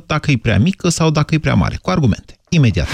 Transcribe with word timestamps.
dacă 0.00 0.30
e 0.30 0.36
prea 0.36 0.58
mică 0.58 0.88
sau 0.88 1.10
dacă 1.10 1.34
e 1.34 1.38
prea 1.38 1.54
mare, 1.54 1.78
cu 1.82 1.90
argumente. 1.90 2.38
Imediat. 2.48 2.88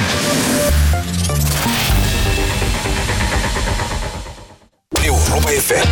Europa 5.05 5.49
FM 5.49 5.89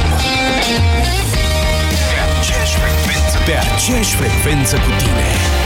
Pe 2.10 2.18
aceeași 2.38 2.76
frecvență 2.76 3.38
Pe 3.44 3.52
aceeași 3.74 4.14
frecvență 4.14 4.76
cu 4.76 4.90
tine 4.98 5.65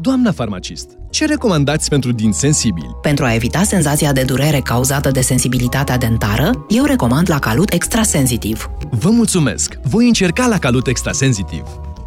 Doamna 0.00 0.32
farmacist, 0.32 0.88
ce 1.10 1.26
recomandați 1.26 1.88
pentru 1.88 2.12
din 2.12 2.32
sensibili? 2.32 2.96
Pentru 3.02 3.24
a 3.24 3.34
evita 3.34 3.62
senzația 3.62 4.12
de 4.12 4.22
durere 4.22 4.60
cauzată 4.60 5.10
de 5.10 5.20
sensibilitatea 5.20 5.98
dentară, 5.98 6.64
eu 6.68 6.84
recomand 6.84 7.30
la 7.30 7.38
Calut 7.38 7.72
Extrasensitiv. 7.72 8.70
Vă 8.90 9.10
mulțumesc! 9.10 9.78
Voi 9.82 10.06
încerca 10.06 10.46
la 10.46 10.58
Calut 10.58 10.86
Extrasensitiv. 10.86 11.91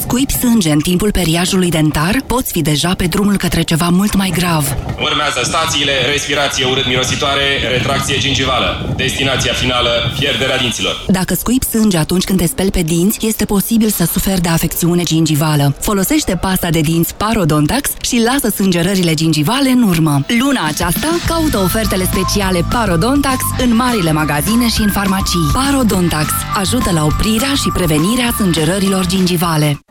Scuipi 0.00 0.32
sânge 0.32 0.70
în 0.70 0.78
timpul 0.78 1.10
periajului 1.10 1.70
dentar, 1.70 2.22
poți 2.26 2.52
fi 2.52 2.62
deja 2.62 2.94
pe 2.94 3.06
drumul 3.06 3.36
către 3.36 3.62
ceva 3.62 3.88
mult 3.88 4.14
mai 4.14 4.32
grav. 4.36 4.76
Urmează 5.00 5.40
stațiile, 5.42 5.92
respirație 6.12 6.64
urât-mirositoare, 6.64 7.42
retracție 7.70 8.18
gingivală. 8.18 8.94
Destinația 8.96 9.52
finală, 9.52 9.90
pierderea 10.18 10.58
dinților. 10.58 11.04
Dacă 11.08 11.34
scuipi 11.34 11.64
sânge 11.64 11.96
atunci 11.98 12.24
când 12.24 12.38
te 12.38 12.46
speli 12.46 12.70
pe 12.70 12.82
dinți, 12.82 13.26
este 13.26 13.44
posibil 13.44 13.88
să 13.88 14.04
suferi 14.04 14.40
de 14.40 14.48
afecțiune 14.48 15.02
gingivală. 15.02 15.76
Folosește 15.80 16.36
pasta 16.36 16.70
de 16.70 16.80
dinți 16.80 17.14
Parodontax 17.14 17.90
și 18.00 18.22
lasă 18.24 18.54
sângerările 18.54 19.14
gingivale 19.14 19.68
în 19.68 19.82
urmă. 19.82 20.24
Luna 20.38 20.66
aceasta, 20.66 21.08
caută 21.26 21.58
ofertele 21.58 22.04
speciale 22.04 22.64
Parodontax 22.70 23.38
în 23.58 23.74
marile 23.74 24.12
magazine 24.12 24.68
și 24.68 24.80
în 24.80 24.90
farmacii. 24.90 25.50
Parodontax 25.52 26.28
ajută 26.54 26.90
la 26.92 27.04
oprirea 27.04 27.54
și 27.54 27.68
prevenirea 27.74 28.34
sângerărilor 28.38 29.06
gingivale. 29.06 29.81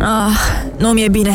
Ah, 0.00 0.34
nu 0.78 0.92
mi-e 0.92 1.08
bine. 1.08 1.34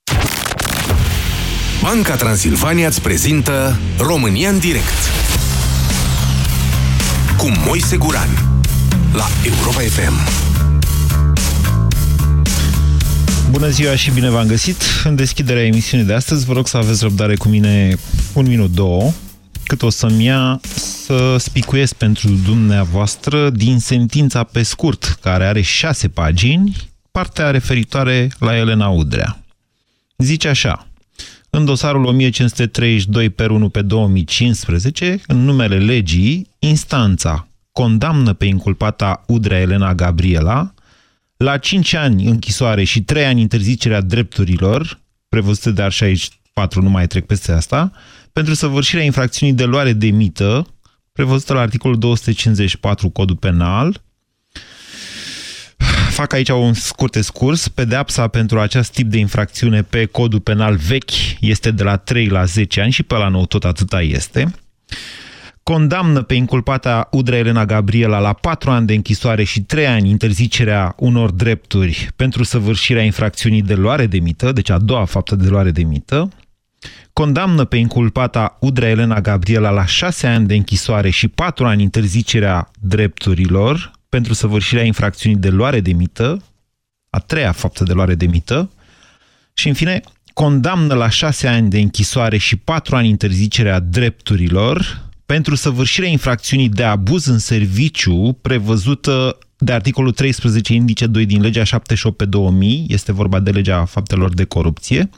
Banca 1.81 2.15
Transilvania 2.15 2.87
îți 2.87 3.01
prezintă 3.01 3.79
România 3.97 4.49
în 4.49 4.59
direct 4.59 5.11
cu 7.37 7.51
Moise 7.65 7.97
Guran 7.97 8.29
la 9.13 9.27
Europa 9.45 9.79
FM. 9.79 10.13
Bună 13.51 13.69
ziua 13.69 13.95
și 13.95 14.11
bine 14.11 14.29
v-am 14.29 14.47
găsit! 14.47 14.83
În 15.03 15.15
deschiderea 15.15 15.65
emisiunii 15.65 16.05
de 16.05 16.13
astăzi 16.13 16.45
vă 16.45 16.53
rog 16.53 16.67
să 16.67 16.77
aveți 16.77 17.03
răbdare 17.03 17.35
cu 17.35 17.47
mine 17.47 17.95
un 18.33 18.47
minut, 18.47 18.71
două, 18.71 19.11
cât 19.65 19.81
o 19.81 19.89
să-mi 19.89 20.23
ia 20.23 20.59
să 21.05 21.35
spicuiesc 21.37 21.93
pentru 21.93 22.29
dumneavoastră 22.29 23.49
din 23.49 23.79
sentința 23.79 24.43
pe 24.43 24.63
scurt, 24.63 25.17
care 25.21 25.45
are 25.45 25.61
șase 25.61 26.07
pagini, 26.07 26.89
partea 27.11 27.51
referitoare 27.51 28.31
la 28.39 28.57
Elena 28.57 28.87
Udrea. 28.87 29.43
Zice 30.17 30.47
așa, 30.47 30.85
în 31.53 31.65
dosarul 31.65 32.05
1532 32.05 33.29
per 33.29 33.49
1 33.49 33.69
pe 33.69 33.81
2015, 33.81 35.21
în 35.27 35.37
numele 35.37 35.77
legii, 35.77 36.47
instanța 36.59 37.47
condamnă 37.71 38.33
pe 38.33 38.45
inculpata 38.45 39.23
Udrea 39.27 39.59
Elena 39.59 39.93
Gabriela 39.93 40.73
la 41.37 41.57
5 41.57 41.93
ani 41.93 42.25
închisoare 42.25 42.83
și 42.83 43.01
3 43.01 43.25
ani 43.25 43.41
interzicerea 43.41 44.01
drepturilor, 44.01 44.99
prevăzute 45.29 45.71
de 45.71 45.89
și 45.89 46.03
aici 46.03 46.29
4 46.53 46.81
nu 46.81 46.89
mai 46.89 47.07
trec 47.07 47.25
peste 47.25 47.51
asta, 47.51 47.91
pentru 48.33 48.53
săvârșirea 48.53 49.03
infracțiunii 49.03 49.55
de 49.55 49.63
luare 49.63 49.93
de 49.93 50.09
mită, 50.09 50.67
prevăzută 51.11 51.53
la 51.53 51.59
articolul 51.59 51.97
254 51.97 53.09
Codul 53.09 53.35
Penal. 53.35 54.01
Fac 56.11 56.33
aici 56.33 56.49
un 56.49 56.73
scurt 56.73 57.13
scurs. 57.13 57.67
Pedeapsa 57.67 58.27
pentru 58.27 58.59
acest 58.59 58.91
tip 58.91 59.07
de 59.07 59.17
infracțiune 59.17 59.81
pe 59.81 60.05
Codul 60.05 60.39
Penal 60.39 60.75
vechi 60.75 61.11
este 61.39 61.71
de 61.71 61.83
la 61.83 61.97
3 61.97 62.27
la 62.27 62.45
10 62.45 62.81
ani 62.81 62.91
și 62.91 63.03
pe 63.03 63.15
la 63.15 63.27
nou 63.27 63.45
tot 63.45 63.63
atâta 63.63 64.01
este. 64.01 64.53
Condamnă 65.63 66.21
pe 66.21 66.33
inculpata 66.33 67.07
Udrea 67.11 67.39
Elena 67.39 67.65
Gabriela 67.65 68.19
la 68.19 68.33
4 68.33 68.71
ani 68.71 68.87
de 68.87 68.93
închisoare 68.93 69.43
și 69.43 69.61
3 69.61 69.87
ani 69.87 70.09
interzicerea 70.09 70.95
unor 70.97 71.31
drepturi 71.31 72.09
pentru 72.15 72.43
săvârșirea 72.43 73.03
infracțiunii 73.03 73.61
de 73.61 73.73
luare 73.73 74.05
de 74.05 74.19
mită, 74.19 74.51
deci 74.51 74.69
a 74.69 74.77
doua 74.77 75.05
faptă 75.05 75.35
de 75.35 75.47
luare 75.47 75.71
de 75.71 75.83
mită, 75.83 76.29
condamnă 77.13 77.65
pe 77.65 77.75
inculpata 77.75 78.57
Udrea 78.59 78.89
Elena 78.89 79.21
Gabriela 79.21 79.69
la 79.69 79.85
6 79.85 80.27
ani 80.27 80.47
de 80.47 80.55
închisoare 80.55 81.09
și 81.09 81.27
4 81.27 81.65
ani 81.65 81.81
interzicerea 81.81 82.71
drepturilor 82.79 83.99
pentru 84.11 84.33
săvârșirea 84.33 84.83
infracțiunii 84.83 85.39
de 85.39 85.49
luare 85.49 85.79
de 85.79 85.93
mită, 85.93 86.43
a 87.09 87.19
treia 87.19 87.51
faptă 87.51 87.83
de 87.83 87.93
luare 87.93 88.15
de 88.15 88.25
mită, 88.25 88.71
și 89.53 89.67
în 89.67 89.73
fine 89.73 90.01
condamnă 90.33 90.93
la 90.93 91.09
6 91.09 91.47
ani 91.47 91.69
de 91.69 91.79
închisoare 91.79 92.37
și 92.37 92.55
4 92.55 92.95
ani 92.95 93.07
interzicerea 93.07 93.79
drepturilor 93.79 95.09
pentru 95.25 95.55
săvârșirea 95.55 96.09
infracțiunii 96.09 96.69
de 96.69 96.83
abuz 96.83 97.25
în 97.25 97.37
serviciu 97.37 98.37
prevăzută 98.41 99.37
de 99.57 99.71
articolul 99.71 100.11
13 100.11 100.73
indice 100.73 101.07
2 101.07 101.25
din 101.25 101.41
legea 101.41 101.63
78 101.63 102.17
pe 102.17 102.25
2000, 102.25 102.85
este 102.89 103.11
vorba 103.11 103.39
de 103.39 103.51
legea 103.51 103.85
faptelor 103.85 104.33
de 104.33 104.43
corupție, 104.43 105.09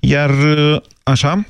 iar 0.00 0.30
așa, 1.02 1.46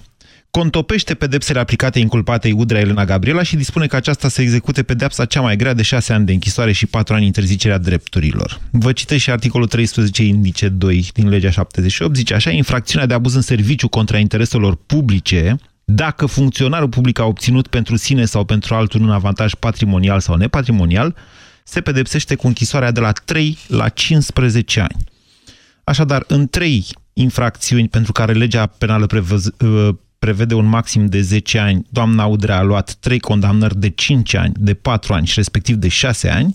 contopește 0.51 1.15
pedepsele 1.15 1.59
aplicate 1.59 1.99
inculpatei 1.99 2.53
Udrea 2.53 2.81
Elena 2.81 3.05
Gabriela 3.05 3.43
și 3.43 3.57
dispune 3.57 3.87
că 3.87 3.97
aceasta 3.97 4.29
să 4.29 4.43
execute 4.43 4.83
pedepsa 4.83 5.25
cea 5.25 5.41
mai 5.41 5.57
grea 5.57 5.75
de 5.75 5.83
6 5.83 6.13
ani 6.13 6.27
de 6.27 6.33
închisoare 6.33 6.73
și 6.73 6.87
4 6.87 7.15
ani 7.15 7.27
interzicerea 7.27 7.79
drepturilor. 7.79 8.61
Vă 8.71 8.93
citesc 8.93 9.23
și 9.23 9.31
articolul 9.31 9.67
13 9.67 10.23
indice 10.23 10.69
2 10.69 11.09
din 11.13 11.29
legea 11.29 11.51
78, 11.51 12.17
zice 12.17 12.35
așa, 12.35 12.51
infracțiunea 12.51 13.07
de 13.07 13.15
abuz 13.15 13.35
în 13.35 13.43
serviciu 13.43 13.89
contra 13.89 14.19
intereselor 14.19 14.79
publice 14.87 15.57
dacă 15.91 16.27
funcționarul 16.27 16.89
public 16.89 17.19
a 17.19 17.25
obținut 17.25 17.67
pentru 17.67 17.97
sine 17.97 18.25
sau 18.25 18.45
pentru 18.45 18.75
altul 18.75 19.03
un 19.03 19.11
avantaj 19.11 19.55
patrimonial 19.55 20.21
sau 20.21 20.37
nepatrimonial, 20.37 21.17
se 21.65 21.81
pedepsește 21.81 22.35
cu 22.35 22.47
închisoarea 22.47 22.91
de 22.91 23.01
la 23.01 23.13
3 23.13 23.59
la 23.67 23.89
15 23.89 24.81
ani. 24.81 25.05
Așadar, 25.85 26.25
în 26.27 26.49
trei 26.49 26.87
infracțiuni 27.13 27.89
pentru 27.89 28.13
care 28.13 28.33
legea 28.33 28.67
penală 28.67 29.07
prevăz, 29.07 29.49
prevede 30.19 30.55
un 30.55 30.67
maxim 30.67 31.07
de 31.07 31.21
10 31.21 31.59
ani, 31.59 31.87
doamna 31.89 32.27
Udrea 32.27 32.59
a 32.59 32.63
luat 32.63 32.95
trei 32.95 33.19
condamnări 33.19 33.81
de 33.81 33.89
5 33.89 34.35
ani, 34.35 34.53
de 34.57 34.75
4 34.75 35.15
ani 35.15 35.27
și 35.27 35.35
respectiv 35.37 35.77
de 35.77 35.89
6 35.89 36.29
ani, 36.29 36.53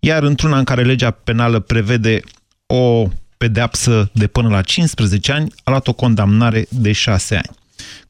iar 0.00 0.22
într-una 0.22 0.58
în 0.58 0.64
care 0.64 0.82
legea 0.82 1.10
penală 1.10 1.58
prevede 1.58 2.20
o 2.66 3.08
pedeapsă 3.36 4.10
de 4.12 4.26
până 4.26 4.48
la 4.48 4.62
15 4.62 5.32
ani, 5.32 5.52
a 5.64 5.70
luat 5.70 5.88
o 5.88 5.92
condamnare 5.92 6.66
de 6.68 6.92
6 6.92 7.34
ani. 7.34 7.56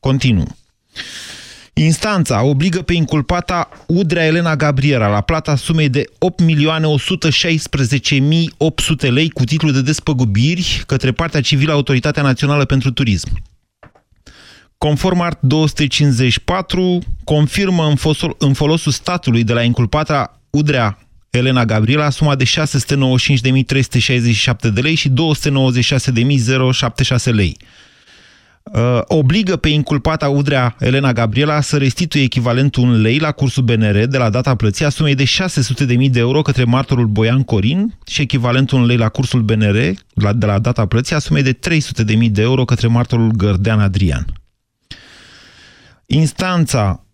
Continuu. 0.01 0.57
Instanța 1.73 2.43
obligă 2.43 2.83
pe 2.83 2.93
inculpata 2.93 3.69
Udrea 3.87 4.25
Elena 4.25 4.57
Gabriela 4.57 5.09
la 5.09 5.21
plata 5.21 5.57
sumei 5.57 5.89
de 5.89 6.05
8.116.800 9.05 9.11
lei 9.11 9.31
cu 9.31 9.45
titlu 9.45 9.71
de 9.71 9.83
despăgubiri 9.83 10.83
către 10.87 11.13
partea 11.13 11.41
civilă 11.41 11.73
Autoritatea 11.73 12.23
Națională 12.23 12.65
pentru 12.65 12.93
Turism. 12.93 13.43
Conform 14.85 15.21
art 15.21 15.39
254, 15.41 16.99
confirmă 17.25 17.87
în, 17.87 17.95
fosul, 17.95 18.37
în 18.39 18.53
folosul 18.53 18.93
statului 18.93 19.45
de 19.45 19.53
la 19.53 19.63
inculpata 19.63 20.41
Udrea 20.51 20.99
Elena 21.31 21.65
Gabriela 21.65 22.11
suma 22.11 22.35
de 22.35 22.45
695.367 22.45 22.51
de 24.73 24.81
lei 24.81 24.95
și 24.95 25.11
296.076 25.11 25.15
lei 27.25 27.57
uh, 28.63 29.01
obligă 29.05 29.57
pe 29.57 29.69
inculpata 29.69 30.29
Udrea 30.29 30.77
Elena 30.79 31.13
Gabriela 31.13 31.61
să 31.61 31.77
restituie 31.77 32.23
echivalentul 32.23 32.83
un 32.83 33.01
lei 33.01 33.19
la 33.19 33.33
cursul 33.33 33.63
BNR 33.63 34.05
de 34.05 34.19
la 34.19 34.31
data 34.31 34.55
plății 34.55 34.85
a 34.85 34.89
sumei 34.89 35.15
de 35.15 35.25
600.000 35.25 36.11
de 36.11 36.19
euro 36.19 36.43
către 36.43 36.65
martorul 36.65 37.07
Boian 37.07 37.43
Corin 37.43 37.95
și 38.07 38.21
echivalentul 38.21 38.79
un 38.79 38.87
lei 38.87 38.97
la 38.97 39.09
cursul 39.09 39.43
BNR 39.43 39.77
la, 40.15 40.33
de 40.33 40.47
la 40.47 40.59
data 40.59 40.87
plății 40.87 41.15
a 41.15 41.19
sumei 41.19 41.43
de 41.43 41.59
300.000 41.71 42.31
de 42.31 42.43
euro 42.43 42.65
către 42.65 42.87
martorul 42.87 43.31
Gărdean 43.31 43.81
Adrian. 43.81 44.27
Instanța 46.07 47.05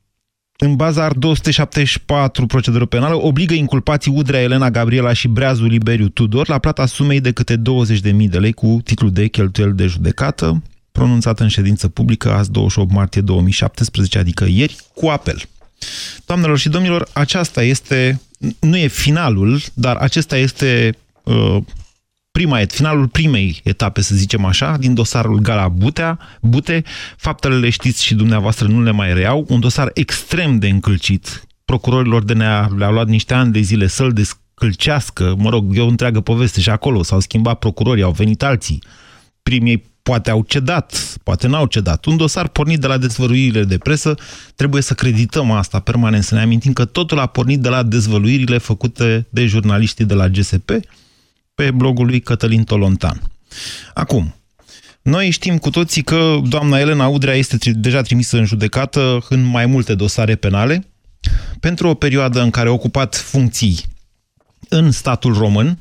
în 0.62 0.76
baza 0.76 1.04
ar 1.04 1.12
274 1.12 2.46
procedură 2.46 2.86
penală, 2.86 3.14
obligă 3.22 3.54
inculpații 3.54 4.12
Udrea 4.14 4.40
Elena 4.40 4.70
Gabriela 4.70 5.12
și 5.12 5.28
Breazul 5.28 5.66
Liberiu 5.66 6.08
Tudor 6.08 6.48
la 6.48 6.58
plata 6.58 6.86
sumei 6.86 7.20
de 7.20 7.32
câte 7.32 7.56
20.000 7.56 7.62
de 8.28 8.38
lei 8.38 8.52
cu 8.52 8.80
titlu 8.84 9.08
de 9.08 9.26
cheltuiel 9.26 9.74
de 9.74 9.86
judecată 9.86 10.62
pronunțată 10.92 11.42
în 11.42 11.48
ședință 11.48 11.88
publică 11.88 12.32
azi 12.32 12.50
28 12.50 12.92
martie 12.92 13.20
2017, 13.20 14.18
adică 14.18 14.44
ieri, 14.48 14.76
cu 14.94 15.06
apel. 15.06 15.42
Doamnelor 16.26 16.58
și 16.58 16.68
domnilor, 16.68 17.08
aceasta 17.12 17.62
este, 17.62 18.20
nu 18.60 18.76
e 18.76 18.86
finalul, 18.86 19.60
dar 19.74 19.96
acesta 19.96 20.36
este 20.36 20.96
uh, 21.22 21.56
prima, 22.40 22.60
finalul 22.68 23.08
primei 23.08 23.60
etape, 23.64 24.00
să 24.00 24.14
zicem 24.14 24.44
așa, 24.44 24.76
din 24.78 24.94
dosarul 24.94 25.38
Gala 25.38 25.68
Butea, 25.68 26.18
Bute. 26.40 26.82
Faptele 27.16 27.58
le 27.58 27.70
știți 27.70 28.04
și 28.04 28.14
dumneavoastră 28.14 28.66
nu 28.66 28.82
le 28.82 28.90
mai 28.90 29.14
reau. 29.14 29.44
Un 29.48 29.60
dosar 29.60 29.90
extrem 29.94 30.58
de 30.58 30.68
încălcit. 30.68 31.46
Procurorilor 31.64 32.24
de 32.24 32.32
ne-a 32.32 32.70
le-a 32.76 32.90
luat 32.90 33.06
niște 33.06 33.34
ani 33.34 33.52
de 33.52 33.60
zile 33.60 33.86
să-l 33.86 34.12
descălcească. 34.12 35.34
Mă 35.38 35.50
rog, 35.50 35.76
e 35.76 35.80
o 35.80 35.86
întreagă 35.86 36.20
poveste 36.20 36.60
și 36.60 36.70
acolo. 36.70 37.02
S-au 37.02 37.20
schimbat 37.20 37.58
procurorii, 37.58 38.02
au 38.02 38.12
venit 38.12 38.42
alții. 38.42 38.82
Primii 39.42 39.84
poate 40.02 40.30
au 40.30 40.42
cedat, 40.42 41.16
poate 41.22 41.46
n-au 41.46 41.66
cedat. 41.66 42.04
Un 42.04 42.16
dosar 42.16 42.48
pornit 42.48 42.80
de 42.80 42.86
la 42.86 42.98
dezvăluirile 42.98 43.64
de 43.64 43.78
presă, 43.78 44.14
trebuie 44.54 44.82
să 44.82 44.94
credităm 44.94 45.50
asta 45.50 45.78
permanent, 45.78 46.24
să 46.24 46.34
ne 46.34 46.40
amintim 46.40 46.72
că 46.72 46.84
totul 46.84 47.18
a 47.18 47.26
pornit 47.26 47.60
de 47.60 47.68
la 47.68 47.82
dezvăluirile 47.82 48.58
făcute 48.58 49.26
de 49.30 49.46
jurnaliștii 49.46 50.04
de 50.04 50.14
la 50.14 50.28
GSP 50.28 50.70
pe 51.60 51.70
blogul 51.70 52.06
lui 52.06 52.20
Cătălin 52.20 52.64
Tolontan. 52.64 53.22
Acum, 53.94 54.34
noi 55.02 55.30
știm 55.30 55.58
cu 55.58 55.70
toții 55.70 56.02
că 56.02 56.38
doamna 56.48 56.78
Elena 56.78 57.06
Udrea 57.06 57.34
este 57.34 57.70
deja 57.72 58.02
trimisă 58.02 58.36
în 58.36 58.44
judecată 58.44 59.24
în 59.28 59.42
mai 59.42 59.66
multe 59.66 59.94
dosare 59.94 60.34
penale 60.34 60.86
pentru 61.60 61.88
o 61.88 61.94
perioadă 61.94 62.40
în 62.40 62.50
care 62.50 62.68
a 62.68 62.72
ocupat 62.72 63.16
funcții 63.16 63.78
în 64.68 64.90
statul 64.90 65.34
român, 65.34 65.78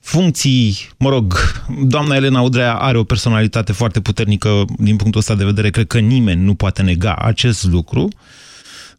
funcții, 0.00 0.88
mă 0.98 1.08
rog, 1.08 1.34
doamna 1.82 2.16
Elena 2.16 2.40
Udrea 2.40 2.74
are 2.74 2.98
o 2.98 3.04
personalitate 3.04 3.72
foarte 3.72 4.00
puternică 4.00 4.64
din 4.78 4.96
punctul 4.96 5.20
ăsta 5.20 5.34
de 5.34 5.44
vedere, 5.44 5.70
cred 5.70 5.86
că 5.86 5.98
nimeni 5.98 6.42
nu 6.42 6.54
poate 6.54 6.82
nega 6.82 7.14
acest 7.14 7.64
lucru. 7.64 8.08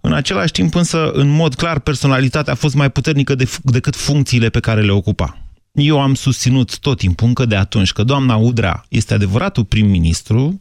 În 0.02 0.14
același 0.14 0.52
timp 0.52 0.76
însă, 0.76 1.12
în 1.12 1.28
mod 1.28 1.56
clar, 1.56 1.80
personalitatea 1.80 2.54
a 2.54 2.56
fost 2.56 2.76
mai 2.76 2.92
puternică 2.92 3.36
de, 3.36 3.50
decât 3.64 3.96
funcțiile 3.96 4.50
pe 4.50 4.60
care 4.60 4.82
le 4.82 4.92
ocupa. 4.92 5.49
Eu 5.72 6.02
am 6.02 6.16
susținut 6.16 6.80
tot 6.80 6.98
timpul, 6.98 7.28
încă 7.28 7.46
de 7.46 7.56
atunci, 7.56 7.92
că 7.92 8.04
doamna 8.04 8.36
Udrea 8.36 8.86
este 8.90 9.14
adevăratul 9.14 9.66
prim-ministru, 9.66 10.58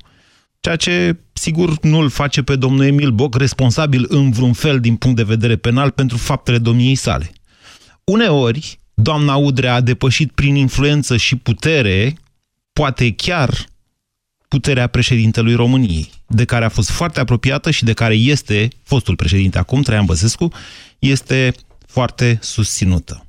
ceea 0.61 0.77
ce, 0.77 1.17
sigur, 1.33 1.79
nu 1.83 1.99
îl 1.99 2.09
face 2.09 2.43
pe 2.43 2.57
domnul 2.57 2.85
Emil 2.85 3.11
Boc 3.11 3.37
responsabil 3.37 4.07
în 4.09 4.31
vreun 4.31 4.53
fel 4.53 4.81
din 4.81 4.97
punct 4.97 5.17
de 5.17 5.23
vedere 5.23 5.57
penal 5.57 5.91
pentru 5.91 6.17
faptele 6.17 6.59
domniei 6.59 6.95
sale. 6.95 7.33
Uneori, 8.05 8.81
doamna 8.95 9.37
Udrea 9.37 9.75
a 9.75 9.81
depășit 9.81 10.33
prin 10.33 10.55
influență 10.55 11.17
și 11.17 11.37
putere, 11.37 12.17
poate 12.73 13.13
chiar 13.13 13.67
puterea 14.49 14.87
președintelui 14.87 15.55
României, 15.55 16.11
de 16.27 16.45
care 16.45 16.65
a 16.65 16.69
fost 16.69 16.91
foarte 16.91 17.21
apropiată 17.21 17.71
și 17.71 17.85
de 17.85 17.93
care 17.93 18.15
este, 18.15 18.69
fostul 18.83 19.17
președinte 19.17 19.59
acum, 19.59 19.83
Traian 19.83 20.05
Băsescu, 20.05 20.53
este 20.99 21.55
foarte 21.87 22.39
susținută. 22.43 23.25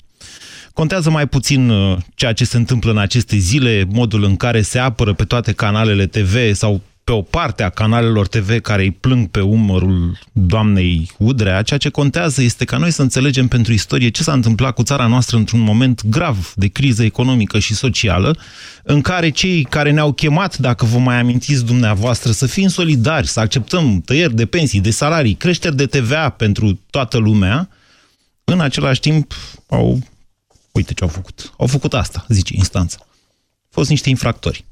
Contează 0.79 1.09
mai 1.09 1.27
puțin 1.27 1.69
uh, 1.69 1.97
ceea 2.15 2.33
ce 2.33 2.45
se 2.45 2.57
întâmplă 2.57 2.91
în 2.91 2.97
aceste 2.97 3.37
zile, 3.37 3.85
modul 3.91 4.23
în 4.23 4.35
care 4.35 4.61
se 4.61 4.79
apără 4.79 5.13
pe 5.13 5.23
toate 5.23 5.51
canalele 5.51 6.05
TV 6.05 6.53
sau 6.53 6.81
pe 7.03 7.11
o 7.11 7.21
parte 7.21 7.63
a 7.63 7.69
canalelor 7.69 8.27
TV 8.27 8.59
care 8.59 8.81
îi 8.81 8.91
plâng 8.91 9.27
pe 9.27 9.39
umărul 9.39 10.19
doamnei 10.31 11.11
Udrea, 11.17 11.61
ceea 11.61 11.79
ce 11.79 11.89
contează 11.89 12.41
este 12.41 12.65
ca 12.65 12.77
noi 12.77 12.91
să 12.91 13.01
înțelegem 13.01 13.47
pentru 13.47 13.73
istorie 13.73 14.09
ce 14.09 14.23
s-a 14.23 14.31
întâmplat 14.31 14.73
cu 14.73 14.83
țara 14.83 15.07
noastră 15.07 15.37
într-un 15.37 15.59
moment 15.59 16.05
grav 16.05 16.53
de 16.55 16.67
criză 16.67 17.03
economică 17.03 17.59
și 17.59 17.73
socială, 17.73 18.37
în 18.83 19.01
care 19.01 19.29
cei 19.29 19.63
care 19.63 19.91
ne-au 19.91 20.11
chemat, 20.11 20.57
dacă 20.57 20.85
vă 20.85 20.97
mai 20.97 21.19
amintiți 21.19 21.65
dumneavoastră, 21.65 22.31
să 22.31 22.45
fim 22.47 22.67
solidari, 22.67 23.27
să 23.27 23.39
acceptăm 23.39 24.01
tăieri 24.05 24.35
de 24.35 24.45
pensii, 24.45 24.81
de 24.81 24.91
salarii, 24.91 25.33
creșteri 25.33 25.75
de 25.75 25.85
TVA 25.85 26.29
pentru 26.29 26.79
toată 26.89 27.17
lumea, 27.17 27.69
în 28.43 28.59
același 28.59 28.99
timp 28.99 29.33
au... 29.67 29.99
Uite 30.79 30.93
ce 30.93 31.03
au 31.03 31.09
făcut. 31.09 31.53
Au 31.57 31.67
făcut 31.67 31.93
asta, 31.93 32.25
zice 32.27 32.55
instanța. 32.55 32.97
Au 32.99 33.69
fost 33.69 33.89
niște 33.89 34.09
infractori. 34.09 34.65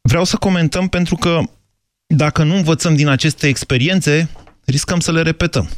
Vreau 0.00 0.24
să 0.24 0.36
comentăm 0.36 0.88
pentru 0.88 1.16
că 1.16 1.40
dacă 2.06 2.44
nu 2.44 2.54
învățăm 2.54 2.96
din 2.96 3.08
aceste 3.08 3.46
experiențe, 3.48 4.30
riscăm 4.64 5.00
să 5.00 5.12
le 5.12 5.22
repetăm. 5.22 5.68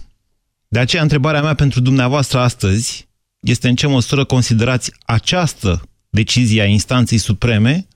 De 0.69 0.79
aceea, 0.79 1.03
întrebarea 1.03 1.43
mea 1.43 1.55
pentru 1.55 1.81
dumneavoastră 1.81 2.39
astăzi 2.39 3.09
este 3.41 3.69
în 3.69 3.75
ce 3.75 3.87
măsură 3.87 4.25
considerați 4.25 4.93
această 5.03 5.89
decizie 6.11 6.63
a 6.63 6.67
instanței 6.67 7.19
supreme 7.19 7.87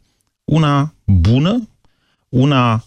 una 0.44 0.94
bună, 1.04 1.68
una, 2.28 2.84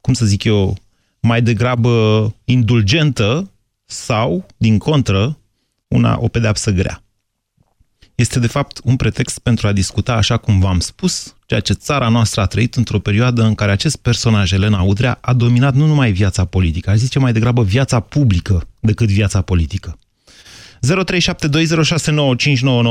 cum 0.00 0.14
să 0.14 0.24
zic 0.24 0.44
eu, 0.44 0.78
mai 1.20 1.42
degrabă 1.42 2.34
indulgentă 2.44 3.50
sau, 3.84 4.46
din 4.56 4.78
contră, 4.78 5.38
una, 5.88 6.18
o 6.20 6.28
pedeapsă 6.28 6.70
grea 6.70 7.02
este 8.24 8.38
de 8.38 8.46
fapt 8.46 8.80
un 8.84 8.96
pretext 8.96 9.38
pentru 9.42 9.66
a 9.66 9.72
discuta, 9.72 10.12
așa 10.12 10.36
cum 10.36 10.60
v-am 10.60 10.78
spus, 10.78 11.36
ceea 11.46 11.60
ce 11.60 11.72
țara 11.72 12.08
noastră 12.08 12.40
a 12.40 12.46
trăit 12.46 12.74
într-o 12.74 12.98
perioadă 12.98 13.42
în 13.42 13.54
care 13.54 13.70
acest 13.70 14.02
personaj, 14.02 14.52
Elena 14.52 14.82
Udrea, 14.82 15.18
a 15.20 15.32
dominat 15.32 15.74
nu 15.74 15.86
numai 15.86 16.10
viața 16.10 16.44
politică, 16.44 16.90
aș 16.90 16.96
zice 16.96 17.18
mai 17.18 17.32
degrabă 17.32 17.62
viața 17.62 18.00
publică 18.00 18.56
decât 18.80 19.08
viața 19.08 19.40
politică. 19.42 19.98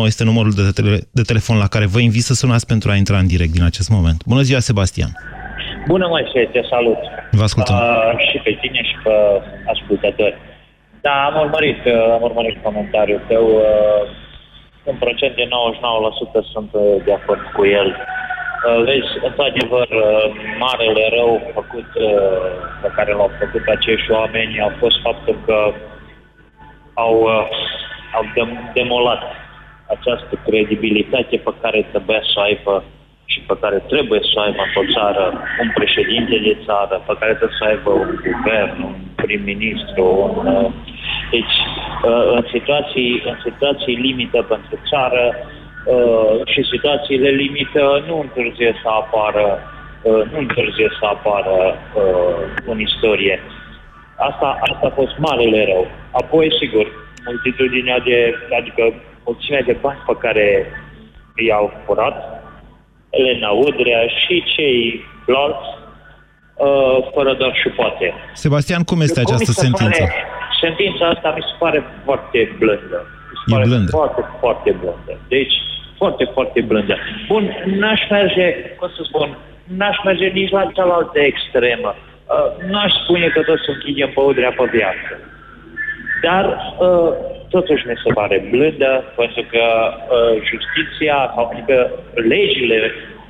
0372069599 0.04 0.06
este 0.06 0.24
numărul 0.24 0.52
de, 0.52 0.62
tele 0.76 1.00
de 1.12 1.22
telefon 1.22 1.58
la 1.58 1.68
care 1.68 1.86
vă 1.86 2.00
invit 2.00 2.24
să 2.24 2.34
sunați 2.34 2.66
pentru 2.66 2.90
a 2.92 2.96
intra 2.96 3.18
în 3.18 3.28
direct 3.28 3.52
din 3.52 3.64
acest 3.64 3.90
moment. 3.90 4.24
Bună 4.26 4.42
ziua, 4.42 4.60
Sebastian! 4.60 5.12
Bună, 5.88 6.08
mai 6.08 6.24
te 6.52 6.62
salut! 6.70 6.98
Vă 7.32 7.44
ascultăm! 7.44 7.76
Uh, 7.76 7.82
și 8.32 8.38
pe 8.44 8.58
tine 8.62 8.82
și 8.90 8.96
pe 9.04 9.12
ascultători. 9.74 10.38
Da, 11.02 11.26
am 11.26 11.40
urmărit, 11.40 11.86
uh, 11.86 12.12
am 12.12 12.22
urmărit 12.22 12.64
comentariul 12.64 13.22
tău. 13.28 13.46
Uh, 13.48 14.26
în 14.90 14.96
procent 14.96 15.36
de 15.36 15.48
99% 15.48 16.44
sunt 16.54 16.70
uh, 16.72 17.04
de 17.06 17.14
acord 17.14 17.42
cu 17.56 17.66
el. 17.66 17.88
Uh, 17.96 18.84
vezi, 18.84 19.12
într-adevăr, 19.28 19.88
uh, 19.90 20.24
marele 20.60 21.06
rău 21.18 21.52
făcut, 21.54 21.90
pe 22.82 22.90
care 22.96 23.12
l-au 23.14 23.32
făcut 23.40 23.68
acești 23.68 24.12
oameni 24.12 24.62
a 24.62 24.72
fost 24.80 25.02
faptul 25.02 25.36
că 25.46 25.74
au, 26.94 27.28
au 28.18 28.24
demolat 28.74 29.22
această 29.88 30.34
credibilitate 30.46 31.38
pe 31.38 31.54
care 31.62 31.88
trebuia 31.92 32.22
să 32.22 32.34
o 32.36 32.42
aibă 32.42 32.84
și 33.38 33.44
pe 33.52 33.58
care 33.64 33.78
trebuie 33.92 34.22
să 34.30 34.34
o 34.36 34.42
aibă 34.42 34.62
într-o 34.66 34.86
țară 34.98 35.26
un 35.62 35.70
președinte 35.80 36.36
de 36.48 36.54
țară, 36.66 36.96
pe 37.08 37.16
care 37.20 37.34
trebuie 37.40 37.60
să 37.62 37.68
aibă 37.72 37.92
un 38.04 38.12
guvern, 38.28 38.78
un 38.90 38.96
prim-ministru, 39.22 40.06
un 40.38 40.48
deci, 41.36 41.58
uh, 42.10 42.26
în 42.38 42.44
situații, 42.54 43.12
în 43.30 43.38
situații 43.48 43.96
limită 44.08 44.40
pentru 44.54 44.76
țară 44.92 45.24
uh, 45.36 46.36
și 46.46 46.70
situațiile 46.74 47.30
limită 47.30 48.04
nu 48.08 48.16
întârzie 48.26 48.72
să 48.82 48.88
apară, 49.02 49.48
uh, 50.02 50.22
nu 50.32 50.38
întârzie 50.46 50.90
să 51.00 51.06
apară 51.06 51.58
în 52.66 52.80
istorie. 52.80 53.40
Asta, 54.30 54.58
asta 54.62 54.88
a 54.88 54.98
fost 55.02 55.16
marele 55.18 55.66
rău. 55.72 55.88
Apoi, 56.12 56.48
sigur, 56.60 56.86
multitudinea 57.26 58.00
de, 58.00 58.36
adică 58.60 58.84
mulțimea 59.26 59.62
de 59.62 59.78
bani 59.82 60.04
pe 60.08 60.16
care 60.20 60.46
i-au 61.48 61.72
furat, 61.86 62.37
Elena 63.10 63.50
Udrea 63.50 64.02
și 64.08 64.44
cei 64.56 65.06
alți, 65.28 65.70
uh, 66.56 66.98
fără 67.14 67.34
doar 67.34 67.54
și 67.62 67.70
poate. 67.70 68.14
Sebastian, 68.34 68.84
cum 68.84 69.02
este 69.02 69.22
Cum 69.22 69.34
această 69.34 69.52
mi 69.52 69.54
se 69.54 69.62
sentință? 69.66 70.04
Pare, 70.04 70.14
sentința 70.62 71.06
asta 71.08 71.34
mi 71.36 71.44
se 71.50 71.56
pare 71.60 71.84
foarte 72.06 72.56
blândă. 72.60 73.00
Mi 73.32 73.38
se 73.40 73.46
E 73.48 73.54
pare 73.54 73.66
blândă. 73.68 73.92
Foarte, 74.00 74.22
foarte 74.40 74.72
blândă. 74.72 75.14
Deci, 75.28 75.54
foarte, 75.98 76.24
foarte 76.34 76.62
blândă. 76.62 76.96
Bun, 77.28 77.44
n-aș 77.80 78.02
merge, 78.10 78.46
cum 78.78 78.90
să 78.96 79.02
spun, 79.04 79.38
n-aș 79.78 79.98
merge 80.04 80.28
nici 80.28 80.52
la 80.52 80.72
cealaltă 80.76 81.20
extremă. 81.20 81.96
Uh, 81.96 82.70
n-aș 82.72 82.92
spune 83.04 83.28
că 83.28 83.42
tot 83.42 83.60
să 83.66 83.72
închidem 83.72 84.10
pe 84.14 84.20
udrea 84.20 84.54
pe 84.58 84.66
viață. 84.72 85.12
Dar 86.22 86.46
uh, 86.80 87.12
totuși 87.50 87.88
mi 87.88 88.02
se 88.04 88.14
pare 88.14 88.48
blândă, 88.52 88.92
pentru 89.16 89.44
că 89.52 89.66
uh, 89.68 90.34
justiția, 90.50 91.18
sau 91.36 91.44
adică 91.52 91.78
legile 92.34 92.80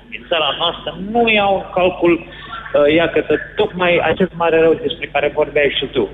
din 0.09 0.25
țara 0.29 0.49
noastră 0.61 0.89
nu 1.11 1.29
iau 1.29 1.53
în 1.55 1.65
calcul, 1.77 2.13
uh, 2.19 2.93
iată, 2.99 3.19
tocmai 3.55 3.91
acest 4.11 4.31
mare 4.41 4.59
rău 4.59 4.73
despre 4.85 5.09
care 5.13 5.31
vorbeai 5.35 5.75
și 5.79 5.85
tu. 5.85 6.09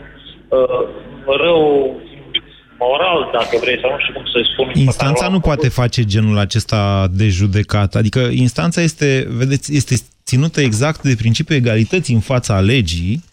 Uh, 0.48 0.82
rău 1.44 1.62
moral, 2.80 3.30
dacă 3.34 3.58
vrei, 3.62 3.80
sau 3.82 3.92
nu 3.92 4.00
știu 4.00 4.14
cum 4.14 4.26
să 4.26 4.40
spun. 4.52 4.72
Instanța 4.74 5.28
nu 5.28 5.40
poate 5.40 5.70
face 5.70 6.04
genul 6.04 6.38
acesta 6.38 7.08
de 7.12 7.28
judecat. 7.28 7.96
Adică 7.96 8.20
instanța 8.20 8.82
este, 8.82 9.28
vedeți, 9.30 9.76
este 9.76 9.96
ținută 10.26 10.62
exact 10.62 11.02
de 11.02 11.16
principiul 11.18 11.58
egalității 11.58 12.14
în 12.14 12.20
fața 12.20 12.60
legii, 12.60 13.24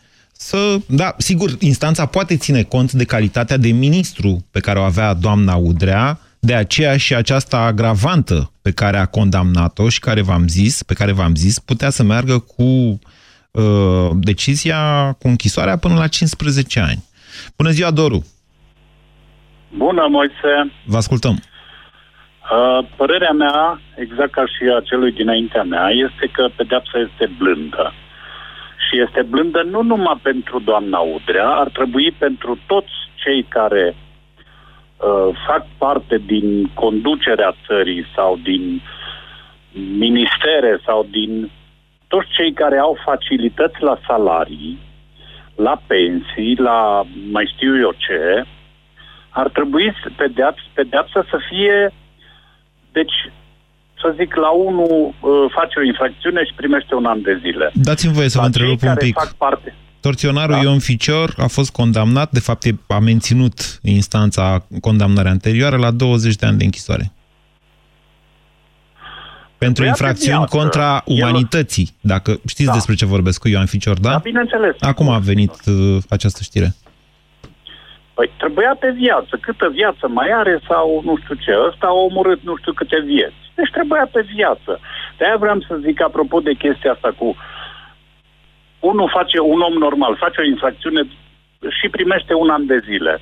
să, 0.42 0.76
da, 0.88 1.14
sigur, 1.16 1.50
instanța 1.58 2.06
poate 2.06 2.36
ține 2.36 2.62
cont 2.62 2.92
de 2.92 3.04
calitatea 3.04 3.56
de 3.56 3.70
ministru 3.70 4.44
pe 4.52 4.60
care 4.60 4.78
o 4.78 4.82
avea 4.82 5.14
doamna 5.14 5.54
Udrea, 5.56 6.18
de 6.38 6.54
aceea 6.54 6.96
și 6.96 7.14
această 7.14 7.56
agravantă 7.56 8.50
pe 8.62 8.72
care 8.72 8.96
a 8.96 9.06
condamnat-o 9.06 9.88
și 9.88 10.00
care 10.00 10.22
v-am 10.22 10.48
zis, 10.48 10.82
pe 10.82 10.94
care 10.94 11.12
v-am 11.12 11.34
zis, 11.34 11.58
putea 11.58 11.90
să 11.90 12.02
meargă 12.02 12.38
cu 12.38 12.62
uh, 12.62 14.10
decizia, 14.14 15.12
cu 15.18 15.28
închisoarea 15.28 15.76
până 15.76 15.94
la 15.94 16.06
15 16.06 16.80
ani. 16.80 17.04
Bună 17.56 17.70
ziua, 17.70 17.90
Doru! 17.90 18.26
Bună, 19.76 20.06
Moise! 20.10 20.72
Vă 20.84 20.96
ascultăm! 20.96 21.34
Uh, 21.34 22.88
părerea 22.96 23.32
mea, 23.32 23.80
exact 23.96 24.32
ca 24.32 24.44
și 24.46 24.62
a 24.76 24.80
celui 24.84 25.12
dinaintea 25.12 25.62
mea, 25.62 25.88
este 25.88 26.30
că 26.32 26.48
pedeapsa 26.56 26.98
este 27.10 27.30
blândă. 27.38 27.92
Și 28.90 29.00
este 29.00 29.22
blândă 29.22 29.62
nu 29.62 29.82
numai 29.82 30.20
pentru 30.22 30.58
doamna 30.58 30.98
Udrea, 30.98 31.48
ar 31.48 31.68
trebui 31.68 32.10
pentru 32.10 32.58
toți 32.66 32.92
cei 33.14 33.42
care 33.42 33.94
uh, 33.94 35.36
fac 35.46 35.66
parte 35.78 36.18
din 36.18 36.70
conducerea 36.74 37.56
țării 37.66 38.06
sau 38.14 38.36
din 38.36 38.82
ministere 39.98 40.80
sau 40.84 41.06
din 41.10 41.50
toți 42.08 42.28
cei 42.30 42.52
care 42.52 42.78
au 42.78 42.98
facilități 43.04 43.82
la 43.82 43.98
salarii, 44.06 44.78
la 45.54 45.80
pensii, 45.86 46.56
la 46.56 47.02
mai 47.30 47.52
știu 47.54 47.78
eu 47.78 47.94
ce, 47.96 48.44
ar 49.30 49.48
trebui 49.48 49.92
să 50.02 50.10
pedeaps, 50.16 50.62
pedeapsa 50.74 51.24
să 51.30 51.38
fie, 51.48 51.90
deci, 52.92 53.32
să 54.00 54.14
zic, 54.18 54.34
la 54.34 54.50
unul 54.50 55.14
uh, 55.20 55.30
face 55.58 55.78
o 55.78 55.82
infracțiune 55.82 56.44
și 56.44 56.52
primește 56.54 56.94
un 56.94 57.04
an 57.04 57.22
de 57.22 57.38
zile. 57.44 57.70
Dați-mi 57.74 58.12
voie 58.12 58.28
să 58.28 58.38
vă 58.38 58.44
La 58.44 58.50
cei 58.50 58.60
întrerup 58.60 58.82
un 58.82 58.88
care 58.88 59.04
pic. 59.06 59.14
fac 59.14 59.32
parte. 59.32 59.74
Torționarul 60.00 60.54
da. 60.54 60.60
Ion 60.60 60.78
Ficior 60.78 61.34
a 61.36 61.46
fost 61.46 61.70
condamnat, 61.72 62.30
de 62.30 62.40
fapt 62.40 62.64
e- 62.64 62.76
a 62.86 62.98
menținut 62.98 63.78
instanța 63.82 64.66
condamnarea 64.80 65.30
anterioară 65.30 65.76
la 65.76 65.90
20 65.90 66.34
de 66.36 66.46
ani 66.46 66.58
de 66.58 66.64
închisoare. 66.64 67.12
Pentru 69.58 69.82
Trebuia 69.82 69.92
pe 69.92 70.02
infracțiuni 70.04 70.38
viață. 70.38 70.56
contra 70.56 71.02
El- 71.06 71.16
umanității, 71.16 71.88
dacă 72.00 72.30
știți 72.46 72.68
Da. 72.68 72.72
despre 72.72 72.94
ce 72.94 73.06
vorbesc 73.06 73.40
cu 73.40 73.48
Ioan 73.48 73.66
Ficior, 73.66 73.98
da? 73.98 74.10
Da, 74.10 74.16
bineînțeles. 74.18 74.74
Acum 74.80 75.08
a 75.08 75.18
venit 75.18 75.54
uh, 75.66 75.96
această 76.08 76.40
știre. 76.42 76.74
Păi 78.14 78.30
trebuia 78.38 78.76
pe 78.80 78.90
viață. 78.96 79.38
Câtă 79.40 79.68
viață 79.72 80.08
mai 80.08 80.28
are 80.40 80.60
sau 80.68 81.00
nu 81.04 81.16
știu 81.22 81.34
ce. 81.34 81.52
Ăsta 81.68 81.86
a 81.86 81.92
omorât 81.92 82.40
nu 82.42 82.56
știu 82.56 82.72
câte 82.72 82.96
vieți. 83.06 83.40
Deci 83.60 83.70
trebuia 83.70 84.08
pe 84.12 84.22
viață. 84.34 84.80
De-aia 85.16 85.36
vreau 85.36 85.60
să 85.68 85.82
zic 85.86 86.02
apropo 86.02 86.40
de 86.40 86.52
chestia 86.52 86.92
asta 86.92 87.10
cu 87.18 87.36
unul 88.80 89.08
face, 89.12 89.38
un 89.40 89.60
om 89.60 89.72
normal, 89.72 90.16
face 90.16 90.40
o 90.40 90.44
infracțiune 90.44 91.02
și 91.78 91.88
primește 91.88 92.34
un 92.34 92.50
an 92.50 92.66
de 92.66 92.78
zile. 92.88 93.20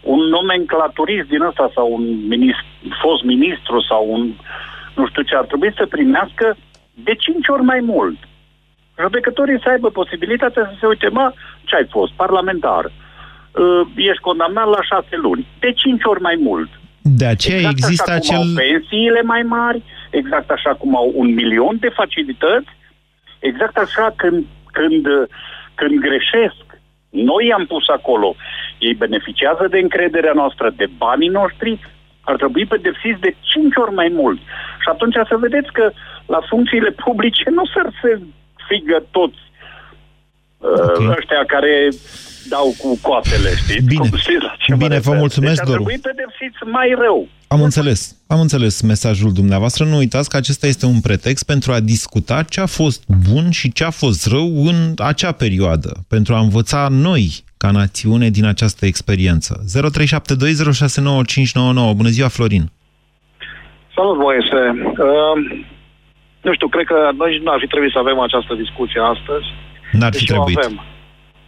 Un 0.00 0.20
nomenclaturist 0.36 1.28
din 1.28 1.40
ăsta 1.40 1.70
sau 1.74 1.92
un 1.92 2.26
ministru, 2.26 2.66
fost 3.02 3.22
ministru 3.22 3.80
sau 3.80 4.02
un 4.12 4.32
nu 4.96 5.06
știu 5.06 5.22
ce, 5.22 5.36
ar 5.36 5.44
trebui 5.44 5.72
să 5.76 5.86
primească 5.86 6.56
de 6.94 7.14
cinci 7.14 7.48
ori 7.48 7.62
mai 7.62 7.80
mult. 7.80 8.18
Judecătorii 9.00 9.60
să 9.62 9.68
aibă 9.68 9.90
posibilitatea 9.90 10.62
să 10.70 10.74
se 10.80 10.86
uite, 10.86 11.08
mă, 11.08 11.32
ce 11.64 11.76
ai 11.76 11.86
fost? 11.90 12.12
Parlamentar. 12.12 12.84
Uh, 12.84 13.86
ești 13.96 14.26
condamnat 14.28 14.68
la 14.68 14.82
șase 14.82 15.16
luni. 15.16 15.46
De 15.58 15.72
cinci 15.72 16.04
ori 16.04 16.20
mai 16.20 16.36
mult. 16.40 16.70
De 17.08 17.26
aceea 17.26 17.56
Exact 17.56 17.78
există 17.78 18.10
așa 18.10 18.20
acel... 18.20 18.36
cum 18.36 18.48
au 18.48 18.54
pensiile 18.54 19.22
mai 19.22 19.42
mari, 19.42 19.82
exact 20.10 20.50
așa 20.50 20.74
cum 20.74 20.96
au 20.96 21.12
un 21.14 21.34
milion 21.34 21.76
de 21.80 21.88
facilități, 21.88 22.68
exact 23.38 23.76
așa 23.76 24.12
când, 24.16 24.44
când, 24.72 25.06
când 25.74 26.00
greșesc, 26.00 26.64
noi 27.10 27.46
i-am 27.46 27.66
pus 27.66 27.88
acolo, 27.88 28.36
ei 28.78 28.94
beneficiază 28.94 29.66
de 29.70 29.78
încrederea 29.78 30.32
noastră, 30.32 30.72
de 30.76 30.86
banii 30.96 31.28
noștri, 31.28 31.80
ar 32.20 32.36
trebui 32.36 32.66
pedepsiți 32.66 33.20
de 33.20 33.36
cinci 33.40 33.76
ori 33.76 33.94
mai 33.94 34.10
mult. 34.12 34.38
Și 34.82 34.88
atunci 34.88 35.14
să 35.28 35.36
vedeți 35.36 35.72
că 35.72 35.90
la 36.26 36.40
funcțiile 36.48 36.90
publice 36.90 37.50
nu 37.50 37.64
s-ar 37.66 37.88
se 38.02 38.20
figă 38.68 39.06
toți 39.10 39.38
okay. 40.58 41.14
ăștia 41.18 41.44
care 41.46 41.88
dau 42.48 42.74
cu 42.78 42.98
coatele, 43.02 43.50
știți? 43.62 43.84
Bine. 43.84 44.08
Cum 44.08 44.18
știți 44.18 44.42
la 44.48 44.54
ce 44.58 44.72
mă 44.72 44.76
Bine, 44.76 44.88
vă 44.88 44.94
refer. 44.94 45.18
mulțumesc, 45.18 45.54
deci 45.54 45.62
ar 45.62 45.66
Doru. 45.66 45.82
trebui 45.82 46.00
pedepsiți 46.10 46.58
mai 46.64 46.94
rău. 46.98 47.28
Am 47.48 47.62
înțeles. 47.62 48.16
Am 48.26 48.40
înțeles 48.40 48.80
mesajul 48.80 49.32
dumneavoastră. 49.32 49.84
Nu 49.84 49.96
uitați 49.96 50.28
că 50.28 50.36
acesta 50.36 50.66
este 50.66 50.86
un 50.86 51.00
pretext 51.00 51.46
pentru 51.46 51.72
a 51.72 51.80
discuta 51.80 52.42
ce 52.42 52.60
a 52.60 52.66
fost 52.66 53.04
bun 53.30 53.50
și 53.50 53.72
ce 53.72 53.84
a 53.84 53.90
fost 53.90 54.26
rău 54.26 54.66
în 54.66 54.94
acea 55.10 55.32
perioadă, 55.32 55.92
pentru 56.08 56.34
a 56.34 56.38
învăța 56.38 56.88
noi, 56.90 57.44
ca 57.56 57.70
națiune, 57.70 58.28
din 58.28 58.44
această 58.44 58.86
experiență. 58.86 59.64
0372069599. 59.64 59.68
Bună 61.96 62.08
ziua, 62.08 62.28
Florin! 62.28 62.70
Salut, 63.94 64.18
Moise. 64.18 64.60
Uh, 65.06 65.64
nu 66.46 66.52
știu, 66.54 66.68
cred 66.68 66.86
că 66.86 67.10
noi 67.16 67.40
nu 67.44 67.50
ar 67.50 67.58
fi 67.60 67.66
trebuit 67.66 67.92
să 67.92 67.98
avem 67.98 68.18
această 68.20 68.54
discuție 68.54 69.00
astăzi. 69.14 69.46
N-ar 69.98 70.12
fi 70.12 70.18
Deși 70.18 70.32
o 70.32 70.34
trebuit. 70.34 70.58
Avem. 70.58 70.82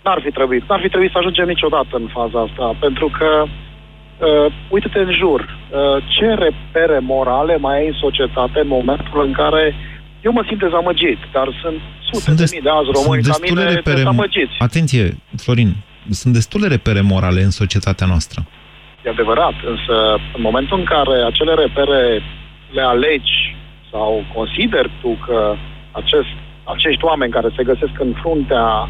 N-ar 0.05 0.21
fi 0.25 0.31
trebuit. 0.31 0.62
N-ar 0.69 0.81
fi 0.81 0.88
trebuit 0.88 1.11
să 1.11 1.19
ajungem 1.19 1.47
niciodată 1.47 1.93
în 2.02 2.09
faza 2.17 2.38
asta, 2.49 2.76
pentru 2.81 3.07
că, 3.19 3.31
uh, 3.45 4.52
uite-te 4.69 4.99
în 4.99 5.12
jur, 5.12 5.40
uh, 5.40 6.05
ce 6.14 6.26
repere 6.47 6.99
morale 6.99 7.57
mai 7.57 7.75
ai 7.78 7.87
în 7.87 7.97
societate 8.05 8.59
în 8.61 8.69
momentul 8.69 9.21
în 9.26 9.33
care 9.33 9.75
eu 10.26 10.33
mă 10.33 10.45
simt 10.47 10.61
dezamăgit, 10.61 11.19
dar 11.33 11.49
sunt 11.62 11.78
sute 12.05 12.21
Sunt 12.21 12.37
de 12.37 12.43
des- 12.43 12.52
mii 12.52 12.67
de 12.69 12.71
azi 12.81 12.90
români 12.99 13.23
sunt 13.23 13.35
ca 13.35 13.40
mine 13.43 13.55
destule 13.55 13.75
repere... 13.75 13.97
dezamăgiți. 13.97 14.55
Atenție, 14.59 15.05
Florin, 15.37 15.71
sunt 16.11 16.33
destule 16.35 16.67
repere 16.69 17.00
morale 17.00 17.40
în 17.43 17.50
societatea 17.50 18.07
noastră. 18.07 18.38
E 19.05 19.09
adevărat, 19.09 19.55
însă 19.73 19.95
în 20.37 20.43
momentul 20.49 20.78
în 20.78 20.85
care 20.85 21.17
acele 21.31 21.55
repere 21.55 22.23
le 22.76 22.83
alegi 22.83 23.57
sau 23.90 24.25
consideri 24.35 24.90
tu 25.00 25.11
că 25.26 25.55
acest, 25.93 26.33
acești 26.75 27.04
oameni 27.04 27.32
care 27.32 27.48
se 27.56 27.62
găsesc 27.70 27.94
în 27.98 28.12
fruntea 28.22 28.88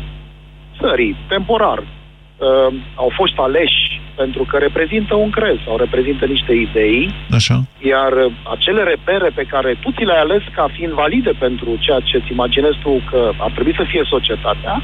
țării, 0.80 1.16
temporar, 1.28 1.78
uh, 1.78 2.74
au 2.94 3.10
fost 3.14 3.36
aleși 3.38 4.00
pentru 4.20 4.42
că 4.50 4.56
reprezintă 4.58 5.14
un 5.14 5.30
crez 5.30 5.56
sau 5.66 5.76
reprezintă 5.76 6.24
niște 6.26 6.52
idei, 6.52 7.14
Așa? 7.30 7.56
iar 7.92 8.12
uh, 8.12 8.32
acele 8.54 8.82
repere 8.82 9.28
pe 9.34 9.44
care 9.52 9.70
tu 9.82 9.90
ți 9.90 10.04
le-ai 10.04 10.24
ales 10.26 10.42
ca 10.54 10.68
fiind 10.76 10.92
valide 10.92 11.32
pentru 11.38 11.70
ceea 11.84 12.00
ce 12.00 12.16
îți 12.16 12.32
imaginezi 12.32 12.78
tu 12.82 13.02
că 13.10 13.30
ar 13.38 13.50
trebui 13.50 13.74
să 13.80 13.84
fie 13.92 14.02
societatea, 14.14 14.82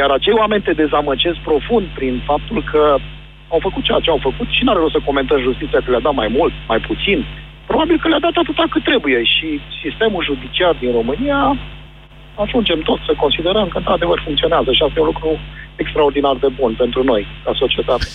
iar 0.00 0.10
acei 0.10 0.32
oameni 0.42 0.62
te 0.62 0.72
dezamăgesc 0.72 1.38
profund 1.50 1.86
prin 1.98 2.22
faptul 2.30 2.62
că 2.72 2.96
au 3.48 3.58
făcut 3.66 3.82
ceea 3.84 4.00
ce 4.04 4.10
au 4.10 4.20
făcut 4.28 4.48
și 4.50 4.64
n-are 4.64 4.78
rost 4.78 4.92
să 4.92 5.08
comentăm 5.08 5.40
justiția 5.40 5.80
că 5.84 5.90
le-a 5.90 6.06
dat 6.08 6.14
mai 6.14 6.28
mult, 6.38 6.52
mai 6.68 6.80
puțin. 6.90 7.18
Probabil 7.66 7.98
că 8.00 8.08
le-a 8.08 8.26
dat 8.26 8.36
atâta 8.42 8.64
cât 8.70 8.84
trebuie 8.84 9.20
și 9.34 9.48
sistemul 9.82 10.24
judiciar 10.24 10.74
din 10.82 10.92
România 10.92 11.40
ajungem 12.44 12.80
tot 12.80 12.98
să 13.06 13.12
considerăm 13.16 13.68
că 13.68 13.78
într-adevăr 13.78 14.22
funcționează 14.24 14.72
și 14.72 14.82
asta 14.82 14.94
e 14.96 15.00
un 15.00 15.06
lucru 15.06 15.38
extraordinar 15.76 16.36
de 16.36 16.48
bun 16.48 16.74
pentru 16.74 17.04
noi, 17.04 17.26
ca 17.44 17.52
societate. 17.54 18.06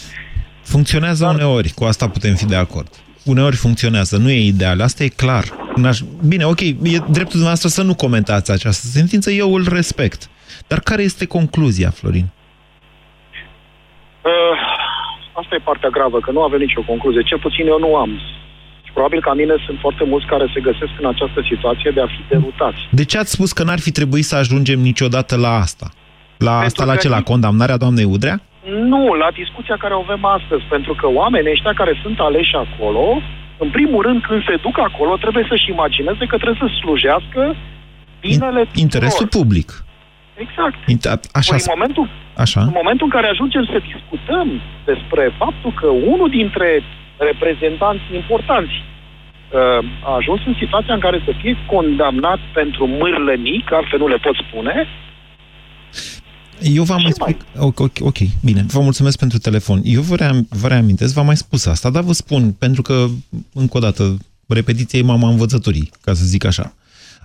Funcționează 0.62 1.25
uneori, 1.25 1.70
cu 1.70 1.84
asta 1.84 2.10
putem 2.10 2.36
fi 2.36 2.46
de 2.46 2.55
acord. 2.55 2.89
Uneori 3.25 3.55
funcționează, 3.55 4.17
nu 4.17 4.29
e 4.29 4.46
ideal, 4.46 4.82
asta 4.82 5.03
e 5.03 5.08
clar. 5.08 5.44
N-aș... 5.75 6.00
Bine, 6.27 6.46
ok, 6.46 6.60
e 6.60 6.74
dreptul 7.17 7.39
dumneavoastră 7.41 7.70
să 7.70 7.84
nu 7.84 7.96
comentați 7.96 8.51
această 8.51 8.88
sentință, 8.88 9.32
eu 9.32 9.53
îl 9.53 9.65
respect. 9.70 10.29
Dar 10.67 10.79
care 10.79 11.01
este 11.01 11.25
concluzia, 11.25 11.89
Florin? 11.89 12.27
Uh, 14.22 14.58
asta 15.34 15.55
e 15.55 15.70
partea 15.72 15.89
gravă, 15.89 16.20
că 16.20 16.32
nu 16.32 16.41
avem 16.44 16.60
nicio 16.60 16.82
concluzie. 16.82 17.22
Cel 17.22 17.39
puțin 17.39 17.67
eu 17.67 17.79
nu 17.79 17.96
am. 17.96 18.22
Probabil 18.95 19.21
ca 19.27 19.33
mine 19.41 19.55
sunt 19.65 19.77
foarte 19.85 20.03
mulți 20.11 20.25
care 20.33 20.45
se 20.53 20.59
găsesc 20.69 20.93
în 21.01 21.07
această 21.13 21.39
situație 21.49 21.89
de 21.97 22.01
a 22.01 22.07
fi 22.15 22.21
derutați. 22.33 22.79
De 22.99 23.05
ce 23.05 23.17
ați 23.17 23.31
spus 23.37 23.49
că 23.57 23.63
n-ar 23.63 23.79
fi 23.85 23.91
trebuit 23.99 24.25
să 24.31 24.35
ajungem 24.35 24.79
niciodată 24.79 25.33
la 25.45 25.53
asta? 25.65 25.87
La 26.47 26.51
Pentru 26.51 26.65
asta, 26.69 26.83
la 26.91 26.93
că 26.95 27.03
ce? 27.03 27.09
La 27.09 27.17
nici- 27.21 27.31
condamnarea 27.31 27.77
doamnei 27.83 28.07
Udrea? 28.15 28.37
Nu, 28.91 29.03
la 29.23 29.29
discuția 29.41 29.75
care 29.83 29.93
o 29.93 30.03
avem 30.07 30.23
astăzi, 30.37 30.63
pentru 30.75 30.93
că 30.99 31.07
oamenii 31.21 31.51
ăștia 31.55 31.73
care 31.81 31.93
sunt 32.03 32.17
aleși 32.19 32.55
acolo, 32.65 33.05
în 33.63 33.69
primul 33.77 34.01
rând, 34.07 34.19
când 34.27 34.41
se 34.49 34.55
duc 34.65 34.75
acolo, 34.89 35.11
trebuie 35.23 35.45
să-și 35.49 35.69
imagineze 35.75 36.23
că 36.31 36.35
trebuie 36.43 36.61
să 36.63 36.77
slujească 36.81 37.41
binele 38.25 38.61
tuturor. 38.63 38.83
Interesul 38.87 39.27
public. 39.27 39.69
Exact. 40.45 40.77
Inter- 40.93 41.23
Așa, 41.39 41.51
Păi, 41.55 41.61
în, 41.65 41.71
momentul, 41.75 42.05
așa. 42.45 42.61
în 42.69 42.75
momentul 42.79 43.05
în 43.09 43.13
care 43.17 43.27
ajungem 43.27 43.63
să 43.73 43.77
discutăm 43.91 44.47
despre 44.91 45.23
faptul 45.41 45.71
că 45.79 45.87
unul 46.13 46.29
dintre 46.39 46.69
reprezentanți 47.17 48.03
importanți 48.13 48.74
uh, 48.79 49.86
a 50.03 50.15
ajuns 50.15 50.41
în 50.45 50.55
situația 50.60 50.93
în 50.93 51.00
care 51.00 51.22
să 51.25 51.31
fie 51.41 51.57
condamnat 51.67 52.39
pentru 52.53 52.88
mârlănii, 52.88 53.63
că 53.67 53.75
altfel 53.75 54.00
nu 54.00 54.07
le 54.07 54.17
pot 54.17 54.36
spune, 54.36 54.88
Eu 56.62 56.84
v-am 56.84 57.01
mai 57.01 57.12
spus... 57.12 57.36
Ok, 57.57 57.79
ok, 57.79 57.91
ok, 58.00 58.17
bine. 58.43 58.65
Vă 58.67 58.79
mulțumesc 58.79 59.17
pentru 59.17 59.38
telefon. 59.38 59.81
Eu 59.84 60.01
vă, 60.01 60.15
ream, 60.15 60.48
vă 60.50 60.67
reamintesc, 60.67 61.13
v-am 61.13 61.25
mai 61.25 61.38
spus 61.38 61.65
asta, 61.65 61.89
dar 61.89 62.03
vă 62.03 62.13
spun, 62.13 62.51
pentru 62.51 62.81
că, 62.81 63.05
încă 63.53 63.77
o 63.77 63.79
dată, 63.79 64.17
repetiția 64.48 65.00
e 65.00 65.03
mama 65.03 65.29
învățătorii, 65.29 65.91
ca 66.01 66.13
să 66.13 66.25
zic 66.25 66.45
așa. 66.45 66.74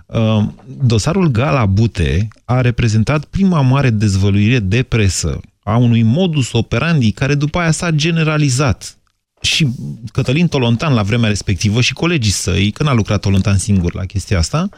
Uh, 0.05 0.43
Dosarul 0.65 1.27
Gala 1.27 1.65
Bute 1.65 2.27
a 2.45 2.61
reprezentat 2.61 3.25
prima 3.25 3.61
mare 3.61 3.89
dezvăluire 3.89 4.59
de 4.59 4.83
presă 4.83 5.39
a 5.63 5.77
unui 5.77 6.01
modus 6.01 6.51
operandi 6.51 7.11
care 7.11 7.35
după 7.35 7.59
aia 7.59 7.71
s-a 7.71 7.89
generalizat. 7.91 8.97
Și 9.41 9.67
Cătălin 10.11 10.47
Tolontan 10.47 10.93
la 10.93 11.03
vremea 11.03 11.29
respectivă 11.29 11.81
și 11.81 11.93
colegii 11.93 12.31
săi, 12.31 12.71
că 12.71 12.83
n-a 12.83 12.93
lucrat 12.93 13.19
Tolontan 13.19 13.57
singur 13.57 13.93
la 13.93 14.05
chestia 14.05 14.37
asta, 14.37 14.69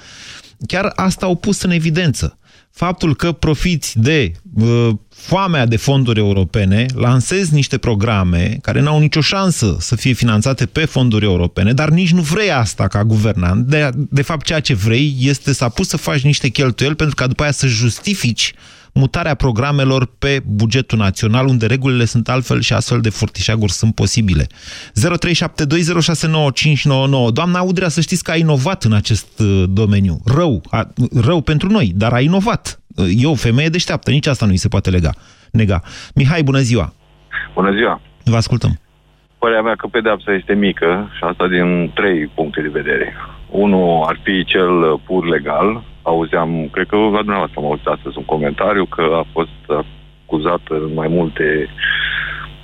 chiar 0.67 0.91
asta 0.95 1.25
au 1.25 1.35
pus 1.35 1.61
în 1.61 1.71
evidență. 1.71 2.37
Faptul 2.71 3.15
că 3.15 3.31
profiți 3.31 3.99
de 3.99 4.31
uh, 4.53 4.89
foamea 5.09 5.65
de 5.65 5.77
fonduri 5.77 6.19
europene, 6.19 6.85
lansezi 6.95 7.53
niște 7.53 7.77
programe 7.77 8.57
care 8.61 8.81
n-au 8.81 8.99
nicio 8.99 9.21
șansă 9.21 9.75
să 9.79 9.95
fie 9.95 10.13
finanțate 10.13 10.65
pe 10.65 10.85
fonduri 10.85 11.25
europene, 11.25 11.73
dar 11.73 11.89
nici 11.89 12.11
nu 12.11 12.21
vrei 12.21 12.51
asta 12.51 12.87
ca 12.87 13.03
guvernant. 13.03 13.67
De, 13.67 13.89
de 13.95 14.21
fapt, 14.21 14.45
ceea 14.45 14.59
ce 14.59 14.73
vrei 14.73 15.15
este 15.19 15.53
să 15.53 15.63
apuci 15.63 15.85
să 15.85 15.97
faci 15.97 16.21
niște 16.21 16.47
cheltuieli 16.47 16.95
pentru 16.95 17.15
ca 17.15 17.27
după 17.27 17.43
aia 17.43 17.51
să 17.51 17.67
justifici 17.67 18.53
mutarea 18.93 19.35
programelor 19.35 20.09
pe 20.19 20.41
bugetul 20.45 20.97
național, 20.97 21.47
unde 21.47 21.65
regulile 21.65 22.05
sunt 22.05 22.29
altfel 22.29 22.61
și 22.61 22.73
astfel 22.73 23.01
de 23.01 23.09
furtișaguri 23.09 23.71
sunt 23.71 23.95
posibile. 23.95 24.43
0372069599. 24.43 24.49
Doamna 27.33 27.61
Udrea, 27.61 27.87
să 27.87 28.01
știți 28.01 28.23
că 28.23 28.31
a 28.31 28.35
inovat 28.35 28.83
în 28.83 28.93
acest 28.93 29.39
uh, 29.39 29.63
domeniu. 29.69 30.21
Rău, 30.35 30.61
a, 30.69 30.87
rău 31.25 31.41
pentru 31.41 31.69
noi, 31.69 31.91
dar 31.95 32.13
a 32.13 32.19
inovat. 32.19 32.79
Uh, 32.95 33.05
E 33.17 33.27
o 33.27 33.35
femeie 33.35 33.69
deșteaptă, 33.69 34.11
nici 34.11 34.27
asta 34.27 34.45
nu 34.45 34.51
îi 34.51 34.57
se 34.57 34.67
poate 34.67 34.89
lega, 34.89 35.11
nega. 35.51 35.81
Mihai, 36.15 36.43
bună 36.43 36.59
ziua! 36.59 36.93
Bună 37.53 37.71
ziua! 37.71 38.01
Vă 38.23 38.35
ascultăm. 38.35 38.79
Părerea 39.37 39.61
mea 39.61 39.75
că 39.75 39.87
pedeapsa 39.87 40.33
este 40.33 40.53
mică 40.53 41.11
și 41.17 41.23
asta 41.23 41.47
din 41.47 41.91
trei 41.93 42.27
puncte 42.27 42.61
de 42.61 42.67
vedere. 42.67 43.13
Unul 43.49 44.03
ar 44.07 44.19
fi 44.23 44.45
cel 44.45 44.99
pur 45.05 45.27
legal. 45.27 45.83
Auzeam, 46.03 46.69
cred 46.71 46.87
că 46.87 46.95
la 46.95 47.23
dumneavoastră 47.25 47.59
am 47.59 47.65
auzit 47.65 47.85
astăzi 47.85 48.17
un 48.17 48.25
comentariu 48.25 48.85
că 48.85 49.01
a 49.01 49.25
fost 49.31 49.83
acuzat 50.25 50.61
în 50.67 50.93
mai 50.93 51.07
multe 51.07 51.69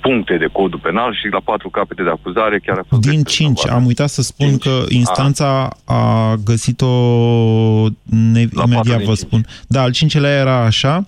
puncte 0.00 0.36
de 0.36 0.46
codul 0.52 0.78
penal 0.78 1.14
și 1.14 1.28
la 1.32 1.40
patru 1.44 1.68
capete 1.70 2.02
de 2.02 2.08
acuzare 2.10 2.58
chiar 2.58 2.78
a 2.78 2.84
fost... 2.88 3.00
Din 3.00 3.22
cinci, 3.22 3.68
am 3.68 3.86
uitat 3.86 4.08
să 4.08 4.22
spun 4.22 4.58
că 4.58 4.84
instanța 4.88 5.68
a. 5.84 6.34
găsit-o, 6.44 6.86
ne, 8.32 8.44
imediat 8.64 9.02
vă 9.02 9.14
spun. 9.14 9.46
Da, 9.68 9.82
al 9.82 9.92
cincelea 9.92 10.38
era 10.38 10.64
așa. 10.64 11.06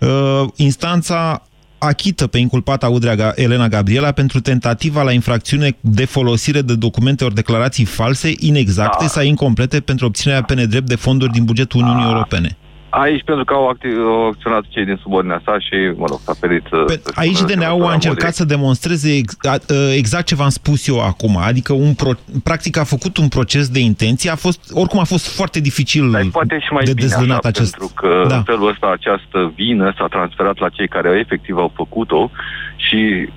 Uh, 0.00 0.42
instanța 0.56 1.42
achită 1.78 2.26
pe 2.26 2.38
inculpata 2.38 2.88
Udrea 2.88 3.32
Elena 3.36 3.68
Gabriela 3.68 4.12
pentru 4.12 4.40
tentativa 4.40 5.02
la 5.02 5.12
infracțiune 5.12 5.76
de 5.80 6.04
folosire 6.04 6.62
de 6.62 6.74
documente 6.74 7.24
ori 7.24 7.34
declarații 7.34 7.84
false, 7.84 8.34
inexacte 8.38 9.04
da. 9.04 9.10
sau 9.10 9.22
incomplete 9.22 9.80
pentru 9.80 10.06
obținerea 10.06 10.42
pe 10.42 10.54
nedrept 10.54 10.86
de 10.86 10.94
fonduri 10.94 11.32
din 11.32 11.44
bugetul 11.44 11.80
Uniunii 11.80 12.06
Europene. 12.06 12.56
Aici 12.96 13.24
pentru 13.24 13.44
că 13.44 13.54
au, 13.54 13.74
acti- 13.74 14.00
au 14.04 14.26
acționat 14.26 14.64
cei 14.68 14.84
din 14.84 14.98
subordinea 15.02 15.42
sa 15.44 15.58
și, 15.58 15.92
mă 15.96 16.06
rog, 16.08 16.18
s-a 16.18 16.32
ferit... 16.40 16.68
Pe, 16.68 17.02
aici 17.14 17.40
DNA-ul 17.40 17.84
a 17.84 17.92
încercat 17.92 18.34
să 18.34 18.44
demonstreze 18.44 19.16
ex, 19.16 19.36
a, 19.40 19.56
exact 19.96 20.26
ce 20.26 20.34
v-am 20.34 20.48
spus 20.48 20.88
eu 20.88 21.00
acum, 21.00 21.36
adică 21.36 21.72
un 21.72 21.94
pro, 21.94 22.10
practic 22.44 22.76
a 22.76 22.84
făcut 22.84 23.16
un 23.16 23.28
proces 23.28 23.68
de 23.68 23.80
intenție, 23.80 24.30
a 24.30 24.34
fost, 24.34 24.70
oricum 24.72 24.98
a 24.98 25.04
fost 25.04 25.36
foarte 25.36 25.60
dificil 25.60 26.10
Dar 26.10 26.22
poate 26.32 26.58
și 26.58 26.72
mai 26.72 26.84
de 26.84 26.92
bine 26.92 27.06
dezvânat 27.06 27.38
așa, 27.38 27.48
acest... 27.48 27.76
pentru 27.76 27.94
că 27.94 28.24
da. 28.28 28.36
în 28.36 28.42
felul 28.42 28.68
ăsta 28.68 28.86
această 28.90 29.52
vină 29.54 29.92
s-a 29.96 30.06
transferat 30.06 30.58
la 30.58 30.68
cei 30.68 30.88
care 30.88 31.18
efectiv 31.18 31.56
au 31.56 31.72
făcut-o 31.74 32.30
și 32.76 33.28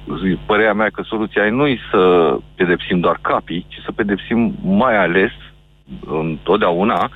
părerea 0.45 0.73
mea 0.73 0.89
că 0.93 1.01
soluția 1.05 1.49
nu 1.49 1.67
e 1.67 1.79
să 1.91 2.01
pedepsim 2.55 2.99
doar 2.99 3.19
capii, 3.21 3.65
ci 3.69 3.81
să 3.85 3.91
pedepsim 3.91 4.55
mai 4.61 4.97
ales 4.97 5.31
întotdeauna 6.05 7.11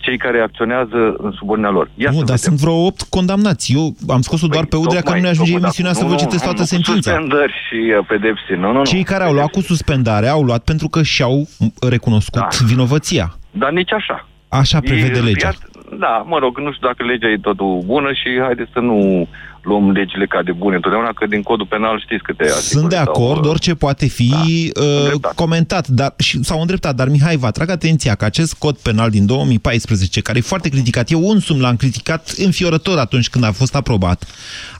cei 0.00 0.18
care 0.18 0.40
acționează 0.40 1.14
în 1.16 1.32
subordinea 1.38 1.70
lor. 1.70 1.90
Ia 1.94 2.10
nu, 2.10 2.22
dar 2.22 2.36
sunt 2.36 2.56
vreo 2.56 2.86
8 2.86 3.02
condamnați. 3.02 3.72
Eu 3.72 3.94
am 4.08 4.20
scos-o 4.20 4.46
doar 4.46 4.64
pe 4.64 4.76
Udrea 4.76 5.00
că 5.00 5.14
nu 5.14 5.20
ne 5.20 5.28
ajunge 5.28 5.54
emisiunea 5.54 5.92
să 5.92 6.04
vă 6.04 6.14
citesc 6.14 6.44
toată 6.44 6.62
sentința. 6.62 7.10
Suspendări 7.10 7.52
și 7.68 7.76
pedepsi. 8.08 8.52
Nu, 8.52 8.72
nu, 8.72 8.72
nu. 8.72 8.84
Cei 8.84 9.02
care 9.02 9.24
au 9.24 9.32
luat 9.32 9.50
cu 9.50 9.60
suspendare 9.60 10.28
au 10.28 10.42
luat 10.42 10.64
pentru 10.64 10.88
că 10.88 11.02
și-au 11.02 11.48
recunoscut 11.88 12.40
da. 12.40 12.64
vinovăția. 12.66 13.36
Dar 13.50 13.70
nici 13.70 13.92
așa. 13.92 14.28
Așa 14.48 14.80
prevede 14.80 15.20
legea. 15.20 15.50
Da, 15.98 16.24
mă 16.26 16.38
rog, 16.38 16.58
nu 16.58 16.72
știu 16.72 16.86
dacă 16.86 17.04
legea 17.04 17.28
e 17.28 17.38
totul 17.38 17.82
bună 17.84 18.12
și 18.12 18.40
haideți 18.40 18.70
să 18.72 18.80
nu 18.80 19.28
luăm 19.62 19.90
legile 19.90 20.26
ca 20.26 20.42
de 20.42 20.52
bune. 20.52 20.74
Întotdeauna, 20.74 21.12
că 21.12 21.26
din 21.26 21.42
codul 21.42 21.66
penal 21.66 22.00
știți 22.00 22.22
câte 22.22 22.48
Sunt 22.48 22.88
de 22.88 22.96
acord, 22.96 23.42
sau, 23.42 23.50
orice 23.50 23.74
poate 23.74 24.06
fi 24.06 24.30
da, 24.74 24.82
uh, 24.82 25.32
comentat 25.34 25.86
dar, 25.86 26.14
și, 26.18 26.42
sau 26.42 26.60
îndreptat, 26.60 26.94
dar 26.94 27.08
Mihai, 27.08 27.36
vă 27.36 27.46
atrag 27.46 27.70
atenția 27.70 28.14
că 28.14 28.24
acest 28.24 28.58
cod 28.58 28.76
penal 28.76 29.10
din 29.10 29.26
2014, 29.26 30.20
care 30.20 30.38
e 30.38 30.40
foarte 30.40 30.68
criticat, 30.68 31.10
eu 31.10 31.30
însumi 31.30 31.60
l-am 31.60 31.76
criticat 31.76 32.34
înfiorător 32.44 32.98
atunci 32.98 33.28
când 33.28 33.44
a 33.44 33.52
fost 33.52 33.74
aprobat, 33.76 34.24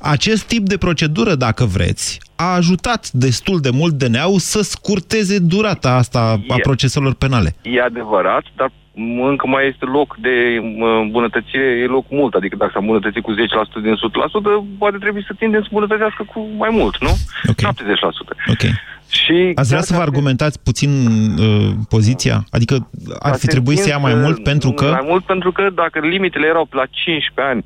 acest 0.01 0.43
tip 0.47 0.67
de 0.67 0.77
procedură, 0.77 1.35
dacă 1.35 1.65
vreți, 1.65 2.21
a 2.37 2.55
ajutat 2.55 3.11
destul 3.11 3.61
de 3.61 3.71
mult 3.73 3.95
DNA-ul 3.95 4.39
să 4.39 4.63
scurteze 4.63 5.39
durata 5.39 5.95
asta 5.95 6.41
a 6.49 6.55
e, 6.57 6.61
proceselor 6.63 7.15
penale. 7.15 7.55
E 7.63 7.83
adevărat, 7.83 8.43
dar 8.57 8.73
încă 9.31 9.47
mai 9.47 9.67
este 9.67 9.85
loc 9.85 10.17
de 10.17 10.35
îmbunătățire, 11.03 11.65
e 11.65 11.87
loc 11.87 12.07
mult. 12.11 12.35
Adică 12.35 12.57
dacă 12.57 12.71
s-a 12.75 12.79
îmbunătățit 12.79 13.23
cu 13.23 13.33
10% 13.33 13.35
din 13.83 13.95
100%, 13.95 13.99
poate 14.79 14.97
trebuie 14.97 15.25
să 15.27 15.35
tindem 15.39 15.61
să 15.61 15.69
îmbunătățească 15.71 16.23
cu 16.33 16.49
mai 16.57 16.69
mult, 16.73 17.01
nu? 17.01 17.13
Okay. 17.51 17.73
70%. 17.73 18.53
Ok. 18.55 18.65
Și 19.11 19.53
Ați 19.55 19.69
vrea 19.69 19.81
să 19.81 19.95
vă 19.95 20.01
argumentați 20.01 20.63
puțin 20.63 20.91
uh, 21.39 21.71
poziția? 21.89 22.45
Adică 22.51 22.91
ar 23.19 23.35
fi 23.35 23.47
trebuit 23.47 23.79
să 23.79 23.89
ia 23.89 23.99
mai 23.99 24.15
mult 24.15 24.43
pentru 24.43 24.71
că... 24.71 24.89
Mai 24.91 25.09
mult 25.09 25.25
pentru 25.25 25.53
că 25.53 25.71
dacă 25.75 25.99
limitele 26.01 26.47
erau 26.47 26.69
la 26.71 26.85
15 26.91 27.55
ani 27.55 27.65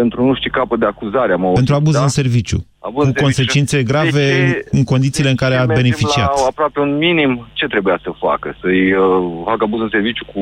pentru 0.00 0.18
nu 0.28 0.34
știu 0.34 0.50
capăt 0.50 0.78
de 0.78 0.86
acuzare, 0.86 1.32
am 1.32 1.50
Pentru 1.54 1.74
abuz 1.74 1.94
da? 1.94 2.02
în 2.02 2.08
serviciu. 2.08 2.58
Abuz 2.78 3.02
cu 3.02 3.08
în 3.08 3.12
consecințe 3.22 3.76
serviciu. 3.76 3.92
grave 3.92 4.24
ce, 4.28 4.66
în 4.70 4.84
condițiile 4.92 5.30
în 5.34 5.40
care 5.42 5.54
a 5.56 5.66
beneficiat. 5.80 6.30
La 6.40 6.46
aproape 6.52 6.78
un 6.80 6.96
minim, 6.96 7.30
ce 7.58 7.66
trebuia 7.66 7.98
să 8.02 8.10
facă? 8.26 8.48
Să-i 8.60 8.82
uh, 8.92 9.42
facă 9.44 9.64
abuz 9.64 9.80
în 9.80 9.88
serviciu 9.96 10.24
cu 10.34 10.40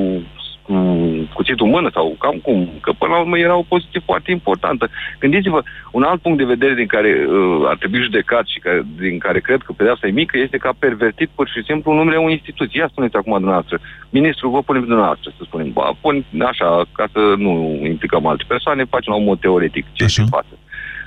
cu 0.66 0.74
cuțitul 1.35 1.66
în 1.66 1.72
mână 1.72 1.90
sau 1.92 2.16
cam 2.18 2.37
cum, 2.42 2.68
că 2.81 2.92
până 2.98 3.12
la 3.12 3.20
urmă 3.20 3.38
era 3.38 3.57
o 3.57 3.70
poziție 3.72 4.00
foarte 4.05 4.31
importantă. 4.31 4.88
Gândiți-vă, 5.18 5.62
un 5.90 6.03
alt 6.03 6.20
punct 6.20 6.38
de 6.38 6.53
vedere 6.55 6.74
din 6.74 6.87
care 6.87 7.27
uh, 7.29 7.66
ar 7.66 7.77
trebui 7.77 8.03
judecat 8.03 8.46
și 8.46 8.59
care, 8.59 8.83
din 8.98 9.18
care 9.18 9.40
cred 9.40 9.61
că 9.62 9.72
pedeapsa 9.72 10.07
e 10.07 10.20
mică 10.22 10.38
este 10.38 10.57
că 10.57 10.68
a 10.68 10.77
pervertit 10.79 11.29
pur 11.35 11.48
și 11.48 11.62
simplu 11.66 11.92
numele 11.92 12.16
unei 12.16 12.33
instituții. 12.33 12.81
Ia 12.81 12.88
spuneți 12.90 13.16
acum 13.16 13.33
dumneavoastră, 13.33 13.79
ministrul, 14.11 14.50
vă 14.50 14.62
punem 14.62 14.85
dumneavoastră, 14.85 15.33
să 15.37 15.42
spunem, 15.44 15.72
ba, 15.72 15.90
pun 16.00 16.24
așa, 16.50 16.85
ca 16.92 17.07
să 17.12 17.35
nu 17.37 17.81
implicăm 17.85 18.27
alte 18.27 18.44
persoane, 18.46 18.85
facem 18.85 19.12
la 19.12 19.18
un 19.18 19.24
mod 19.24 19.40
teoretic 19.40 19.85
ce 19.92 20.07
se 20.07 20.24
face. 20.31 20.55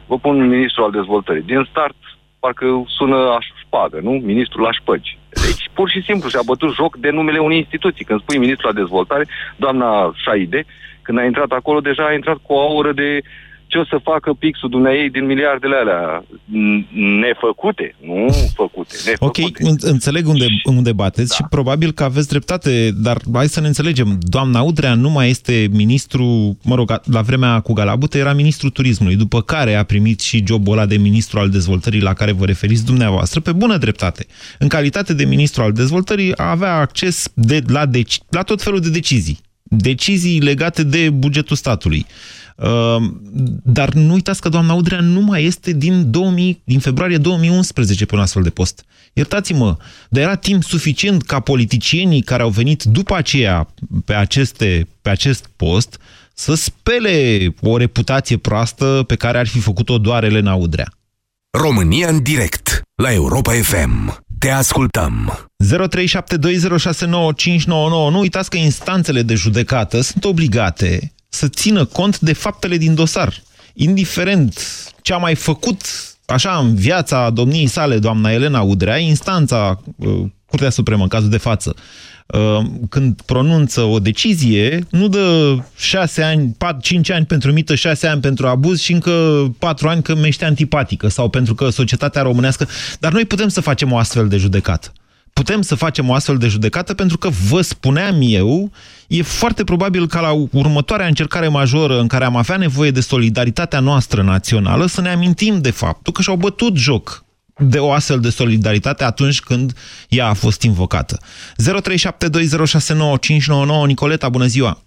Vă 0.05 0.17
pun 0.17 0.47
ministrul 0.47 0.83
al 0.83 0.91
dezvoltării. 0.91 1.41
Din 1.41 1.67
start, 1.69 1.95
parcă 2.39 2.83
sună 2.87 3.17
aș 3.37 3.45
șpagă, 3.63 3.99
nu? 4.01 4.11
Ministrul 4.11 4.63
la 4.63 4.71
șpăgi. 4.71 5.17
Deci, 5.47 5.69
pur 5.73 5.89
și 5.89 6.01
simplu, 6.01 6.29
și-a 6.29 6.49
bătut 6.51 6.73
joc 6.73 6.97
de 6.97 7.09
numele 7.09 7.39
unei 7.39 7.57
instituții. 7.57 8.05
Când 8.05 8.21
spui 8.21 8.37
ministrul 8.37 8.69
la 8.73 8.79
dezvoltare, 8.81 9.25
doamna 9.55 10.13
Șaide, 10.23 10.65
când 11.01 11.17
a 11.17 11.23
intrat 11.23 11.51
acolo, 11.51 11.79
deja 11.79 12.05
a 12.05 12.13
intrat 12.13 12.37
cu 12.41 12.53
o 12.53 12.59
aură 12.59 12.91
de 12.91 13.21
ce 13.67 13.77
o 13.77 13.85
să 13.85 13.99
facă 14.03 14.33
pixul 14.39 14.69
dumneai 14.69 15.09
din 15.09 15.25
miliardele 15.25 15.75
alea 15.75 16.25
nefăcute, 17.21 17.95
nu 17.99 18.27
făcute, 18.55 18.95
nefăcute. 19.05 19.41
Ok, 19.41 19.77
înțeleg 19.81 20.27
unde, 20.27 20.45
unde 20.63 20.93
bateți 20.93 21.29
da. 21.29 21.35
și 21.35 21.43
probabil 21.49 21.91
că 21.91 22.03
aveți 22.03 22.27
dreptate, 22.27 22.91
dar 22.95 23.17
hai 23.33 23.47
să 23.47 23.61
ne 23.61 23.67
înțelegem. 23.67 24.17
Doamna 24.21 24.61
Udrea 24.61 24.93
nu 24.93 25.09
mai 25.09 25.29
este 25.29 25.67
ministru, 25.71 26.57
mă 26.63 26.75
rog, 26.75 27.01
la 27.03 27.21
vremea 27.21 27.59
cu 27.59 27.73
Galabute 27.73 28.17
era 28.17 28.33
ministru 28.33 28.69
turismului, 28.69 29.15
după 29.15 29.41
care 29.41 29.75
a 29.75 29.83
primit 29.83 30.19
și 30.19 30.43
jobul 30.45 30.73
ăla 30.73 30.85
de 30.85 30.97
ministru 30.97 31.39
al 31.39 31.49
dezvoltării 31.49 32.01
la 32.01 32.13
care 32.13 32.31
vă 32.31 32.45
referiți 32.45 32.85
dumneavoastră, 32.85 33.39
pe 33.39 33.51
bună 33.51 33.77
dreptate. 33.77 34.25
În 34.59 34.67
calitate 34.67 35.13
de 35.13 35.25
ministru 35.25 35.61
al 35.61 35.71
dezvoltării 35.71 36.33
avea 36.35 36.73
acces 36.73 37.31
de, 37.33 37.61
la, 37.67 37.85
deci, 37.85 38.19
la 38.29 38.41
tot 38.41 38.61
felul 38.61 38.79
de 38.79 38.89
decizii. 38.89 39.37
Decizii 39.63 40.39
legate 40.39 40.83
de 40.83 41.09
bugetul 41.09 41.55
statului 41.55 42.05
Ehm, 42.05 42.46
dar 43.63 43.93
nu 43.93 44.13
uitați 44.13 44.41
că 44.41 44.49
doamna 44.49 44.73
Udrea 44.73 44.99
nu 44.99 45.21
mai 45.21 45.43
este 45.43 45.71
din, 45.71 46.11
2000, 46.11 46.61
din 46.63 46.79
februarie 46.79 47.17
2011 47.17 48.05
pe 48.05 48.15
un 48.15 48.21
astfel 48.21 48.43
de 48.43 48.49
post. 48.49 48.85
Iertați-mă, 49.13 49.77
dar 50.09 50.23
era 50.23 50.35
timp 50.35 50.63
suficient 50.63 51.23
ca 51.23 51.39
politicienii 51.39 52.21
care 52.21 52.43
au 52.43 52.49
venit 52.49 52.83
după 52.83 53.15
aceea 53.15 53.67
pe, 54.05 54.13
aceste, 54.13 54.87
pe 55.01 55.09
acest 55.09 55.49
post 55.55 55.99
să 56.33 56.53
spele 56.53 57.47
o 57.61 57.77
reputație 57.77 58.37
proastă 58.37 59.03
pe 59.07 59.15
care 59.15 59.37
ar 59.37 59.47
fi 59.47 59.59
făcut-o 59.59 59.97
doar 59.97 60.23
Elena 60.23 60.53
Udrea. 60.53 60.91
România 61.57 62.07
în 62.07 62.23
direct, 62.23 62.81
la 62.95 63.13
Europa 63.13 63.53
FM. 63.53 64.23
Te 64.39 64.49
ascultăm. 64.49 65.47
0372069599. 65.63 65.67
Nu 68.11 68.19
uitați 68.19 68.49
că 68.49 68.57
instanțele 68.57 69.21
de 69.21 69.35
judecată 69.35 70.01
sunt 70.01 70.25
obligate 70.25 71.11
să 71.29 71.47
țină 71.47 71.85
cont 71.85 72.19
de 72.19 72.33
faptele 72.33 72.77
din 72.77 72.95
dosar. 72.95 73.41
Indiferent 73.73 74.61
ce 75.01 75.13
a 75.13 75.17
mai 75.17 75.35
făcut 75.35 75.81
așa 76.25 76.57
în 76.57 76.75
viața 76.75 77.29
domniei 77.29 77.67
sale, 77.67 77.97
doamna 77.99 78.31
Elena 78.31 78.61
Udrea, 78.61 78.97
instanța, 78.97 79.81
uh, 79.95 80.25
Curtea 80.45 80.69
Supremă, 80.69 81.01
în 81.01 81.07
cazul 81.07 81.29
de 81.29 81.37
față, 81.37 81.75
uh, 82.27 82.65
când 82.89 83.21
pronunță 83.21 83.81
o 83.81 83.99
decizie, 83.99 84.87
nu 84.89 85.07
dă 85.07 85.57
6 85.77 86.23
ani, 86.23 86.55
4, 86.57 86.81
5 86.81 87.09
ani 87.09 87.25
pentru 87.25 87.51
mită, 87.51 87.75
6 87.75 88.07
ani 88.07 88.21
pentru 88.21 88.47
abuz 88.47 88.79
și 88.79 88.91
încă 88.91 89.11
4 89.59 89.87
ani 89.87 90.01
că 90.01 90.15
mește 90.15 90.45
antipatică 90.45 91.07
sau 91.07 91.29
pentru 91.29 91.55
că 91.55 91.69
societatea 91.69 92.21
românească... 92.21 92.67
Dar 92.99 93.11
noi 93.11 93.25
putem 93.25 93.47
să 93.47 93.61
facem 93.61 93.91
o 93.91 93.97
astfel 93.97 94.27
de 94.27 94.37
judecată 94.37 94.91
putem 95.37 95.61
să 95.61 95.75
facem 95.75 96.09
o 96.09 96.13
astfel 96.13 96.37
de 96.37 96.47
judecată 96.47 96.93
pentru 96.93 97.17
că, 97.17 97.29
vă 97.49 97.61
spuneam 97.61 98.15
eu, 98.19 98.71
e 99.07 99.21
foarte 99.21 99.63
probabil 99.63 100.07
ca 100.07 100.19
la 100.19 100.31
următoarea 100.51 101.05
încercare 101.07 101.47
majoră 101.47 101.99
în 101.99 102.07
care 102.07 102.25
am 102.25 102.35
avea 102.35 102.57
nevoie 102.57 102.91
de 102.91 102.99
solidaritatea 102.99 103.79
noastră 103.79 104.21
națională 104.21 104.85
să 104.85 105.01
ne 105.01 105.09
amintim 105.09 105.61
de 105.61 105.71
faptul 105.71 106.13
că 106.13 106.21
și-au 106.21 106.35
bătut 106.35 106.75
joc 106.75 107.23
de 107.57 107.79
o 107.79 107.91
astfel 107.91 108.19
de 108.19 108.29
solidaritate 108.29 109.03
atunci 109.03 109.39
când 109.39 109.73
ea 110.09 110.27
a 110.27 110.33
fost 110.33 110.61
invocată. 110.61 111.17
0372069599 113.83 113.85
Nicoleta, 113.85 114.29
bună 114.29 114.45
ziua! 114.45 114.77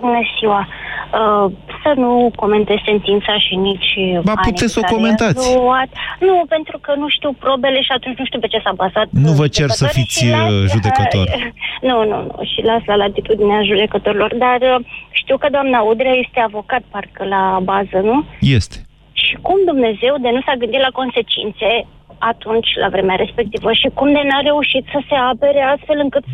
Bună 0.00 0.20
ziua! 0.38 0.68
Uh, 1.12 1.52
să 1.82 1.92
nu 1.96 2.30
comentez 2.36 2.76
sentința 2.84 3.38
și 3.38 3.54
nici 3.54 3.90
Ba, 4.24 4.32
puteți 4.42 4.72
să 4.72 4.80
o 4.82 4.94
comentați. 4.94 5.54
Luat. 5.54 5.88
Nu, 6.20 6.44
pentru 6.48 6.78
că 6.78 6.94
nu 6.96 7.08
știu 7.08 7.32
probele 7.32 7.80
și 7.82 7.92
atunci 7.96 8.18
nu 8.18 8.24
știu 8.24 8.38
pe 8.38 8.46
ce 8.46 8.60
s-a 8.64 8.72
bazat. 8.82 9.06
Nu 9.10 9.32
vă 9.32 9.46
cer 9.48 9.68
să 9.68 9.86
fiți 9.86 10.28
las, 10.30 10.50
uh, 10.50 10.64
judecător. 10.72 11.26
Nu, 11.88 11.96
nu, 12.10 12.18
nu. 12.28 12.36
Și 12.52 12.60
las 12.70 12.82
la 12.86 12.96
latitudinea 12.96 13.62
judecătorilor. 13.62 14.34
Dar 14.34 14.58
uh, 14.60 14.84
știu 15.10 15.36
că 15.38 15.48
doamna 15.50 15.80
Udrea 15.80 16.16
este 16.24 16.40
avocat, 16.40 16.82
parcă, 16.90 17.24
la 17.24 17.58
bază, 17.62 17.98
nu? 18.10 18.24
Este. 18.40 18.76
Și 19.12 19.34
cum 19.42 19.58
Dumnezeu 19.64 20.14
de 20.20 20.30
nu 20.36 20.40
s-a 20.46 20.54
gândit 20.62 20.80
la 20.80 20.92
consecințe 21.00 21.70
atunci, 22.18 22.68
la 22.82 22.88
vremea 22.88 23.16
respectivă, 23.24 23.72
și 23.72 23.88
cum 23.94 24.08
de 24.12 24.22
n-a 24.28 24.40
reușit 24.40 24.84
să 24.94 25.00
se 25.08 25.14
apere 25.14 25.60
astfel 25.74 25.98
încât 25.98 26.24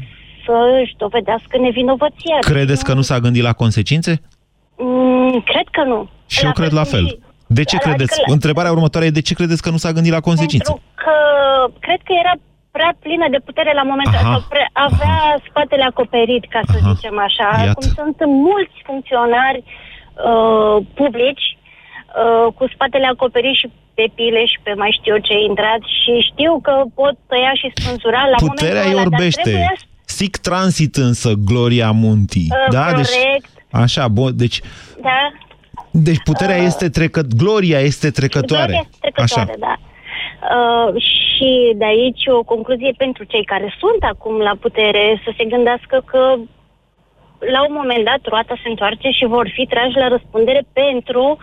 să 0.46 0.54
își 0.82 0.94
dovedească 0.96 1.58
nevinovăția. 1.58 2.38
Credeți 2.40 2.84
că 2.84 2.92
nu 2.94 3.00
s-a 3.00 3.18
gândit 3.18 3.42
la 3.42 3.52
consecințe? 3.52 4.20
Mm, 4.84 5.40
cred 5.50 5.66
că 5.76 5.82
nu. 5.92 6.08
Și 6.26 6.42
la 6.42 6.46
eu 6.46 6.52
cred 6.52 6.72
la 6.72 6.84
fel. 6.84 7.18
De 7.58 7.64
ce 7.64 7.76
adică 7.76 7.88
credeți? 7.88 8.16
La... 8.26 8.32
Întrebarea 8.32 8.74
următoare 8.76 9.06
e 9.06 9.18
de 9.20 9.26
ce 9.28 9.34
credeți 9.34 9.62
că 9.62 9.70
nu 9.70 9.76
s-a 9.76 9.92
gândit 9.92 10.12
la 10.12 10.26
consecințe? 10.28 10.70
Pentru 10.72 10.82
că 11.04 11.16
cred 11.86 12.00
că 12.08 12.12
era 12.22 12.34
prea 12.76 12.92
plină 13.02 13.26
de 13.34 13.40
putere 13.48 13.72
la 13.80 13.84
momentul 13.90 14.18
ăsta. 14.18 14.46
Avea 14.88 15.18
Aha. 15.28 15.42
spatele 15.48 15.84
acoperit, 15.92 16.44
ca 16.54 16.60
să 16.70 16.76
Aha. 16.78 16.92
zicem 16.92 17.16
așa. 17.28 17.48
Iată. 17.64 17.72
Cum 17.78 17.86
sunt 17.98 18.18
mulți 18.50 18.76
funcționari 18.88 19.60
uh, 19.66 20.76
publici 21.00 21.48
uh, 21.56 22.46
cu 22.56 22.64
spatele 22.74 23.06
acoperit 23.14 23.56
și 23.60 23.68
pe 23.94 24.06
pile 24.16 24.42
și 24.52 24.58
pe 24.62 24.72
mai 24.82 24.96
știu 24.98 25.12
eu 25.14 25.20
ce 25.28 25.34
intrat 25.48 25.82
și 26.00 26.12
știu 26.30 26.52
că 26.66 26.74
pot 26.98 27.14
tăia 27.30 27.52
și 27.60 27.68
spânzura 27.78 28.22
la 28.32 28.38
Puterea 28.46 28.84
momentul 28.84 28.98
ăla, 28.98 29.06
orbește. 29.06 29.42
Trebuie... 29.42 29.72
Sic 30.18 30.36
transit 30.36 30.94
însă 30.96 31.30
Gloria 31.50 31.90
Munti. 31.90 32.46
Uh, 32.50 32.72
da? 32.76 32.86
Deci 32.86 33.14
corect. 33.14 33.46
Deci, 33.46 33.51
așa, 33.72 34.08
bun, 34.08 34.36
deci... 34.36 34.60
Da. 35.00 35.32
Deci 35.90 36.22
puterea 36.24 36.56
uh, 36.56 36.62
este 36.64 36.88
trecă... 36.88 37.20
Gloria 37.36 37.78
este 37.78 38.10
trecătoare. 38.10 38.72
Gloria 38.72 38.88
este 38.90 38.98
trecătoare, 39.00 39.50
Așa. 39.50 39.58
da. 39.58 39.74
Uh, 40.56 41.02
și 41.02 41.72
de 41.76 41.84
aici 41.84 42.22
o 42.26 42.42
concluzie 42.42 42.94
pentru 42.96 43.24
cei 43.24 43.44
care 43.44 43.74
sunt 43.78 44.02
acum 44.02 44.36
la 44.38 44.54
putere 44.60 45.20
să 45.24 45.32
se 45.36 45.44
gândească 45.44 46.02
că 46.04 46.22
la 47.54 47.60
un 47.68 47.74
moment 47.80 48.04
dat 48.04 48.20
roata 48.22 48.54
se 48.62 48.68
întoarce 48.68 49.08
și 49.10 49.24
vor 49.24 49.50
fi 49.54 49.66
trași 49.66 49.96
la 49.96 50.08
răspundere 50.08 50.62
pentru 50.72 51.38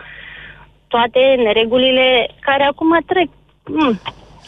toate 0.88 1.20
neregulile 1.44 2.30
care 2.40 2.62
acum 2.62 2.98
trec. 3.06 3.28
Hmm, 3.64 4.00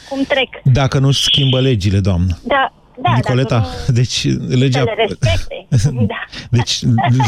cum 0.08 0.22
trec. 0.28 0.48
Dacă 0.62 0.98
nu 0.98 1.10
schimbă 1.10 1.60
legile, 1.60 1.98
doamnă. 1.98 2.32
Da, 2.44 2.72
da, 2.96 3.12
Nicoleta, 3.14 3.58
nu... 3.58 3.94
deci 3.94 4.26
legea... 4.58 4.84
da. 6.12 6.24
Deci 6.50 6.80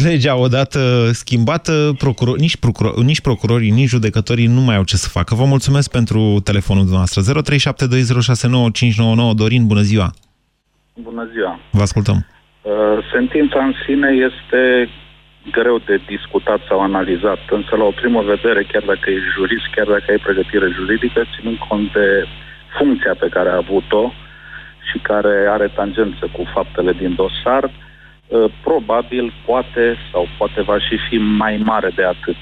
legea 0.03 0.37
odată 0.37 1.11
schimbată, 1.13 1.95
procuror, 1.99 2.39
nici, 2.39 2.57
procuror, 2.57 3.03
nici 3.03 3.21
procurorii, 3.21 3.71
nici 3.71 3.89
judecătorii 3.89 4.47
nu 4.47 4.61
mai 4.61 4.77
au 4.77 4.85
ce 4.85 4.97
să 4.97 5.09
facă. 5.09 5.35
Vă 5.35 5.45
mulțumesc 5.45 5.91
pentru 5.91 6.41
telefonul 6.45 6.83
dumneavoastră. 6.83 7.23
0372069599 9.33 9.35
Dorin, 9.35 9.67
bună 9.67 9.81
ziua! 9.81 10.11
Bună 10.95 11.29
ziua! 11.33 11.61
Vă 11.71 11.83
ascultăm! 11.83 12.27
Uh, 12.63 12.73
sentința 13.13 13.65
în 13.65 13.73
sine 13.87 14.09
este 14.29 14.89
greu 15.51 15.79
de 15.89 15.97
discutat 16.07 16.61
sau 16.69 16.81
analizat, 16.81 17.39
însă 17.51 17.77
la 17.77 17.85
o 17.85 17.99
primă 18.01 18.21
vedere, 18.23 18.63
chiar 18.73 18.83
dacă 18.93 19.11
ești 19.11 19.35
jurist, 19.37 19.67
chiar 19.75 19.87
dacă 19.87 20.07
ai 20.09 20.25
pregătire 20.27 20.69
juridică, 20.79 21.21
ținând 21.35 21.59
cont 21.69 21.93
de 21.93 22.09
funcția 22.79 23.15
pe 23.19 23.29
care 23.29 23.49
a 23.49 23.63
avut-o, 23.65 24.13
și 24.91 24.99
care 24.99 25.35
are 25.51 25.73
tangență 25.75 26.25
cu 26.33 26.43
faptele 26.55 26.93
din 26.93 27.15
dosar, 27.15 27.65
uh, 27.65 28.51
probabil 28.63 29.33
poate 29.47 29.97
sau 30.13 30.29
poate 30.39 30.61
va 30.63 30.79
și 30.79 30.97
fi 31.09 31.17
mai 31.17 31.63
mare 31.65 31.91
de 31.97 32.05
atât. 32.05 32.37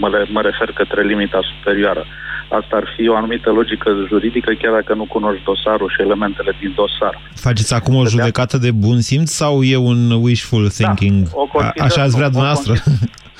Mă, 0.00 0.26
mă 0.30 0.40
refer 0.40 0.72
către 0.72 1.02
limita 1.02 1.40
superioară. 1.56 2.04
Asta 2.48 2.76
ar 2.76 2.86
fi 2.96 3.08
o 3.08 3.16
anumită 3.16 3.50
logică 3.50 3.90
juridică, 4.08 4.52
chiar 4.52 4.72
dacă 4.72 4.94
nu 4.94 5.04
cunoști 5.04 5.44
dosarul 5.44 5.88
și 5.88 6.00
elementele 6.00 6.56
din 6.60 6.72
dosar. 6.76 7.20
Faceți 7.34 7.74
acum 7.74 7.94
o 7.94 8.06
judecată 8.06 8.58
de 8.58 8.70
bun 8.70 9.00
simț 9.00 9.30
sau 9.30 9.62
e 9.62 9.76
un 9.76 10.10
wishful 10.10 10.62
da, 10.62 10.68
thinking? 10.68 11.28
Da, 11.58 11.84
Așa 11.84 12.02
ați 12.02 12.16
vrea 12.16 12.28
dumneavoastră? 12.28 12.72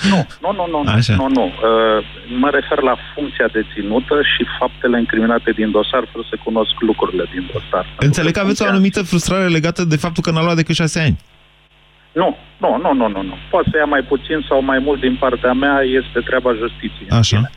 Nu, 0.08 0.26
nu, 0.40 0.66
nu, 0.70 0.82
nu, 0.82 0.90
Așa. 0.90 1.14
nu, 1.14 1.28
nu. 1.28 1.44
Uh, 1.44 2.04
mă 2.38 2.50
refer 2.50 2.80
la 2.80 2.96
funcția 3.14 3.48
deținută 3.52 4.22
și 4.22 4.46
faptele 4.58 4.98
incriminate 4.98 5.50
din 5.50 5.70
dosar, 5.70 6.08
fără 6.12 6.24
să 6.30 6.36
cunosc 6.44 6.74
lucrurile 6.78 7.24
din 7.32 7.50
dosar. 7.52 7.86
Înțeleg 7.98 8.32
că 8.32 8.40
aveți 8.40 8.62
o 8.62 8.66
anumită 8.66 9.02
frustrare 9.02 9.48
legată 9.48 9.84
de 9.84 9.96
faptul 9.96 10.22
că 10.22 10.30
n-a 10.30 10.42
luat 10.42 10.56
decât 10.56 10.74
șase 10.74 11.00
ani. 11.00 11.18
Nu, 12.12 12.36
nu, 12.56 12.78
nu, 12.82 12.92
nu, 12.94 13.08
nu, 13.08 13.22
nu. 13.22 13.36
Poate 13.50 13.68
să 13.70 13.76
ia 13.76 13.84
mai 13.84 14.02
puțin 14.02 14.44
sau 14.48 14.62
mai 14.62 14.78
mult 14.78 15.00
din 15.00 15.16
partea 15.16 15.52
mea, 15.52 15.80
este 15.80 16.20
treaba 16.20 16.54
justiției. 16.54 17.08
Așa. 17.10 17.50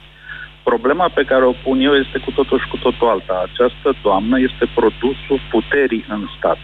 Problema 0.63 1.09
pe 1.13 1.23
care 1.23 1.43
o 1.45 1.51
pun 1.63 1.79
eu 1.79 1.93
este 1.93 2.17
cu 2.17 2.31
totul 2.31 2.59
și 2.59 2.67
cu 2.67 2.77
totul 2.77 3.07
alta. 3.07 3.45
Această 3.51 3.95
doamnă 4.01 4.39
este 4.39 4.65
produsul 4.75 5.39
puterii 5.49 6.05
în 6.09 6.27
stat. 6.37 6.57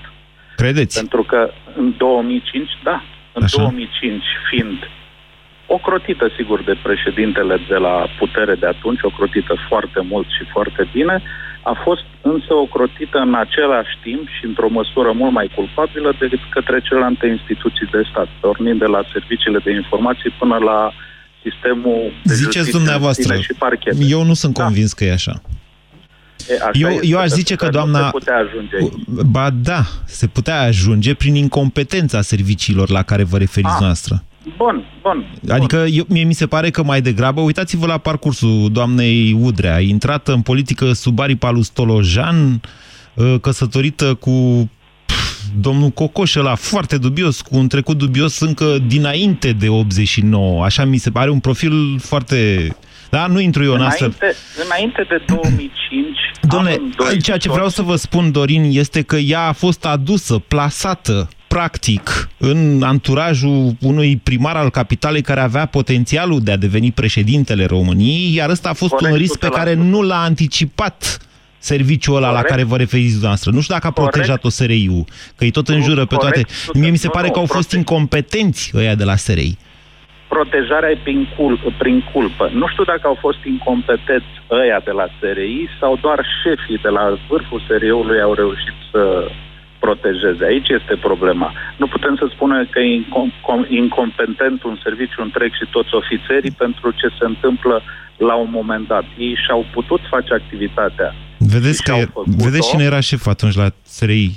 Credeți? 0.55 0.99
Pentru 0.99 1.23
că 1.23 1.51
în 1.75 1.93
2005, 1.97 2.69
da, 2.83 3.03
în 3.33 3.43
Așa. 3.43 3.61
2005, 3.61 4.23
fiind 4.49 4.77
ocrotită, 5.77 6.25
sigur, 6.38 6.60
de 6.69 6.75
președintele 6.88 7.55
de 7.71 7.75
la 7.88 7.95
putere 8.21 8.55
de 8.55 8.67
atunci, 8.75 9.01
ocrotită 9.01 9.53
foarte 9.69 10.01
mult 10.12 10.27
și 10.36 10.43
foarte 10.55 10.84
bine, 10.93 11.15
a 11.71 11.73
fost 11.86 12.05
însă 12.21 12.53
ocrotită 12.65 13.17
în 13.27 13.34
același 13.45 13.93
timp 14.03 14.23
și 14.36 14.43
într-o 14.45 14.69
măsură 14.79 15.12
mult 15.21 15.34
mai 15.39 15.51
culpabilă 15.55 16.10
decât 16.19 16.39
către 16.49 16.77
celelalte 16.88 17.27
instituții 17.27 17.88
de 17.91 18.01
stat, 18.10 18.29
pornind 18.41 18.79
de 18.79 18.89
la 18.95 19.01
serviciile 19.13 19.60
de 19.63 19.71
informații 19.71 20.32
până 20.39 20.58
la 20.69 20.79
sistemul 21.43 22.01
de 22.23 22.34
Ziceți 22.34 22.71
dumneavoastră, 22.71 23.36
și 23.36 23.53
parchet. 23.58 23.95
eu 24.15 24.23
nu 24.23 24.34
sunt 24.34 24.53
da. 24.53 24.63
convins 24.63 24.93
că 24.93 25.03
e 25.03 25.12
așa. 25.12 25.41
E, 26.49 26.53
așa 26.53 26.71
eu, 26.73 26.99
eu 27.01 27.19
aș 27.19 27.27
zice 27.27 27.55
că 27.55 27.67
doamna... 27.69 28.03
Se 28.03 28.10
putea 28.12 28.38
ajunge 28.38 28.75
aici. 28.75 28.93
Ba 29.36 29.49
da, 29.49 29.82
se 30.05 30.27
putea 30.27 30.62
ajunge 30.62 31.13
prin 31.13 31.36
incompetența 31.36 32.21
serviciilor 32.21 32.89
la 32.89 33.03
care 33.03 33.23
vă 33.23 33.38
referiți 33.38 33.71
a. 33.71 33.75
Ah. 33.75 33.82
noastră. 33.82 34.23
Bun, 34.57 34.83
bun. 35.01 35.25
Adică 35.49 35.85
eu, 35.91 36.05
mie 36.07 36.23
mi 36.23 36.33
se 36.33 36.47
pare 36.47 36.69
că 36.69 36.83
mai 36.83 37.01
degrabă, 37.01 37.41
uitați-vă 37.41 37.85
la 37.85 37.97
parcursul 37.97 38.69
doamnei 38.71 39.38
Udrea, 39.41 39.75
a 39.75 39.79
intrat 39.79 40.27
în 40.27 40.41
politică 40.41 40.93
sub 40.93 41.19
aripa 41.19 41.49
lui 41.51 41.63
Stolojan, 41.63 42.62
ă, 43.17 43.38
căsătorită 43.38 44.13
cu 44.13 44.69
domnul 45.59 45.89
Cocoș 45.89 46.35
ăla 46.35 46.55
foarte 46.55 46.97
dubios, 46.97 47.41
cu 47.41 47.57
un 47.57 47.67
trecut 47.67 47.97
dubios 47.97 48.39
încă 48.39 48.77
dinainte 48.88 49.51
de 49.51 49.67
89. 49.69 50.63
Așa 50.63 50.85
mi 50.85 50.97
se 50.97 51.09
pare 51.12 51.29
un 51.29 51.39
profil 51.39 51.99
foarte... 51.99 52.67
Da, 53.09 53.27
nu 53.27 53.39
intru 53.39 53.63
eu 53.63 53.69
în 53.73 53.75
Înainte, 53.75 54.03
asta. 54.05 54.25
înainte 54.65 55.05
de 55.09 55.23
2005... 55.27 56.17
Domnule, 56.41 56.73
amândoi 56.75 57.21
ceea 57.21 57.38
ce 57.38 57.47
toți- 57.47 57.49
vreau 57.49 57.69
să 57.69 57.81
vă 57.81 57.95
spun, 57.95 58.31
Dorin, 58.31 58.63
este 58.71 59.01
că 59.01 59.15
ea 59.15 59.41
a 59.47 59.51
fost 59.51 59.85
adusă, 59.85 60.39
plasată, 60.47 61.29
practic, 61.53 62.29
în 62.38 62.81
anturajul 62.83 63.71
unui 63.81 64.19
primar 64.23 64.55
al 64.55 64.69
capitalei 64.69 65.21
care 65.21 65.39
avea 65.39 65.65
potențialul 65.65 66.39
de 66.41 66.51
a 66.51 66.57
deveni 66.57 66.91
președintele 66.91 67.65
României, 67.65 68.35
iar 68.35 68.49
ăsta 68.49 68.69
a 68.69 68.73
fost 68.73 68.91
Corect, 68.93 69.12
un 69.12 69.17
risc 69.19 69.38
pe 69.39 69.47
100%. 69.47 69.49
care 69.49 69.73
nu 69.73 70.01
l-a 70.01 70.21
anticipat 70.21 71.17
serviciul 71.57 72.15
ăla 72.15 72.25
la 72.27 72.31
Corect. 72.33 72.49
care 72.49 72.63
vă 72.63 72.77
referiți 72.77 73.09
dumneavoastră. 73.12 73.51
Nu 73.51 73.62
știu 73.62 73.73
dacă 73.73 73.88
a 73.88 73.91
Corect. 73.91 74.12
protejat-o 74.13 74.49
SRI-ul, 74.49 75.03
că 75.35 75.43
îi 75.43 75.51
tot 75.51 75.67
înjură 75.67 76.05
pe 76.05 76.15
toate. 76.15 76.41
corect, 76.41 76.73
Mie 76.81 76.89
mi 76.89 76.97
se 76.97 77.07
nu, 77.07 77.13
pare 77.17 77.27
nu, 77.27 77.33
că 77.33 77.39
au 77.39 77.45
fost 77.45 77.67
prote- 77.67 77.77
incompetenți 77.77 78.71
ăia 78.75 78.95
de 78.95 79.03
la 79.03 79.15
SRI. 79.15 79.57
protejarea 80.27 80.89
e 80.89 80.97
prin, 81.03 81.27
cul- 81.38 81.73
prin 81.77 81.97
culpă. 82.13 82.45
Nu 82.53 82.67
știu 82.67 82.83
dacă 82.83 83.01
au 83.12 83.17
fost 83.25 83.41
incompetenți 83.53 84.31
ăia 84.62 84.79
de 84.88 84.91
la 84.99 85.05
SRI 85.19 85.67
sau 85.79 85.91
doar 86.05 86.19
șefii 86.41 86.79
de 86.85 86.89
la 86.97 87.03
vârful 87.29 87.62
SRI-ului 87.67 88.19
au 88.27 88.33
reușit 88.33 88.77
să 88.91 89.01
protejeze. 89.79 90.43
Aici 90.51 90.69
este 90.79 90.95
problema. 91.07 91.53
Nu 91.77 91.87
putem 91.87 92.15
să 92.21 92.25
spunem 92.33 92.67
că 92.71 92.79
e 92.79 93.01
incom- 93.03 93.35
com- 93.49 93.69
incompetent 93.69 94.63
un 94.63 94.77
serviciu 94.83 95.21
întreg 95.21 95.51
și 95.59 95.65
toți 95.71 95.91
ofițerii 96.01 96.51
pentru 96.51 96.87
ce 96.99 97.07
se 97.19 97.25
întâmplă 97.33 97.81
la 98.17 98.35
un 98.35 98.49
moment 98.51 98.87
dat. 98.87 99.03
Ei 99.17 99.35
și-au 99.45 99.65
putut 99.73 100.01
face 100.09 100.33
activitatea. 100.33 101.15
Vedeți, 101.37 101.83
că, 101.83 101.91
și-au 101.91 102.05
făcut-o. 102.13 102.43
vedeți 102.45 102.69
cine 102.69 102.83
era 102.83 102.99
șef 102.99 103.27
atunci 103.27 103.55
la 103.55 103.67
SRI? 103.83 104.31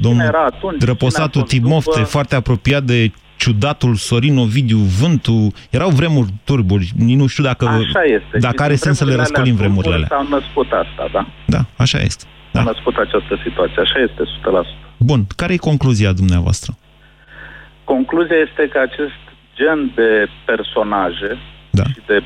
Domnul 0.00 0.24
era 0.26 0.44
atunci? 0.44 0.78
Drăposatul 0.78 1.30
Cine 1.30 1.42
a 1.42 1.48
fost 1.48 1.62
Timofte, 1.64 1.90
după? 1.98 2.08
foarte 2.10 2.34
apropiat 2.34 2.82
de 2.82 3.12
ciudatul 3.36 3.94
Sorin 3.94 4.38
Ovidiu 4.38 4.76
Vântu. 4.78 5.52
Erau 5.70 5.88
vremuri 5.90 6.28
turburi, 6.44 6.90
nici 6.96 7.16
nu 7.16 7.26
știu 7.26 7.44
dacă, 7.44 7.64
Așa 7.66 8.02
este. 8.02 8.38
dacă 8.38 8.54
Și 8.56 8.62
are 8.62 8.68
din 8.68 8.76
sens 8.76 8.96
să 8.96 9.04
le 9.04 9.10
vremurile 9.10 9.16
răscolim 9.16 9.54
alea 9.54 9.66
vremurile 9.68 9.94
alea. 9.94 10.08
turburi 10.08 10.30
S-au 10.30 10.38
născut 10.38 10.66
asta, 10.72 11.08
da. 11.12 11.26
Da, 11.46 11.64
așa 11.76 11.98
este. 11.98 12.24
S-a 12.52 12.62
născut 12.62 12.96
această 12.96 13.40
situație. 13.42 13.80
Așa 13.80 13.98
este, 13.98 14.22
100%. 14.22 14.82
Bun, 14.96 15.20
care 15.36 15.52
e 15.52 15.70
concluzia 15.70 16.12
dumneavoastră? 16.12 16.72
Concluzia 17.84 18.36
este 18.36 18.68
că 18.72 18.78
acest 18.78 19.20
gen 19.54 19.92
de 19.94 20.26
personaje 20.44 21.38
da. 21.70 21.82
și 21.82 22.00
de 22.06 22.22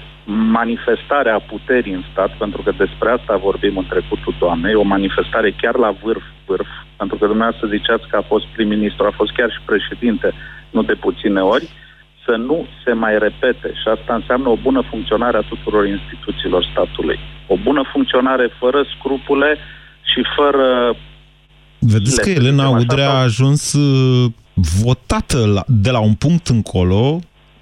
manifestare 0.61 1.31
a 1.31 1.39
puterii 1.39 1.93
în 1.93 2.05
stat, 2.12 2.31
pentru 2.37 2.62
că 2.62 2.71
despre 2.71 3.09
asta 3.11 3.37
vorbim 3.37 3.77
în 3.77 3.87
trecutul 3.87 4.35
doamnei, 4.39 4.75
o 4.75 4.83
manifestare 4.83 5.51
chiar 5.51 5.77
la 5.77 5.91
vârf, 6.03 6.23
vârf, 6.47 6.67
pentru 6.97 7.17
că 7.17 7.27
dumneavoastră 7.27 7.67
ziceați 7.69 8.09
că 8.09 8.17
a 8.17 8.29
fost 8.33 8.47
prim-ministru, 8.47 9.07
a 9.07 9.19
fost 9.21 9.33
chiar 9.33 9.51
și 9.51 9.61
președinte, 9.65 10.33
nu 10.71 10.83
de 10.83 10.95
puține 10.95 11.41
ori, 11.41 11.69
să 12.25 12.37
nu 12.37 12.67
se 12.85 12.93
mai 12.93 13.19
repete. 13.19 13.69
Și 13.81 13.89
asta 13.89 14.15
înseamnă 14.15 14.49
o 14.49 14.57
bună 14.57 14.83
funcționare 14.91 15.37
a 15.37 15.49
tuturor 15.53 15.87
instituțiilor 15.87 16.69
statului. 16.73 17.19
O 17.47 17.57
bună 17.57 17.83
funcționare 17.93 18.47
fără 18.59 18.85
scrupule 18.97 19.59
și 20.14 20.23
fără 20.37 20.97
Vedeți 21.79 22.21
că 22.21 22.29
Le- 22.29 22.35
Elena 22.35 22.62
așa 22.66 22.77
Udrea 22.77 23.09
a 23.11 23.12
sau- 23.12 23.23
ajuns 23.23 23.73
uh, 23.73 24.31
votată 24.85 25.47
la, 25.47 25.64
de 25.66 25.90
la 25.90 25.99
un 26.01 26.14
punct 26.14 26.47
încolo, 26.47 27.19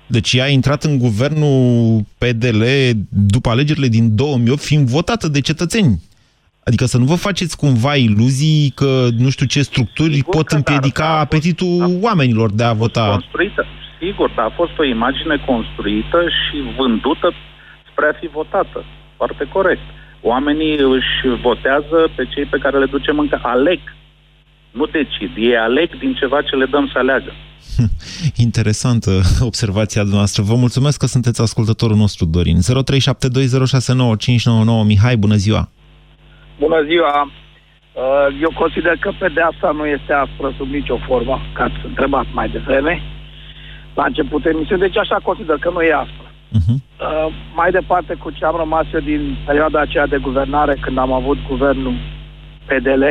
deci 0.06 0.32
ea 0.32 0.44
a 0.44 0.48
intrat 0.48 0.82
în 0.84 0.98
guvernul 0.98 2.00
PDL 2.18 2.62
după 3.08 3.48
alegerile 3.50 3.88
din 3.88 4.14
2008, 4.16 4.60
fiind 4.60 4.88
votată 4.88 5.28
de 5.28 5.40
cetățeni. 5.40 6.02
Adică 6.64 6.84
să 6.84 6.98
nu 6.98 7.04
vă 7.04 7.14
faceți 7.14 7.56
cumva 7.56 7.94
iluzii 7.96 8.72
că 8.74 9.08
nu 9.18 9.30
știu 9.30 9.46
ce 9.46 9.62
structuri 9.62 10.14
Sigur 10.14 10.34
pot 10.34 10.46
că 10.46 10.52
da, 10.52 10.56
împiedica 10.56 11.02
dar 11.02 11.10
a 11.10 11.14
fost- 11.18 11.24
apetitul 11.24 11.98
oamenilor 12.02 12.50
de 12.52 12.62
a 12.62 12.72
vota. 12.72 13.08
construită. 13.10 13.64
Sigur, 14.00 14.30
dar 14.36 14.44
a 14.44 14.52
fost 14.56 14.78
o 14.78 14.84
imagine 14.84 15.36
construită 15.46 16.18
și 16.38 16.56
vândută 16.78 17.32
spre 17.90 18.06
a 18.12 18.18
fi 18.20 18.26
votată. 18.26 18.84
Foarte 19.16 19.44
corect. 19.52 19.80
Oamenii 20.32 20.76
își 20.76 21.40
votează 21.42 21.98
pe 22.16 22.24
cei 22.34 22.44
pe 22.44 22.58
care 22.58 22.78
le 22.78 22.86
ducem 22.86 23.18
încă. 23.18 23.40
Aleg. 23.42 23.80
Nu 24.70 24.86
decid. 24.86 25.30
Ei 25.36 25.56
aleg 25.56 25.98
din 25.98 26.14
ceva 26.14 26.42
ce 26.42 26.56
le 26.56 26.64
dăm 26.64 26.88
să 26.92 26.98
aleagă. 26.98 27.32
Interesantă 28.46 29.10
observația 29.50 30.00
dumneavoastră. 30.00 30.42
Vă 30.42 30.54
mulțumesc 30.54 30.98
că 30.98 31.06
sunteți 31.06 31.40
ascultătorul 31.40 31.96
nostru, 31.96 32.24
Dorin. 32.24 32.58
0372069599 32.58 32.62
Mihai, 34.86 35.16
bună 35.16 35.34
ziua! 35.34 35.68
Bună 36.58 36.82
ziua! 36.90 37.32
Uh, 37.92 38.26
Eu 38.40 38.52
consider 38.62 38.96
că 38.96 39.12
pedeapsa 39.18 39.70
nu 39.70 39.86
este 39.86 40.12
aspră 40.12 40.54
sub 40.56 40.68
nicio 40.68 40.98
formă, 41.06 41.40
ca 41.52 41.62
ați 41.64 41.74
întrebat 41.84 42.26
mai 42.32 42.48
devreme, 42.48 43.02
la 43.94 44.04
început 44.04 44.46
emisiunii, 44.46 44.86
deci 44.86 44.96
așa 44.96 45.18
consider 45.22 45.56
că 45.56 45.70
nu 45.70 45.82
e 45.82 45.92
aspră. 45.92 46.23
Uh, 46.68 47.34
mai 47.54 47.70
departe, 47.70 48.14
cu 48.14 48.30
ce 48.30 48.44
am 48.44 48.56
rămas 48.56 48.86
eu 48.94 49.00
din 49.00 49.36
perioada 49.46 49.80
aceea 49.80 50.06
de 50.06 50.18
guvernare, 50.18 50.76
când 50.80 50.98
am 50.98 51.12
avut 51.12 51.38
guvernul 51.48 51.94
PDL, 52.66 53.04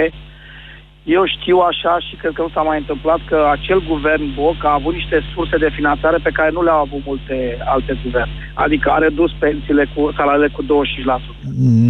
eu 1.03 1.23
știu 1.35 1.57
așa 1.57 1.93
și 2.07 2.15
cred 2.15 2.33
că 2.35 2.41
nu 2.41 2.49
s-a 2.53 2.61
mai 2.61 2.77
întâmplat 2.77 3.19
că 3.29 3.37
acel 3.51 3.79
guvern 3.87 4.33
Boc 4.35 4.57
a 4.63 4.73
avut 4.73 4.93
niște 4.93 5.17
surse 5.33 5.57
de 5.57 5.69
finanțare 5.75 6.17
pe 6.23 6.29
care 6.37 6.49
nu 6.53 6.63
le-au 6.63 6.81
avut 6.81 7.01
multe 7.05 7.57
alte 7.65 7.99
guverne. 8.03 8.31
Adică 8.53 8.89
a 8.91 8.97
redus 8.97 9.31
pensiile 9.39 9.85
cu 9.95 10.13
salariile 10.17 10.47
cu 10.55 10.63
25%. 10.63 10.67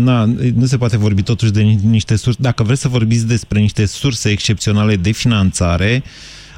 Na, 0.07 0.25
nu 0.55 0.65
se 0.65 0.77
poate 0.77 0.97
vorbi 0.97 1.23
totuși 1.23 1.51
de 1.51 1.61
ni- 1.61 1.89
niște 1.89 2.15
surse. 2.15 2.39
Dacă 2.41 2.63
vreți 2.63 2.81
să 2.81 2.87
vorbiți 2.87 3.27
despre 3.27 3.59
niște 3.59 3.85
surse 3.85 4.29
excepționale 4.29 4.95
de 4.95 5.11
finanțare, 5.11 6.03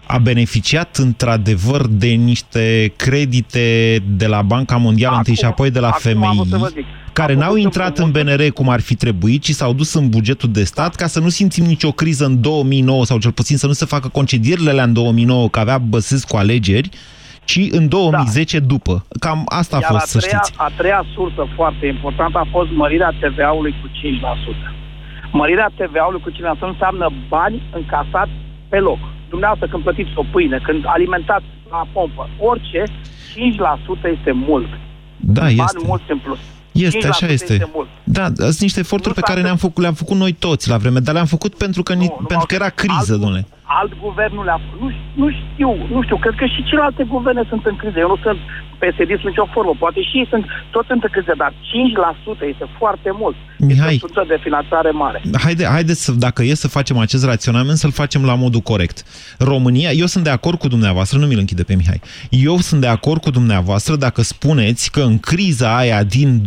a 0.08 0.18
beneficiat 0.18 0.96
într-adevăr 0.96 1.88
de 1.88 2.08
niște 2.08 2.94
credite 2.96 3.98
de 4.08 4.28
la 4.28 4.42
Banca 4.42 4.78
Mondială 4.78 5.16
întâi 5.18 5.36
și 5.36 5.46
apoi 5.46 5.72
de 5.72 5.80
la 5.80 5.88
acum 5.88 6.24
am 6.24 6.36
vrut 6.36 6.48
să 6.48 6.58
vă 6.58 6.66
FMI, 6.66 6.82
zic. 6.82 6.86
care 7.14 7.34
A 7.34 7.36
n-au 7.36 7.48
făcut 7.48 7.64
intrat 7.64 7.98
în 7.98 8.12
BNR 8.12 8.50
cum 8.54 8.70
ar 8.70 8.82
fi 8.82 8.96
trebuit, 8.96 9.42
ci 9.42 9.52
s-au 9.52 9.74
dus 9.74 9.94
în 9.94 10.10
bugetul 10.10 10.52
de 10.52 10.64
stat 10.64 10.96
ca 10.96 11.08
să 11.08 11.20
nu 11.20 11.30
simțim 11.30 11.66
nicio 11.66 11.92
criză 11.92 12.26
în 12.26 12.42
2009 12.42 13.06
sau 13.06 13.18
cel 13.18 13.32
puțin 13.32 13.58
să 13.58 13.68
nu 13.68 13.74
se 13.74 13.86
facă 13.86 14.08
concedierile 14.08 14.70
alea 14.70 14.84
în 14.84 14.94
2009, 14.94 15.50
că 15.50 15.60
avea 15.60 15.78
Băsescu 15.78 16.38
alegeri, 16.38 16.90
ci 17.44 17.60
în 17.72 17.88
2010 17.88 18.60
după. 18.60 19.06
Cam 19.20 19.44
asta 19.46 19.76
a 19.76 19.80
Iar 19.82 19.92
fost, 19.92 20.04
a 20.04 20.08
să 20.08 20.18
treia, 20.20 20.42
știți. 20.44 20.60
a 20.60 20.72
treia 20.78 21.06
sursă 21.14 21.48
foarte 21.56 21.86
importantă 21.86 22.38
a 22.38 22.48
fost 22.52 22.70
mărirea 22.72 23.12
TVA-ului 23.22 23.76
cu 23.82 23.88
5%. 23.88 24.74
Mărirea 25.32 25.72
TVA-ului 25.78 26.22
cu 26.22 26.32
5% 26.32 26.34
înseamnă 26.60 27.12
bani 27.30 27.62
încasați 27.74 28.32
pe 28.70 28.78
loc. 28.78 29.00
Dumneavoastră 29.30 29.68
când 29.68 29.84
plătiți 29.84 30.12
o 30.16 30.24
pâine, 30.32 30.60
când 30.64 30.84
alimentați 30.86 31.46
la 31.70 31.88
pompă, 31.92 32.30
orice, 32.40 32.84
5% 32.88 34.18
este 34.18 34.32
mult. 34.32 34.68
Da, 35.18 35.42
Bani 35.42 35.62
este. 35.62 35.86
mulți 35.86 36.04
în 36.08 36.18
plus. 36.18 36.40
Este, 36.72 37.08
5% 37.08 37.10
așa 37.10 37.28
este. 37.28 37.70
mult. 37.74 37.88
Da, 38.04 38.26
sunt 38.36 38.60
niște 38.60 38.80
eforturi 38.80 39.14
pe 39.14 39.22
care 39.22 39.42
le-am 39.42 39.58
făcut, 39.58 39.82
le-am 39.82 39.94
făcut 39.94 40.18
noi 40.18 40.32
toți 40.32 40.70
la 40.70 40.78
vreme, 40.78 41.00
dar 41.00 41.14
le-am 41.14 41.26
făcut 41.26 41.56
pentru 41.56 41.84
că, 41.84 41.94
ni, 41.94 42.14
pentru 42.28 42.46
că 42.46 42.56
era 42.56 42.70
criză, 42.70 43.16
domnule. 43.16 43.48
Alt 43.68 43.92
guvern 44.06 44.34
nu 44.36 44.44
le-a 44.44 44.60
făcut. 44.66 44.80
Nu, 44.82 44.90
nu 45.22 45.28
știu, 45.38 45.70
nu 45.96 46.02
știu, 46.04 46.18
cred 46.18 46.36
că 46.38 46.46
și 46.46 46.64
celelalte 46.64 47.04
guverne 47.04 47.44
sunt 47.50 47.66
în 47.66 47.76
criză. 47.76 48.00
Eu 48.00 48.08
nu 48.08 48.20
sunt 48.24 48.40
psd 48.82 49.12
sub 49.20 49.28
nicio 49.28 49.48
formă. 49.54 49.74
Poate 49.80 50.02
și 50.02 50.18
ei 50.18 50.28
sunt, 50.30 50.46
toți 50.72 50.88
sunt 50.88 51.04
în 51.04 51.10
criză, 51.10 51.34
dar 51.38 51.52
5% 51.52 51.56
este 52.54 52.66
foarte 52.78 53.10
mult. 53.14 53.36
Mihai. 53.58 53.94
Este 53.94 54.06
o 54.06 54.08
sursă 54.08 54.24
de 54.28 54.40
finanțare 54.42 54.92
mare. 54.92 55.22
Haide, 55.44 55.66
haideți 55.66 56.04
să, 56.04 56.12
dacă 56.12 56.44
e 56.44 56.54
să 56.54 56.68
facem 56.68 56.98
acest 56.98 57.26
raționament, 57.26 57.78
să-l 57.78 57.92
facem 57.92 58.26
la 58.26 58.36
modul 58.36 58.60
corect. 58.60 59.04
România, 59.40 59.92
eu 59.92 60.06
sunt 60.06 60.24
de 60.24 60.30
acord 60.30 60.60
cu 60.60 60.68
dumneavoastră, 60.68 61.20
nu 61.20 61.26
mi-l 61.26 61.38
închide 61.38 61.64
pe 61.64 61.76
Mihai, 61.76 62.02
eu 62.30 62.58
sunt 62.58 62.82
de 62.82 62.88
acord 62.88 63.22
cu 63.22 63.30
dumneavoastră 63.30 63.96
dacă 63.96 64.22
spuneți 64.22 64.92
că 64.92 65.02
în 65.02 65.20
criza 65.20 65.78
aia 65.78 66.04
din 66.04 66.42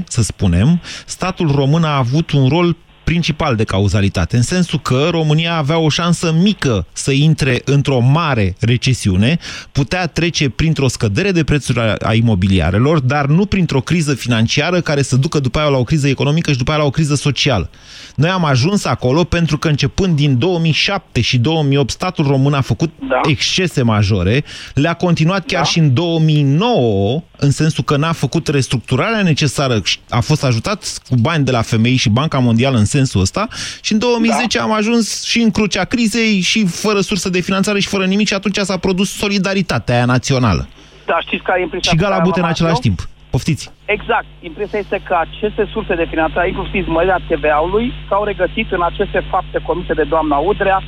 2008-2012, 0.00 0.04
să 0.04 0.22
spunem, 0.22 0.80
statul 1.06 1.50
român 1.54 1.84
a 1.84 1.96
avut 1.96 2.30
un 2.30 2.48
rol 2.48 2.76
principal 3.08 3.56
de 3.56 3.64
cauzalitate, 3.64 4.36
în 4.36 4.42
sensul 4.42 4.80
că 4.80 5.08
România 5.10 5.56
avea 5.56 5.78
o 5.78 5.88
șansă 5.88 6.34
mică 6.42 6.86
să 6.92 7.10
intre 7.12 7.62
într-o 7.64 7.98
mare 8.00 8.56
recesiune, 8.60 9.38
putea 9.72 10.06
trece 10.06 10.48
printr-o 10.48 10.88
scădere 10.88 11.30
de 11.32 11.44
prețuri 11.44 11.80
a- 11.80 11.96
a 12.02 12.14
imobiliarelor, 12.14 13.00
dar 13.00 13.26
nu 13.26 13.46
printr-o 13.46 13.80
criză 13.80 14.14
financiară 14.14 14.80
care 14.80 15.02
să 15.02 15.16
ducă 15.16 15.38
după 15.38 15.58
aia 15.58 15.68
la 15.68 15.76
o 15.76 15.84
criză 15.84 16.08
economică 16.08 16.50
și 16.50 16.58
după 16.58 16.70
aia 16.70 16.80
la 16.80 16.86
o 16.86 16.90
criză 16.90 17.14
socială. 17.14 17.70
Noi 18.14 18.30
am 18.30 18.44
ajuns 18.44 18.84
acolo 18.84 19.24
pentru 19.24 19.58
că 19.58 19.68
începând 19.68 20.16
din 20.16 20.38
2007 20.38 21.20
și 21.20 21.38
2008 21.38 21.90
statul 21.90 22.26
român 22.26 22.54
a 22.54 22.60
făcut 22.60 22.92
da. 23.08 23.20
excese 23.30 23.82
majore, 23.82 24.44
le-a 24.74 24.94
continuat 24.94 25.46
chiar 25.46 25.62
da. 25.62 25.68
și 25.68 25.78
în 25.78 25.94
2009, 25.94 27.22
în 27.36 27.50
sensul 27.50 27.84
că 27.84 27.96
n-a 27.96 28.12
făcut 28.12 28.48
restructurarea 28.48 29.22
necesară, 29.22 29.82
a 30.08 30.20
fost 30.20 30.44
ajutat 30.44 31.00
cu 31.08 31.16
bani 31.16 31.44
de 31.44 31.50
la 31.50 31.62
FMI 31.62 31.96
și 31.96 32.08
Banca 32.08 32.38
Mondială 32.38 32.78
în 32.78 32.84
sensul 32.84 32.96
sensul 32.98 33.20
ăsta 33.20 33.48
și 33.86 33.92
în 33.92 33.98
2010 33.98 34.58
da. 34.58 34.64
am 34.64 34.72
ajuns 34.72 35.24
și 35.24 35.38
în 35.46 35.50
crucea 35.50 35.84
crizei 35.84 36.40
și 36.50 36.66
fără 36.66 37.00
sursă 37.00 37.28
de 37.36 37.40
finanțare 37.40 37.78
și 37.84 37.88
fără 37.94 38.04
nimic 38.04 38.26
și 38.26 38.34
atunci 38.34 38.58
s-a 38.70 38.78
produs 38.86 39.08
solidaritatea 39.22 39.94
aia 39.94 40.04
națională. 40.16 40.62
Da, 41.10 41.16
știți 41.26 41.42
care 41.48 41.58
e 41.60 41.62
impresia 41.62 41.90
Și 41.90 42.02
Galabute 42.04 42.40
în 42.40 42.50
același 42.54 42.80
timp. 42.86 42.98
Poftiți. 43.30 43.64
Exact. 43.84 44.28
Impresia 44.50 44.78
este 44.78 44.98
că 45.08 45.14
aceste 45.26 45.62
surse 45.72 45.94
de 45.94 46.06
finanțare, 46.12 46.48
inclusiv 46.48 46.82
mărirea 46.96 47.20
TVA-ului, 47.28 47.86
s-au 48.08 48.22
regăsit 48.24 48.68
în 48.76 48.82
aceste 48.90 49.20
fapte 49.30 49.58
comise 49.68 49.92
de 50.00 50.06
doamna 50.12 50.36
Udrea 50.36 50.80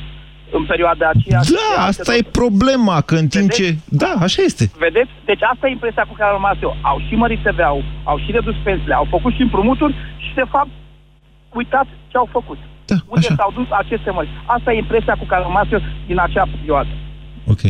în 0.57 0.63
perioada 0.71 1.05
aceea. 1.13 1.41
Da, 1.59 1.85
asta 1.91 2.15
e 2.15 2.23
problema, 2.41 3.01
că 3.01 3.15
în 3.15 3.27
timp 3.27 3.51
ce... 3.51 3.75
Da, 4.03 4.13
așa 4.27 4.41
este. 4.49 4.63
Vedeți? 4.87 5.11
Deci 5.25 5.43
asta 5.51 5.67
e 5.67 5.77
impresia 5.77 6.05
cu 6.09 6.15
care 6.17 6.29
am 6.29 6.35
rămas 6.39 6.57
eu. 6.61 6.73
Au 6.81 6.97
și 7.07 7.15
mărit 7.15 7.41
TVA-ul, 7.47 7.85
au 8.03 8.17
și 8.23 8.31
redus 8.31 8.55
pensiile, 8.63 8.93
au 8.93 9.07
făcut 9.15 9.33
și 9.33 9.41
împrumuturi 9.41 9.95
și, 10.25 10.31
de 10.41 10.45
fapt, 10.53 10.71
uitați 11.53 11.89
ce 12.07 12.17
au 12.17 12.29
făcut. 12.31 12.57
Da, 12.85 12.95
Unde 13.07 13.27
s-au 13.37 13.51
dus 13.55 13.67
aceste 13.69 14.11
mări. 14.11 14.29
Asta 14.45 14.73
e 14.73 14.77
impresia 14.77 15.15
cu 15.19 15.25
care 15.25 15.41
am 15.41 15.47
rămas 15.47 15.67
eu 15.71 15.81
din 16.07 16.19
acea 16.19 16.47
perioadă. 16.55 16.89
Ok. 17.47 17.61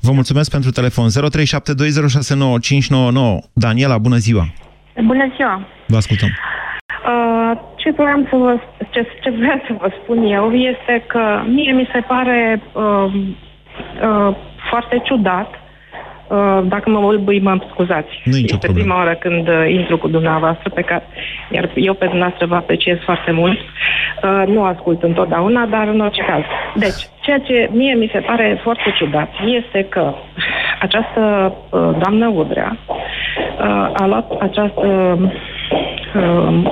Vă 0.00 0.12
mulțumesc 0.12 0.50
pentru 0.50 0.70
telefon. 0.70 1.08
0372069599. 1.08 1.12
Daniela, 3.52 3.98
bună 3.98 4.16
ziua! 4.16 4.46
Bună 5.04 5.32
ziua! 5.36 5.66
Vă 5.86 5.96
ascultăm. 5.96 6.28
Uh, 6.28 7.52
ce 7.76 7.90
vreau 7.90 8.26
să 8.30 8.36
vă, 8.36 8.60
ce, 8.90 9.06
ce 9.22 9.30
vreau 9.30 9.60
să 9.66 9.72
vă 9.80 9.88
spun 10.02 10.22
eu 10.22 10.52
este 10.52 11.04
că 11.06 11.42
mie 11.46 11.72
mi 11.72 11.88
se 11.92 12.00
pare 12.00 12.62
uh, 12.72 12.82
uh, 12.82 14.36
foarte 14.70 15.02
ciudat 15.04 15.48
Uh, 15.50 15.67
dacă 16.64 16.90
mă 16.90 17.00
bâlbâi, 17.00 17.40
mă 17.40 17.58
scuzați. 17.70 18.20
Nu 18.24 18.36
este 18.36 18.56
problemă. 18.56 18.78
prima 18.78 18.96
oară 18.96 19.14
când 19.14 19.48
uh, 19.48 19.70
intru 19.70 19.98
cu 19.98 20.08
dumneavoastră, 20.08 20.70
pe 20.74 20.82
care, 20.82 21.02
iar 21.50 21.70
eu 21.74 21.94
pe 21.94 22.06
dumneavoastră 22.06 22.46
vă 22.46 22.54
apreciez 22.54 22.98
foarte 23.04 23.30
mult. 23.30 23.58
Uh, 23.58 24.42
nu 24.46 24.64
ascult 24.64 25.02
întotdeauna, 25.02 25.66
dar 25.66 25.88
în 25.88 26.00
orice 26.00 26.22
caz. 26.22 26.42
Deci, 26.74 27.08
ceea 27.20 27.38
ce 27.38 27.68
mie 27.72 27.94
mi 27.94 28.10
se 28.12 28.18
pare 28.18 28.60
foarte 28.62 28.94
ciudat 28.96 29.30
este 29.44 29.86
că 29.88 30.14
această 30.80 31.54
uh, 31.70 31.90
doamnă 31.98 32.28
Udrea 32.28 32.76
uh, 32.86 33.90
a 33.92 34.06
luat 34.06 34.30
această 34.40 35.18
uh, 36.14 36.70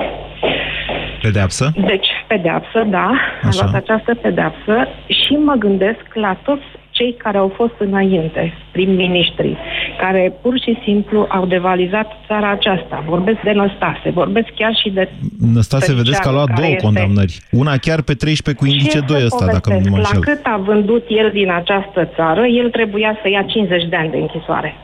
Pedeapsă? 1.21 1.71
Deci, 1.85 2.07
pedeapsă, 2.27 2.83
da. 2.89 3.11
Așa. 3.43 3.63
A 3.63 3.69
luat 3.69 3.73
această 3.83 4.15
pedeapsă 4.15 4.87
și 5.07 5.33
mă 5.33 5.53
gândesc 5.53 6.03
la 6.13 6.37
toți 6.43 6.65
cei 6.97 7.15
care 7.23 7.37
au 7.37 7.51
fost 7.55 7.73
înainte, 7.77 8.53
prim-ministri, 8.71 9.57
care 9.99 10.33
pur 10.41 10.59
și 10.65 10.77
simplu 10.83 11.25
au 11.29 11.45
devalizat 11.45 12.07
țara 12.27 12.49
aceasta. 12.51 13.03
Vorbesc 13.07 13.39
de 13.43 13.51
Năstase, 13.51 14.09
vorbesc 14.09 14.47
chiar 14.55 14.73
și 14.81 14.89
de... 14.89 15.09
Năstase, 15.53 15.93
vedeți 15.93 16.21
că 16.21 16.27
a 16.27 16.31
luat 16.31 16.51
două 16.59 16.67
este... 16.67 16.83
condamnări. 16.85 17.39
Una 17.51 17.77
chiar 17.77 18.01
pe 18.01 18.13
13 18.13 18.63
cu 18.63 18.69
indice 18.71 18.99
2 18.99 19.25
ăsta, 19.25 19.45
dacă 19.45 19.69
nu 19.69 19.89
mă 19.89 19.97
înșel. 19.97 20.19
La 20.19 20.31
cât 20.31 20.39
a 20.43 20.57
vândut 20.65 21.05
el 21.07 21.29
din 21.33 21.49
această 21.51 22.09
țară, 22.15 22.45
el 22.45 22.69
trebuia 22.69 23.17
să 23.21 23.29
ia 23.29 23.41
50 23.41 23.89
de 23.89 23.95
ani 23.95 24.11
de 24.11 24.17
închisoare. 24.17 24.75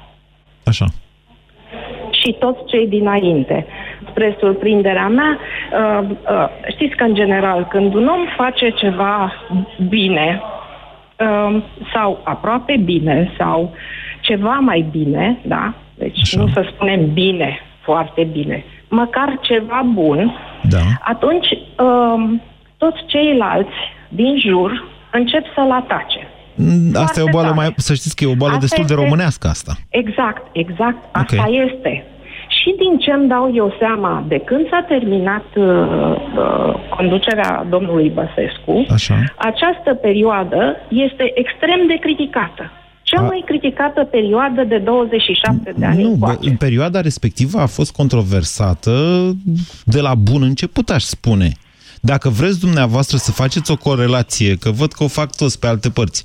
Așa. 0.65 0.85
Și 2.11 2.35
toți 2.39 2.65
cei 2.65 2.87
dinainte. 2.87 3.65
Spre 4.09 4.37
surprinderea 4.39 5.07
mea, 5.07 5.37
uh, 5.39 6.09
uh, 6.09 6.47
știți 6.73 6.95
că 6.95 7.03
în 7.03 7.13
general, 7.13 7.67
când 7.69 7.93
un 7.93 8.07
om 8.07 8.25
face 8.37 8.69
ceva 8.69 9.33
bine, 9.89 10.41
Um, 10.41 10.62
sau 11.93 12.21
aproape 12.23 12.77
bine 12.83 13.31
sau 13.37 13.73
ceva 14.21 14.53
mai 14.53 14.85
bine, 14.91 15.39
da? 15.45 15.73
Deci 15.95 16.19
Așa. 16.21 16.39
nu 16.39 16.47
să 16.47 16.65
spunem 16.73 17.13
bine, 17.13 17.59
foarte 17.81 18.23
bine, 18.31 18.63
măcar 18.89 19.37
ceva 19.41 19.85
bun, 19.93 20.33
da. 20.69 20.79
atunci 20.99 21.47
um, 21.77 22.41
toți 22.77 23.05
ceilalți 23.05 23.77
din 24.09 24.39
jur 24.39 24.83
încep 25.11 25.45
să-l 25.55 25.71
atace. 25.71 26.27
Mm, 26.55 26.89
asta 26.89 26.99
Foarte 26.99 27.19
e 27.19 27.23
o 27.23 27.27
boală 27.31 27.53
mai, 27.55 27.73
să 27.75 27.93
știți 27.93 28.15
că 28.15 28.23
e 28.23 28.31
o 28.31 28.35
boală 28.35 28.53
asta 28.53 28.65
destul 28.65 28.83
este, 28.83 28.95
de 28.95 29.01
românească 29.01 29.47
asta. 29.47 29.73
Exact, 29.89 30.47
exact, 30.51 30.97
asta 31.11 31.35
okay. 31.39 31.69
este. 31.73 32.05
Și 32.63 32.75
din 32.83 32.93
ce 33.03 33.11
îmi 33.11 33.27
dau 33.27 33.45
eu 33.53 33.75
seama, 33.79 34.25
de 34.27 34.39
când 34.49 34.63
s-a 34.69 34.85
terminat 34.87 35.47
uh, 35.55 35.65
uh, 35.65 36.73
conducerea 36.97 37.65
domnului 37.69 38.09
Băsescu, 38.19 38.85
Așa. 38.89 39.15
această 39.37 39.93
perioadă 39.93 40.61
este 40.89 41.25
extrem 41.33 41.79
de 41.87 41.97
criticată. 41.99 42.71
Cea 43.01 43.19
a... 43.19 43.23
mai 43.23 43.43
criticată 43.45 44.03
perioadă 44.03 44.63
de 44.63 44.77
27 44.77 45.73
de 45.77 45.85
ani 45.85 46.03
Nu, 46.03 46.09
bă, 46.09 46.37
în 46.39 46.55
perioada 46.55 47.01
respectivă 47.01 47.59
a 47.59 47.65
fost 47.65 47.91
controversată 47.91 48.91
de 49.83 49.99
la 49.99 50.15
bun 50.15 50.41
început, 50.41 50.89
aș 50.89 51.03
spune. 51.03 51.51
Dacă 52.01 52.29
vreți 52.29 52.59
dumneavoastră 52.59 53.17
să 53.17 53.31
faceți 53.31 53.71
o 53.71 53.75
corelație, 53.75 54.55
că 54.55 54.71
văd 54.71 54.91
că 54.91 55.03
o 55.03 55.07
fac 55.07 55.35
toți 55.35 55.59
pe 55.59 55.67
alte 55.67 55.89
părți, 55.89 56.23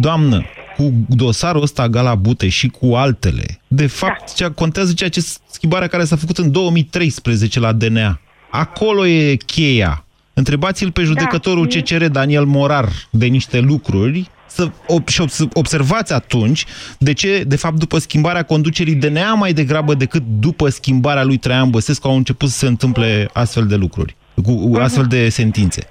doamnă, 0.00 0.44
cu 0.76 0.92
dosarul 1.08 1.62
ăsta 1.62 1.88
Gala 1.88 2.14
Bute 2.14 2.48
și 2.48 2.68
cu 2.68 2.94
altele, 2.94 3.60
de 3.68 3.86
fapt, 3.86 4.34
ce 4.34 4.50
contează 4.54 4.92
ceea 4.92 5.08
ce 5.08 5.24
schimbarea 5.50 5.88
care 5.88 6.04
s-a 6.04 6.16
făcut 6.16 6.38
în 6.38 6.50
2013 6.50 7.60
la 7.60 7.72
DNA. 7.72 8.20
Acolo 8.50 9.06
e 9.06 9.34
cheia. 9.34 10.04
Întrebați-l 10.34 10.90
pe 10.90 11.02
judecătorul 11.02 11.68
da. 11.68 11.80
CCR 11.80 12.04
Daniel 12.04 12.44
Morar 12.44 12.88
de 13.10 13.26
niște 13.26 13.60
lucruri 13.60 14.30
să, 14.46 14.70
și 15.06 15.22
observați 15.52 16.12
atunci 16.12 16.64
de 16.98 17.12
ce, 17.12 17.44
de 17.46 17.56
fapt, 17.56 17.78
după 17.78 17.98
schimbarea 17.98 18.42
conducerii 18.42 18.94
DNA 18.94 19.34
mai 19.34 19.52
degrabă 19.52 19.94
decât 19.94 20.22
după 20.38 20.68
schimbarea 20.68 21.24
lui 21.24 21.36
Traian 21.36 21.70
Băsescu 21.70 22.08
au 22.08 22.16
început 22.16 22.48
să 22.48 22.58
se 22.58 22.66
întâmple 22.66 23.28
astfel 23.32 23.66
de 23.66 23.74
lucruri, 23.74 24.16
cu 24.42 24.76
astfel 24.78 25.04
de 25.04 25.28
sentințe. 25.28 25.82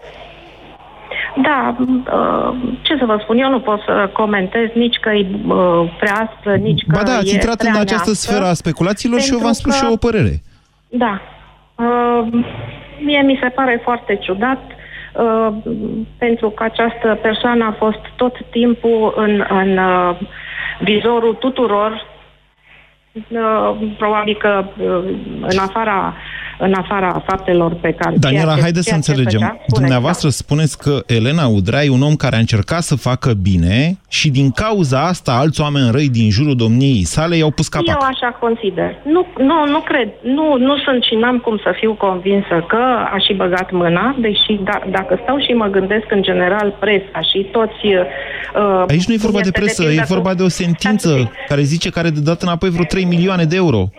Da, 1.41 1.76
uh, 1.80 2.56
ce 2.82 2.98
să 2.98 3.06
vă 3.06 3.17
spun, 3.21 3.38
eu 3.38 3.50
nu 3.50 3.60
pot 3.60 3.82
să 3.86 4.10
comentez 4.13 4.69
nici 4.74 4.98
că 5.00 5.10
e 5.10 5.28
uh, 5.48 5.95
prea 6.00 6.13
aspră, 6.13 6.56
nici 6.56 6.84
că 6.88 6.91
Ba 6.98 7.04
da, 7.04 7.17
ați 7.17 7.34
intrat 7.34 7.62
în 7.62 7.69
această 7.69 7.86
neastră, 7.86 8.13
sferă 8.13 8.45
a 8.45 8.54
speculațiilor 8.54 9.19
și 9.19 9.32
eu 9.32 9.39
v-am 9.39 9.52
spus 9.52 9.71
că, 9.71 9.78
și 9.78 9.86
eu 9.86 9.91
o 9.93 9.98
părere. 9.98 10.41
Da. 10.89 11.21
Uh, 11.76 12.28
mie 13.00 13.21
mi 13.21 13.39
se 13.41 13.50
pare 13.50 13.82
foarte 13.84 14.15
ciudat 14.15 14.62
pentru 16.17 16.50
că 16.50 16.63
această 16.63 17.19
persoană 17.21 17.65
a 17.65 17.76
fost 17.78 18.00
tot 18.15 18.36
timpul 18.50 19.13
în, 19.15 19.45
în 19.50 19.80
vizorul 20.80 21.34
tuturor 21.34 22.14
probabil 23.97 24.38
că 24.39 24.65
în 25.41 25.58
afara 25.58 26.13
în 26.58 26.73
afara 26.73 27.23
faptelor 27.25 27.73
pe 27.73 27.91
care... 27.91 28.15
Daniela, 28.19 28.58
haideți 28.60 28.88
să 28.88 28.95
înțelegem. 28.95 29.39
Făcea, 29.39 29.63
Dumneavoastră 29.67 30.30
spuneți 30.30 30.78
că 30.78 31.04
Elena 31.06 31.47
Udrea 31.47 31.84
e 31.84 31.89
un 31.89 32.01
om 32.01 32.15
care 32.15 32.36
a 32.36 32.39
încercat 32.39 32.82
să 32.82 32.95
facă 32.95 33.34
bine 33.34 33.97
și 34.10 34.30
din 34.30 34.51
cauza 34.51 35.08
asta 35.08 35.32
alți 35.32 35.62
oameni 35.62 35.91
răi 35.91 36.10
din 36.10 36.30
jurul 36.30 36.56
domniei 36.56 37.04
sale 37.04 37.36
i-au 37.36 37.51
pus 37.51 37.67
capac. 37.67 37.88
Eu 37.88 38.08
așa 38.08 38.38
consider. 38.39 38.95
Nu, 39.04 39.28
nu, 39.38 39.65
nu 39.67 39.80
cred. 39.80 40.10
Nu, 40.21 40.58
nu 40.58 40.78
sunt 40.78 41.04
și 41.04 41.15
n-am 41.15 41.38
cum 41.38 41.58
să 41.63 41.73
fiu 41.80 41.93
convinsă 41.93 42.65
că 42.67 42.82
a 43.13 43.17
și 43.28 43.34
băgat 43.34 43.71
mâna, 43.71 44.15
deși 44.19 44.60
da, 44.63 44.82
dacă 44.91 45.19
stau 45.23 45.39
și 45.39 45.51
mă 45.51 45.67
gândesc 45.67 46.06
în 46.10 46.21
general 46.21 46.78
presa 46.80 47.21
și 47.32 47.47
toți... 47.51 47.86
Uh, 47.86 48.84
Aici 48.88 49.06
nu 49.08 49.13
e 49.13 49.17
vorba 49.17 49.39
de 49.39 49.51
presă, 49.51 49.84
e 49.84 50.04
vorba 50.08 50.34
de 50.34 50.43
o 50.43 50.47
sentință 50.47 51.32
care 51.47 51.62
zice 51.62 51.89
că 51.89 51.99
are 51.99 52.10
de 52.10 52.19
dat 52.19 52.41
înapoi 52.41 52.69
vreo 52.69 52.86
3 52.86 53.05
milioane 53.08 53.46
de 53.46 53.56
euro. 53.56 53.89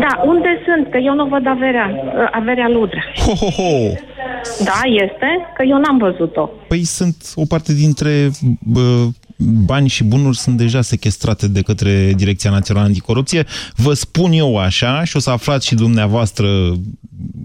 Da, 0.00 0.22
unde 0.24 0.48
sunt? 0.64 0.90
Că 0.90 0.98
eu 0.98 1.14
nu 1.14 1.26
văd 1.26 1.46
averea, 1.46 1.90
averea 2.32 2.68
ludre. 2.68 3.04
Ho, 3.24 3.32
ho, 3.32 3.50
ho. 3.50 3.94
Da, 4.64 4.80
este, 4.84 5.28
că 5.56 5.62
eu 5.68 5.78
n-am 5.78 5.98
văzut-o. 5.98 6.50
Păi 6.68 6.84
sunt 6.84 7.16
o 7.34 7.44
parte 7.48 7.74
dintre 7.74 8.30
bă, 8.60 9.06
bani 9.66 9.88
și 9.88 10.04
bunuri 10.04 10.36
sunt 10.36 10.56
deja 10.56 10.80
sequestrate 10.80 11.48
de 11.48 11.60
către 11.60 12.12
Direcția 12.16 12.50
Națională 12.50 12.86
Anticorupție. 12.86 13.44
Vă 13.74 13.92
spun 13.92 14.32
eu 14.32 14.58
așa 14.58 15.04
și 15.04 15.16
o 15.16 15.18
să 15.18 15.30
aflați 15.30 15.66
și 15.66 15.74
dumneavoastră 15.74 16.48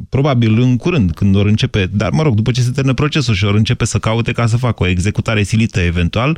probabil 0.09 0.61
în 0.61 0.77
curând, 0.77 1.11
când 1.11 1.35
or 1.35 1.45
începe, 1.45 1.89
dar 1.91 2.09
mă 2.11 2.21
rog, 2.21 2.33
după 2.33 2.51
ce 2.51 2.61
se 2.61 2.71
termină 2.71 2.93
procesul 2.93 3.33
și 3.33 3.45
or 3.45 3.55
începe 3.55 3.85
să 3.85 3.97
caute 3.97 4.31
ca 4.31 4.45
să 4.45 4.57
facă 4.57 4.83
o 4.83 4.87
executare 4.87 5.43
silită 5.43 5.79
eventual, 5.79 6.37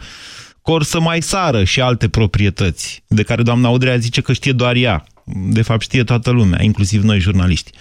cor 0.69 0.83
să 0.83 0.99
mai 0.99 1.21
sară 1.21 1.63
și 1.63 1.81
alte 1.81 2.09
proprietăți, 2.09 3.03
de 3.07 3.23
care 3.23 3.41
doamna 3.41 3.69
Udrea 3.69 3.95
zice 3.95 4.21
că 4.21 4.33
știe 4.33 4.51
doar 4.51 4.75
ea 4.75 5.03
de 5.57 5.61
fapt 5.61 5.81
știe 5.81 6.03
toată 6.03 6.31
lumea, 6.31 6.59
inclusiv 6.61 7.03
noi 7.03 7.19
jurnaliști. 7.19 7.71
0372069599 7.71 7.77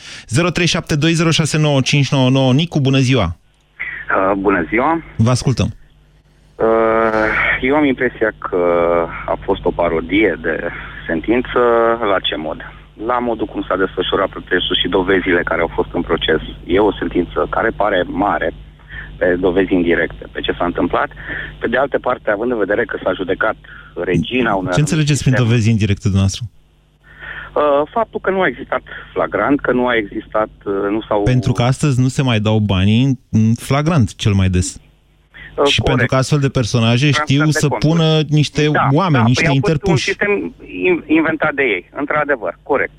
Nicu, 2.61 2.81
bună 2.81 2.99
ziua! 2.99 3.27
Uh, 3.27 4.33
bună 4.38 4.64
ziua! 4.68 5.03
Vă 5.16 5.31
ascultăm! 5.31 5.68
Uh, 5.75 5.77
eu 7.61 7.77
am 7.77 7.85
impresia 7.85 8.33
că 8.38 8.57
a 9.27 9.38
fost 9.44 9.64
o 9.64 9.70
parodie 9.70 10.38
de 10.42 10.70
sentință 11.07 11.59
la 12.12 12.18
ce 12.22 12.37
mod? 12.37 12.57
La 13.07 13.18
modul 13.18 13.46
cum 13.46 13.64
s-a 13.68 13.77
desfășurat 13.77 14.29
procesul 14.29 14.76
și 14.82 14.89
dovezile 14.89 15.43
care 15.43 15.61
au 15.61 15.70
fost 15.74 15.89
în 15.93 16.03
proces. 16.03 16.41
E 16.66 16.78
o 16.78 16.93
sentință 16.93 17.47
care 17.51 17.70
pare 17.76 18.05
mare, 18.07 18.53
pe 19.19 19.37
dovezi 19.41 19.73
indirecte, 19.73 20.27
pe 20.33 20.41
ce 20.41 20.53
s-a 20.59 20.64
întâmplat. 20.64 21.09
Pe 21.61 21.69
de 21.69 21.77
altă 21.77 21.99
parte, 21.99 22.31
având 22.31 22.51
în 22.51 22.59
vedere 22.59 22.85
că 22.85 22.99
s-a 23.03 23.12
judecat 23.12 23.57
regina 23.95 24.55
unui... 24.55 24.73
Ce 24.73 24.81
înțelegeți 24.81 25.23
prin 25.23 25.35
dovezi 25.37 25.71
indirecte 25.71 26.09
dumneavoastră? 26.09 26.45
Uh, 27.57 27.89
faptul 27.91 28.21
că 28.21 28.31
nu 28.31 28.41
a 28.41 28.47
existat 28.47 28.83
flagrant, 29.12 29.61
că 29.61 29.73
nu 29.73 29.87
a 29.87 29.97
existat, 29.97 30.49
uh, 30.64 30.73
nu 30.91 31.01
s-au... 31.09 31.23
Pentru 31.23 31.53
că 31.53 31.62
astăzi 31.62 32.01
nu 32.01 32.09
se 32.09 32.23
mai 32.23 32.41
dau 32.41 32.59
banii 32.59 33.19
în 33.31 33.55
flagrant 33.55 34.14
cel 34.14 34.33
mai 34.33 34.49
des. 34.49 34.75
Uh, 34.75 35.67
și 35.67 35.81
corect. 35.81 35.85
pentru 35.85 36.07
că 36.07 36.14
astfel 36.14 36.39
de 36.39 36.49
personaje 36.49 37.11
știu 37.11 37.45
de 37.45 37.51
să 37.51 37.69
conturi. 37.69 37.93
pună 37.93 38.21
niște 38.29 38.69
da, 38.69 38.89
oameni, 38.93 39.23
da, 39.23 39.29
niște 39.29 39.45
păi 39.45 39.55
interpuși. 39.55 39.91
un 39.91 39.97
sistem 39.97 40.55
inventat 41.07 41.55
de 41.55 41.62
ei, 41.62 41.91
într-adevăr, 41.97 42.59
corect. 42.62 42.99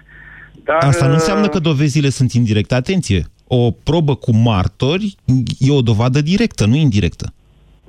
Dar, 0.64 0.78
Asta 0.84 1.08
nu 1.08 1.14
înseamnă 1.14 1.48
că 1.48 1.60
dovezile 1.60 2.10
sunt 2.10 2.32
indirecte. 2.32 2.76
Atenție! 2.76 3.26
O 3.48 3.72
probă 3.72 4.16
cu 4.16 4.36
martori 4.36 5.16
e 5.60 5.72
o 5.72 5.82
dovadă 5.82 6.22
directă, 6.22 6.66
nu 6.66 6.76
indirectă. 6.76 7.34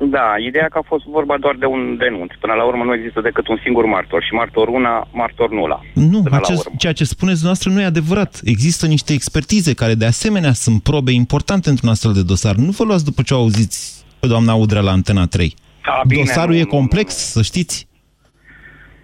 Da, 0.00 0.34
ideea 0.48 0.68
că 0.68 0.78
a 0.78 0.86
fost 0.86 1.04
vorba 1.04 1.36
doar 1.40 1.56
de 1.59 1.64
un 1.66 1.96
denunț. 1.98 2.30
Până 2.40 2.52
la 2.52 2.64
urmă 2.64 2.84
nu 2.84 2.94
există 2.94 3.20
decât 3.20 3.48
un 3.48 3.59
singur 3.62 3.84
martor 3.84 4.22
și 4.22 4.34
martor 4.34 4.68
una, 4.68 5.09
martor 5.12 5.50
nula. 5.50 5.80
Nu, 5.94 6.22
acest, 6.30 6.70
ceea 6.76 6.92
ce 6.92 7.04
spuneți 7.04 7.44
noastră 7.44 7.70
nu 7.70 7.80
e 7.80 7.84
adevărat. 7.84 8.40
Există 8.44 8.86
niște 8.86 9.12
expertize 9.12 9.74
care 9.74 9.94
de 9.94 10.04
asemenea 10.04 10.52
sunt 10.52 10.82
probe 10.82 11.12
importante 11.12 11.68
într-un 11.68 11.88
astfel 11.88 12.12
de 12.12 12.22
dosar. 12.22 12.54
Nu 12.54 12.70
vă 12.70 12.84
luați 12.84 13.04
după 13.04 13.22
ce 13.22 13.34
o 13.34 13.36
auziți 13.36 14.04
pe 14.20 14.26
doamna 14.26 14.54
Udrea 14.54 14.80
la 14.80 14.90
Antena 14.90 15.26
3. 15.26 15.54
Da, 15.84 16.02
bine, 16.06 16.22
Dosarul 16.24 16.54
nu, 16.54 16.61
e 16.61 16.64
complex, 16.64 17.06
nu, 17.06 17.40
nu. 17.40 17.42
să 17.42 17.42
știți. 17.42 17.88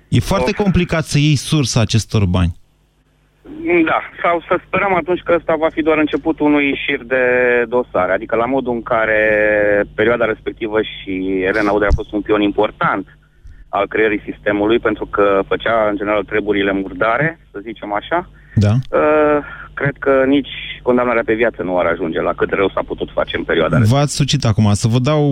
E 0.09 0.21
foarte 0.21 0.51
of. 0.51 0.63
complicat 0.63 1.05
să 1.05 1.19
iei 1.19 1.37
sursa 1.37 1.81
acestor 1.81 2.25
bani. 2.27 2.55
Da, 3.85 4.01
sau 4.23 4.45
să 4.49 4.61
sperăm 4.67 4.95
atunci 4.95 5.21
că 5.21 5.35
ăsta 5.37 5.55
va 5.59 5.69
fi 5.69 5.83
doar 5.83 5.99
începutul 5.99 6.47
unui 6.47 6.81
șir 6.85 7.03
de 7.05 7.25
dosare, 7.69 8.13
adică 8.13 8.37
la 8.37 8.45
modul 8.45 8.73
în 8.73 8.83
care 8.83 9.23
perioada 9.95 10.25
respectivă 10.25 10.79
și 10.83 11.43
Elena 11.43 11.71
Udrea 11.71 11.89
a 11.91 12.01
fost 12.01 12.13
un 12.13 12.21
pion 12.21 12.41
important 12.41 13.07
al 13.69 13.87
creării 13.89 14.27
sistemului, 14.31 14.79
pentru 14.79 15.07
că 15.07 15.41
făcea 15.47 15.89
în 15.91 15.97
general 15.97 16.25
treburile 16.25 16.73
murdare, 16.73 17.39
să 17.51 17.59
zicem 17.63 17.93
așa. 17.93 18.31
Da. 18.55 18.73
Uh, 18.73 19.39
cred 19.75 19.97
că 19.99 20.25
nici 20.27 20.53
condamnarea 20.83 21.23
pe 21.27 21.35
viață 21.35 21.63
nu 21.63 21.79
ar 21.79 21.87
ajunge 21.87 22.21
la 22.21 22.33
cât 22.33 22.51
rău 22.51 22.69
s-a 22.75 22.83
putut 22.87 23.09
face 23.13 23.37
în 23.37 23.45
perioada 23.45 23.79
V-ați 23.83 24.15
sucit 24.15 24.45
acum, 24.45 24.73
să 24.73 24.89
vă 24.89 24.99
dau... 24.99 25.23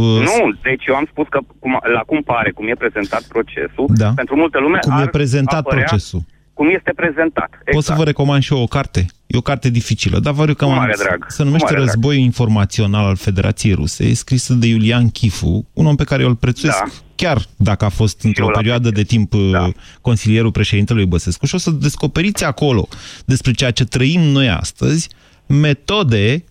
Uh... 0.00 0.20
Nu, 0.30 0.52
deci 0.62 0.84
eu 0.86 0.94
am 0.94 1.06
spus 1.10 1.26
că 1.28 1.38
cum, 1.58 1.80
la 1.94 2.02
cum 2.06 2.20
pare, 2.22 2.50
cum 2.50 2.68
e 2.68 2.74
prezentat 2.74 3.22
procesul, 3.22 3.86
da. 3.88 4.10
pentru 4.14 4.36
multă 4.36 4.58
lume 4.60 4.78
Cum 4.78 4.92
ar 4.92 5.06
e 5.06 5.08
prezentat 5.10 5.58
apărea... 5.58 5.84
procesul 5.84 6.20
cum 6.62 6.74
este 6.74 6.92
prezentat. 6.96 7.48
Exact. 7.52 7.72
Pot 7.72 7.84
să 7.84 7.92
vă 7.96 8.04
recomand 8.04 8.42
și 8.42 8.52
eu 8.52 8.62
o 8.62 8.66
carte. 8.66 9.06
E 9.26 9.36
o 9.36 9.40
carte 9.40 9.70
dificilă, 9.70 10.18
dar 10.18 10.32
vă 10.32 10.44
recomand. 10.44 10.94
drag. 10.96 11.24
Se 11.28 11.42
numește 11.42 11.74
Războiul 11.74 12.14
drag. 12.14 12.24
Informațional 12.24 13.04
al 13.04 13.16
Federației 13.16 13.74
Ruse, 13.74 14.04
e 14.04 14.14
scrisă 14.14 14.52
de 14.52 14.66
Iulian 14.66 15.08
Chifu, 15.10 15.66
un 15.72 15.86
om 15.86 15.96
pe 15.96 16.04
care 16.04 16.22
eu 16.22 16.28
îl 16.28 16.34
prețuiesc, 16.34 16.78
da. 16.78 16.90
chiar 17.14 17.42
dacă 17.56 17.84
a 17.84 17.88
fost 17.88 18.22
într-o 18.22 18.46
perioadă 18.46 18.90
de 18.90 19.02
timp 19.02 19.34
da. 19.34 19.64
Uh, 19.64 19.74
consilierul 20.00 20.50
președintelui 20.50 21.06
Băsescu. 21.06 21.46
Și 21.46 21.54
o 21.54 21.58
să 21.58 21.70
descoperiți 21.70 22.44
acolo 22.44 22.88
despre 23.24 23.52
ceea 23.52 23.70
ce 23.70 23.84
trăim 23.84 24.20
noi 24.20 24.48
astăzi, 24.48 25.08
metode 25.46 26.44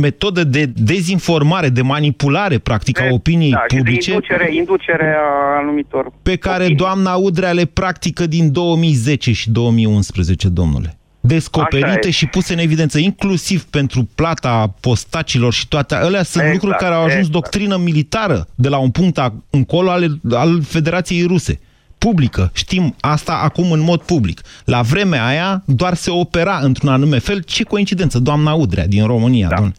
metodă 0.00 0.44
de 0.44 0.64
dezinformare, 0.66 1.68
de 1.68 1.82
manipulare, 1.82 2.58
practic, 2.58 3.00
a 3.00 3.06
opiniei 3.10 3.50
da, 3.50 3.64
publice. 3.66 4.10
De 4.10 4.14
inducere, 4.14 4.54
inducere 4.54 5.14
a 5.16 5.58
anumitor 5.58 6.12
Pe 6.22 6.36
care 6.36 6.62
opinii. 6.62 6.76
doamna 6.76 7.14
Udrea 7.14 7.52
le 7.52 7.64
practică 7.64 8.26
din 8.26 8.52
2010 8.52 9.32
și 9.32 9.50
2011, 9.50 10.48
domnule. 10.48 10.98
Descoperite 11.20 12.10
și 12.10 12.26
puse 12.26 12.52
în 12.52 12.58
evidență, 12.58 12.98
inclusiv 12.98 13.62
pentru 13.62 14.08
plata 14.14 14.74
postacilor 14.80 15.52
și 15.52 15.68
toate. 15.68 15.94
Alea 15.94 16.22
sunt 16.22 16.42
exact, 16.42 16.52
lucruri 16.52 16.76
care 16.76 16.94
au 16.94 17.04
ajuns 17.04 17.26
exact. 17.26 17.32
doctrină 17.32 17.76
militară 17.76 18.46
de 18.54 18.68
la 18.68 18.78
un 18.78 18.90
punct 18.90 19.32
încolo 19.50 19.90
al, 19.90 20.18
al 20.30 20.62
Federației 20.62 21.26
Ruse 21.26 21.60
publică. 21.98 22.50
Știm 22.54 22.94
asta 23.00 23.40
acum 23.42 23.72
în 23.72 23.80
mod 23.80 24.00
public. 24.00 24.40
La 24.64 24.80
vremea 24.82 25.26
aia 25.26 25.62
doar 25.66 25.94
se 25.94 26.10
opera 26.10 26.58
într-un 26.62 26.88
anume 26.88 27.18
fel. 27.18 27.42
Ce 27.42 27.62
coincidență, 27.64 28.18
doamna 28.18 28.52
Udrea 28.52 28.86
din 28.86 29.06
România, 29.06 29.48
da. 29.48 29.54
domnule. 29.54 29.76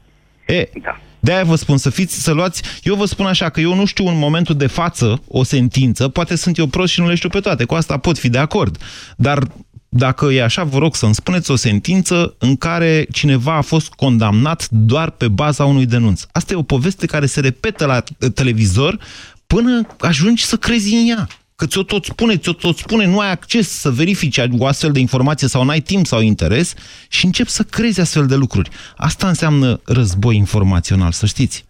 E, 0.47 0.69
da. 0.81 0.99
De-aia 1.19 1.43
vă 1.43 1.55
spun 1.55 1.77
să 1.77 1.89
fiți, 1.89 2.21
să 2.21 2.31
luați... 2.31 2.61
Eu 2.83 2.95
vă 2.95 3.05
spun 3.05 3.25
așa, 3.25 3.49
că 3.49 3.59
eu 3.59 3.75
nu 3.75 3.85
știu 3.85 4.07
în 4.07 4.17
momentul 4.17 4.55
de 4.55 4.67
față 4.67 5.21
o 5.27 5.43
sentință, 5.43 6.07
poate 6.07 6.35
sunt 6.35 6.57
eu 6.57 6.65
prost 6.67 6.91
și 6.93 6.99
nu 6.99 7.07
le 7.07 7.15
știu 7.15 7.29
pe 7.29 7.39
toate, 7.39 7.63
cu 7.63 7.73
asta 7.73 7.97
pot 7.97 8.17
fi 8.17 8.29
de 8.29 8.37
acord. 8.37 8.77
Dar 9.17 9.47
dacă 9.89 10.25
e 10.25 10.43
așa, 10.43 10.63
vă 10.63 10.77
rog 10.77 10.95
să-mi 10.95 11.15
spuneți 11.15 11.51
o 11.51 11.55
sentință 11.55 12.35
în 12.37 12.55
care 12.55 13.07
cineva 13.11 13.55
a 13.55 13.61
fost 13.61 13.93
condamnat 13.93 14.67
doar 14.69 15.09
pe 15.09 15.27
baza 15.27 15.65
unui 15.65 15.85
denunț. 15.85 16.23
Asta 16.31 16.53
e 16.53 16.55
o 16.55 16.63
poveste 16.63 17.05
care 17.05 17.25
se 17.25 17.39
repetă 17.39 17.85
la 17.85 18.03
televizor 18.33 18.99
până 19.47 19.87
ajungi 19.99 20.45
să 20.45 20.55
crezi 20.55 20.93
în 20.93 21.07
ea. 21.09 21.27
Că 21.57 21.65
ți-o 21.65 21.83
tot 21.83 22.03
spune, 22.03 22.37
ți-o 22.37 22.53
tot 22.53 22.75
spune, 22.75 23.05
nu 23.05 23.19
ai 23.19 23.31
acces 23.31 23.79
să 23.81 23.89
verifici 23.89 24.39
o 24.59 24.65
astfel 24.65 24.91
de 24.91 24.99
informație 24.99 25.47
sau 25.47 25.63
n-ai 25.63 25.79
timp 25.79 26.05
sau 26.05 26.21
interes 26.21 26.75
și 27.09 27.25
încep 27.25 27.45
să 27.45 27.63
crezi 27.63 28.01
astfel 28.01 28.25
de 28.25 28.35
lucruri. 28.35 28.69
Asta 28.97 29.27
înseamnă 29.27 29.79
război 29.85 30.35
informațional, 30.35 31.11
să 31.11 31.25
știți. 31.25 31.65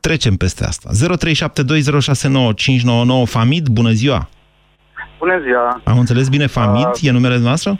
Trecem 0.00 0.34
peste 0.36 0.64
asta. 0.64 0.88
0372069599 0.90 0.96
Famid, 3.24 3.68
bună 3.68 3.90
ziua! 3.90 4.28
Bună 5.18 5.40
ziua! 5.44 5.80
Am 5.84 5.98
înțeles 5.98 6.28
bine, 6.28 6.46
Famid? 6.46 6.86
Uh, 6.86 7.02
e 7.02 7.10
numele 7.10 7.38
noastră? 7.38 7.70
Uh, 7.70 7.76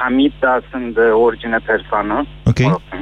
Hamid, 0.00 0.32
da, 0.40 0.58
sunt 0.70 0.94
de 0.94 1.00
origine 1.00 1.58
persoană. 1.66 2.26
Ok. 2.44 2.58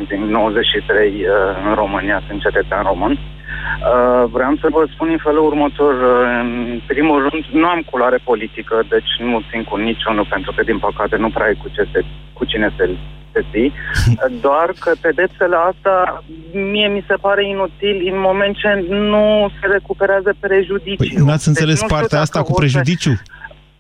Din 0.09 0.23
93 0.25 1.13
uh, 1.13 1.27
în 1.69 1.75
România, 1.75 2.23
sunt 2.27 2.41
cetățean 2.41 2.83
român. 2.83 3.11
Uh, 3.11 3.42
Uh, 3.63 4.25
vreau 4.37 4.53
să 4.63 4.67
vă 4.71 4.83
spun 4.95 5.09
în 5.11 5.23
felul 5.27 5.45
următor. 5.51 5.95
Uh, 5.95 6.41
în 6.75 6.81
primul 6.87 7.19
rând, 7.29 7.45
nu 7.63 7.67
am 7.75 7.83
culoare 7.91 8.19
politică, 8.31 8.75
deci 8.89 9.13
nu 9.19 9.43
țin 9.51 9.63
cu 9.71 9.77
niciunul, 9.77 10.27
pentru 10.35 10.53
că, 10.57 10.63
din 10.63 10.79
păcate, 10.79 11.17
nu 11.17 11.31
prea 11.31 11.47
ai 11.47 11.61
cu, 11.63 11.69
ce 11.77 11.83
se, 11.93 12.01
cu 12.33 12.45
cine 12.45 12.69
se 12.79 12.85
zi. 13.53 13.73
Doar 14.47 14.73
că 14.79 14.91
pedepsele 15.01 15.57
asta 15.71 16.25
mie 16.53 16.89
mi 16.89 17.05
se 17.09 17.15
pare 17.21 17.49
inutil 17.49 17.97
în 18.13 18.19
moment 18.29 18.57
ce 18.57 18.87
nu 18.89 19.51
se 19.61 19.67
recuperează 19.67 20.35
prejudiciul. 20.41 21.11
Păi, 21.15 21.25
n-ați 21.27 21.49
înțeles 21.49 21.81
deci, 21.81 21.89
partea 21.89 22.21
asta 22.21 22.43
cu 22.43 22.53
prejudiciu? 22.53 23.15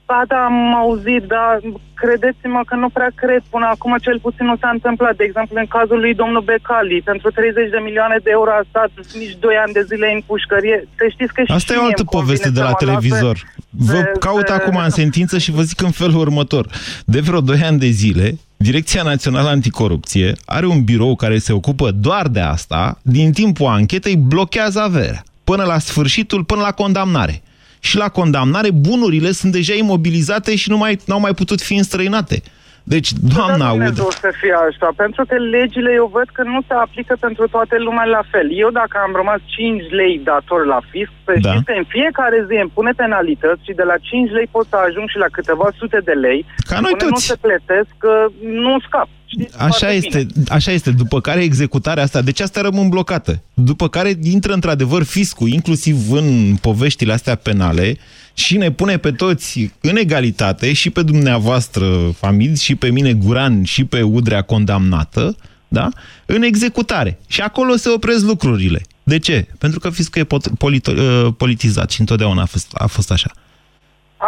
Ba 0.06 0.22
da, 0.28 0.44
am 0.44 0.74
auzit, 0.74 1.22
dar 1.34 1.60
credeți-mă 2.02 2.60
că 2.66 2.74
nu 2.74 2.88
prea 2.88 3.10
cred. 3.14 3.42
Până 3.54 3.66
acum 3.74 3.96
cel 4.06 4.18
puțin 4.26 4.46
nu 4.46 4.56
s-a 4.60 4.70
întâmplat. 4.76 5.16
De 5.16 5.24
exemplu, 5.24 5.54
în 5.58 5.66
cazul 5.76 5.98
lui 6.04 6.14
domnul 6.14 6.42
Becali, 6.48 7.02
pentru 7.10 7.30
30 7.30 7.70
de 7.70 7.80
milioane 7.88 8.18
de 8.22 8.30
euro 8.38 8.50
a 8.50 8.62
stat 8.68 8.90
nici 9.22 9.36
2 9.40 9.54
ani 9.64 9.72
de 9.72 9.82
zile 9.90 10.06
în 10.14 10.20
pușcărie. 10.26 10.88
Să 10.98 11.04
știți 11.14 11.32
că 11.32 11.40
Asta 11.46 11.72
e 11.72 11.76
o 11.76 11.84
altă 11.84 12.04
poveste 12.04 12.50
de 12.50 12.60
la 12.60 12.72
televizor. 12.72 13.36
Vă 13.70 13.92
de, 13.92 14.12
caut 14.18 14.46
de, 14.46 14.52
acum 14.52 14.76
în 14.76 14.90
sentință 14.90 15.38
și 15.38 15.50
vă 15.50 15.62
zic 15.62 15.80
în 15.80 15.90
felul 15.90 16.18
următor. 16.26 16.64
De 17.04 17.20
vreo 17.20 17.40
2 17.40 17.60
ani 17.62 17.78
de 17.78 17.86
zile, 18.02 18.38
Direcția 18.56 19.02
Națională 19.02 19.48
Anticorupție 19.48 20.32
are 20.44 20.66
un 20.66 20.84
birou 20.84 21.16
care 21.16 21.38
se 21.38 21.52
ocupă 21.52 21.90
doar 21.90 22.28
de 22.28 22.40
asta, 22.40 22.98
din 23.02 23.32
timpul 23.32 23.66
anchetei 23.66 24.16
blochează 24.16 24.80
averea, 24.80 25.22
până 25.44 25.64
la 25.64 25.78
sfârșitul, 25.78 26.44
până 26.44 26.60
la 26.60 26.72
condamnare 26.72 27.42
și 27.84 27.96
la 27.96 28.08
condamnare, 28.08 28.70
bunurile 28.70 29.32
sunt 29.32 29.52
deja 29.52 29.74
imobilizate 29.74 30.56
și 30.56 30.70
nu 30.70 30.76
mai, 30.76 30.98
au 31.08 31.20
mai 31.20 31.34
putut 31.34 31.60
fi 31.60 31.74
înstrăinate. 31.74 32.42
Deci, 32.84 33.10
doamna 33.36 33.68
Aud... 33.68 33.96
să 34.24 34.30
fie 34.40 34.54
așa, 34.68 34.88
pentru 34.96 35.22
că 35.28 35.36
legile 35.56 35.90
eu 36.00 36.08
văd 36.16 36.28
că 36.36 36.42
nu 36.42 36.60
se 36.68 36.74
aplică 36.84 37.14
pentru 37.26 37.44
toată 37.54 37.74
lumea 37.86 38.06
la 38.16 38.22
fel. 38.32 38.46
Eu 38.64 38.70
dacă 38.80 38.96
am 39.06 39.12
rămas 39.20 39.40
5 39.46 39.82
lei 40.00 40.14
dator 40.24 40.66
la 40.74 40.80
fisc, 40.90 41.12
să 41.24 41.32
da. 41.32 41.48
știți 41.48 41.64
că 41.68 41.74
în 41.80 41.86
fiecare 41.96 42.38
zi 42.48 42.56
îmi 42.62 42.74
pune 42.76 42.92
penalități 43.02 43.66
și 43.66 43.78
de 43.80 43.86
la 43.90 43.96
5 44.00 44.30
lei 44.36 44.48
pot 44.54 44.66
să 44.72 44.76
ajung 44.86 45.06
și 45.12 45.18
la 45.24 45.30
câteva 45.36 45.68
sute 45.80 45.98
de 46.08 46.16
lei. 46.24 46.40
Ca 46.70 46.80
noi 46.80 46.94
toți. 46.98 47.10
nu 47.14 47.16
se 47.30 47.36
plătesc, 47.46 47.90
că 48.04 48.14
nu 48.40 48.74
scap. 48.86 49.08
Știți 49.32 49.58
așa 49.58 49.90
este, 49.90 50.18
bine. 50.18 50.44
așa 50.48 50.70
este. 50.70 50.90
După 50.90 51.20
care 51.20 51.42
executarea 51.42 52.02
asta, 52.02 52.20
deci 52.22 52.40
asta 52.40 52.60
rămân 52.60 52.88
blocată. 52.88 53.42
După 53.54 53.88
care 53.88 54.10
intră 54.22 54.52
într-adevăr 54.52 55.02
fiscul, 55.02 55.48
inclusiv 55.48 55.96
în 56.10 56.56
poveștile 56.60 57.12
astea 57.12 57.34
penale, 57.34 57.96
și 58.34 58.56
ne 58.56 58.70
pune 58.70 58.96
pe 58.96 59.12
toți 59.12 59.70
în 59.80 59.96
egalitate, 59.96 60.72
și 60.72 60.90
pe 60.90 61.02
dumneavoastră, 61.02 62.12
Famid, 62.16 62.58
și 62.58 62.74
pe 62.74 62.90
mine, 62.90 63.12
Guran, 63.12 63.64
și 63.64 63.84
pe 63.84 64.02
Udrea 64.02 64.42
condamnată, 64.42 65.36
da? 65.68 65.88
în 66.26 66.42
executare. 66.42 67.18
Și 67.26 67.40
acolo 67.40 67.76
se 67.76 67.88
opresc 67.88 68.24
lucrurile. 68.24 68.82
De 69.02 69.18
ce? 69.18 69.46
Pentru 69.58 69.78
că 69.78 69.90
fiscul 69.90 70.20
e 70.20 70.80
ă, 70.86 71.32
politizat 71.32 71.90
și 71.90 72.00
întotdeauna 72.00 72.42
a 72.42 72.44
fost, 72.44 72.70
a 72.74 72.86
fost 72.86 73.10
așa. 73.10 73.30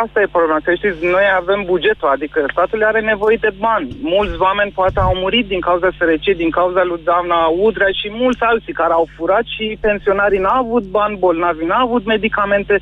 Asta 0.03 0.21
e 0.21 0.37
problema. 0.37 0.61
Să 0.65 0.73
știți, 0.75 0.99
noi 1.17 1.27
avem 1.41 1.61
bugetul, 1.73 2.09
adică 2.17 2.39
statul 2.55 2.85
are 2.91 3.01
nevoie 3.01 3.39
de 3.47 3.53
bani. 3.67 3.89
Mulți 4.15 4.37
oameni 4.47 4.77
poate 4.81 4.99
au 5.01 5.15
murit 5.25 5.47
din 5.53 5.61
cauza 5.69 5.89
sărăciei, 5.99 6.43
din 6.45 6.51
cauza 6.59 6.83
lui 6.85 7.01
doamna 7.11 7.39
Udrea 7.67 7.93
și 8.01 8.09
mulți 8.23 8.43
alții 8.51 8.79
care 8.81 8.93
au 8.93 9.07
furat 9.17 9.45
și 9.55 9.79
pensionarii 9.87 10.45
n-au 10.45 10.61
avut 10.65 10.85
bani, 10.99 11.21
bolnavi 11.25 11.65
n-au 11.65 11.85
avut 11.87 12.05
medicamente. 12.15 12.75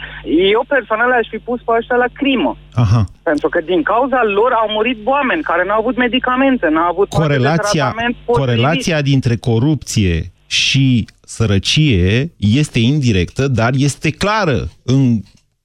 Eu 0.56 0.62
personal 0.74 1.10
aș 1.12 1.26
fi 1.32 1.38
pus 1.48 1.60
pe 1.62 1.72
ăștia 1.78 1.96
la 2.04 2.10
crimă. 2.20 2.52
Aha. 2.84 3.02
Pentru 3.22 3.48
că 3.48 3.58
din 3.70 3.82
cauza 3.82 4.20
lor 4.38 4.50
au 4.52 4.68
murit 4.76 4.98
oameni 5.14 5.42
care 5.50 5.62
n-au 5.64 5.78
avut 5.78 5.96
medicamente, 5.96 6.66
n-au 6.68 6.88
avut 6.90 7.08
corelația, 7.08 7.94
corelația 8.26 8.98
dintre 9.02 9.36
corupție 9.36 10.16
și 10.46 10.86
sărăcie 11.24 12.32
este 12.36 12.78
indirectă, 12.78 13.48
dar 13.48 13.70
este 13.88 14.10
clară 14.10 14.60
în 14.84 15.20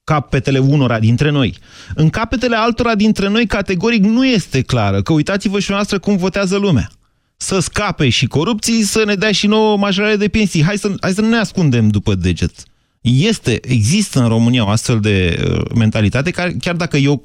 capetele 0.08 0.58
unora 0.58 0.98
dintre 0.98 1.30
noi. 1.30 1.56
În 1.94 2.08
capetele 2.10 2.56
altora 2.56 2.94
dintre 2.94 3.28
noi, 3.28 3.46
categoric, 3.46 4.04
nu 4.04 4.26
este 4.26 4.60
clară, 4.60 5.02
că 5.02 5.12
uitați-vă 5.12 5.60
și 5.60 5.70
noastră 5.70 5.98
cum 5.98 6.16
votează 6.16 6.56
lumea. 6.56 6.90
Să 7.36 7.58
scape 7.58 8.08
și 8.08 8.26
corupții, 8.26 8.82
să 8.82 9.02
ne 9.06 9.14
dea 9.14 9.32
și 9.32 9.46
nouă 9.46 9.76
majorare 9.76 10.16
de 10.16 10.28
pensii. 10.28 10.64
Hai 10.64 10.76
să, 10.76 10.94
hai 11.00 11.12
să 11.12 11.20
nu 11.20 11.28
ne 11.28 11.36
ascundem 11.36 11.88
după 11.88 12.14
deget. 12.14 12.52
Este, 13.00 13.60
există 13.62 14.20
în 14.20 14.28
România 14.28 14.64
o 14.64 14.68
astfel 14.68 15.00
de 15.00 15.44
uh, 15.50 15.60
mentalitate, 15.74 16.30
care, 16.30 16.56
chiar 16.60 16.74
dacă 16.74 16.96
eu 16.96 17.22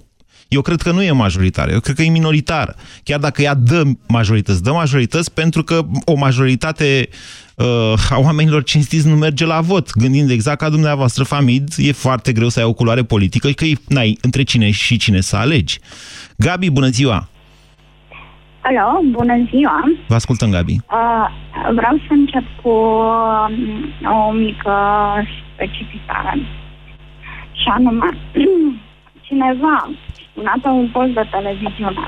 eu 0.47 0.61
cred 0.61 0.81
că 0.81 0.91
nu 0.91 1.03
e 1.03 1.11
majoritară, 1.11 1.71
eu 1.71 1.79
cred 1.79 1.95
că 1.95 2.01
e 2.01 2.09
minoritară. 2.09 2.75
Chiar 3.03 3.19
dacă 3.19 3.41
ea 3.41 3.53
dă 3.53 3.83
majorități, 4.07 4.63
dă 4.63 4.71
majorități 4.71 5.31
pentru 5.31 5.63
că 5.63 5.85
o 6.05 6.15
majoritate 6.15 7.09
uh, 7.09 7.17
a 8.09 8.19
oamenilor 8.19 8.63
cinstiți 8.63 9.07
nu 9.07 9.15
merge 9.15 9.45
la 9.45 9.61
vot. 9.61 9.91
Gândind 9.91 10.29
exact 10.29 10.57
ca 10.57 10.69
dumneavoastră, 10.69 11.23
Famid, 11.23 11.73
e 11.77 11.91
foarte 11.91 12.31
greu 12.31 12.49
să 12.49 12.59
ai 12.59 12.65
o 12.65 12.73
culoare 12.73 13.03
politică 13.03 13.47
și 13.47 13.53
că 13.53 13.65
n-ai 13.87 14.17
între 14.21 14.43
cine 14.43 14.71
și 14.71 14.97
cine 14.97 15.19
să 15.19 15.35
alegi. 15.35 15.79
Gabi, 16.37 16.69
bună 16.69 16.87
ziua! 16.87 17.27
Alo, 18.61 18.99
bună 19.11 19.47
ziua! 19.49 19.81
Vă 20.07 20.15
ascultăm, 20.15 20.49
Gabi. 20.49 20.71
Uh, 20.71 21.27
vreau 21.73 21.95
să 22.07 22.13
încep 22.13 22.43
cu 22.61 22.69
uh, 22.69 24.27
o 24.27 24.31
mică 24.31 24.75
specificare. 25.53 26.37
Și 27.51 27.67
anume, 27.67 28.09
cineva 29.27 29.89
spunea 30.29 30.55
pe 30.61 30.67
un 30.67 30.89
post 30.91 31.11
de 31.11 31.27
televiziune 31.31 32.05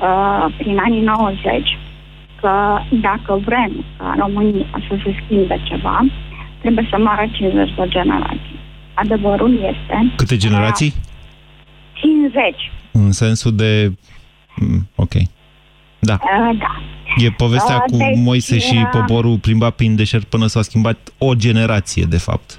uh, 0.00 0.54
prin 0.56 0.78
anii 0.78 1.00
90 1.00 1.78
că 2.44 2.78
dacă 2.90 3.40
vrem 3.44 3.84
ca 3.96 4.14
România 4.18 4.66
să 4.88 4.94
se 5.04 5.14
schimbe 5.24 5.60
ceva, 5.64 6.04
trebuie 6.60 6.86
să 6.90 6.96
moară 6.98 7.28
50 7.32 7.74
de 7.74 7.84
generații. 7.88 8.58
Adevărul 8.94 9.54
este... 9.54 10.12
Câte 10.16 10.36
generații? 10.36 10.94
50. 11.92 12.72
În 12.92 13.12
sensul 13.12 13.54
de... 13.54 13.92
Mm, 14.56 14.88
ok. 14.94 15.12
Da. 15.98 16.18
Uh, 16.22 16.58
da. 16.58 16.80
E 17.16 17.30
povestea 17.30 17.74
uh, 17.74 17.82
cu 17.90 17.96
deci, 17.96 18.16
Moise 18.16 18.58
și 18.58 18.76
uh, 18.76 18.88
poporul 18.90 19.38
plimbat 19.38 19.74
prin 19.74 19.96
deșert 19.96 20.24
până 20.24 20.46
s-a 20.46 20.62
schimbat 20.62 21.12
o 21.18 21.34
generație, 21.34 22.04
de 22.04 22.18
fapt. 22.18 22.58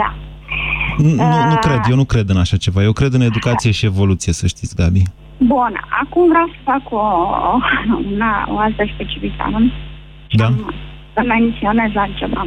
Da. 0.00 0.14
Nu, 0.98 1.08
nu, 1.08 1.48
nu 1.48 1.56
cred, 1.56 1.80
eu 1.90 1.96
nu 1.96 2.04
cred 2.04 2.28
în 2.28 2.36
așa 2.36 2.56
ceva. 2.56 2.82
Eu 2.82 2.92
cred 2.92 3.12
în 3.12 3.20
educație 3.20 3.70
și 3.70 3.84
evoluție, 3.86 4.32
să 4.32 4.46
știți, 4.46 4.74
Gabi. 4.74 5.02
Bun, 5.46 5.72
acum 6.02 6.28
vreau 6.28 6.46
să 6.46 6.58
fac 6.62 6.82
o, 6.90 7.04
una, 8.12 8.48
o 8.48 8.58
altă 8.58 8.84
specificare. 8.94 9.72
Da. 10.30 10.48
Să 11.14 11.22
menționez 11.26 11.90
altceva. 11.94 12.44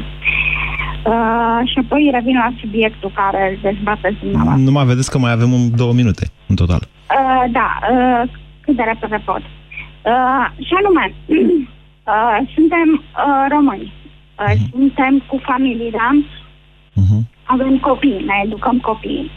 Uh, 1.12 1.60
și 1.72 1.78
apoi 1.84 2.10
revin 2.14 2.36
la 2.36 2.54
subiectul 2.60 3.12
care 3.16 3.50
îl 3.50 3.58
dezbateți 3.62 4.20
dumneavoastră. 4.20 4.64
Nu 4.64 4.72
mai 4.72 4.86
vedeți 4.86 5.12
că 5.12 5.18
mai 5.18 5.32
avem 5.32 5.52
un, 5.52 5.76
două 5.76 5.94
minute 5.94 6.26
în 6.48 6.56
total. 6.56 6.82
Uh, 6.84 7.44
da, 7.52 7.80
uh, 7.92 8.30
cât 8.62 8.76
de 8.76 8.84
repede 8.84 9.22
pot. 9.26 9.42
Uh, 10.12 10.46
și 10.66 10.74
anume, 10.80 11.06
uh, 12.14 12.38
suntem 12.56 12.90
uh, 12.94 13.46
români. 13.50 13.94
Uh, 14.40 14.52
uh-huh. 14.52 14.70
Suntem 14.72 15.24
cu 15.28 15.42
familii, 15.44 15.92
da? 15.92 16.10
Uh-huh. 17.02 17.22
Avem 17.44 17.78
copii, 17.78 18.24
ne 18.26 18.42
educăm 18.46 18.78
copiii. 18.80 19.32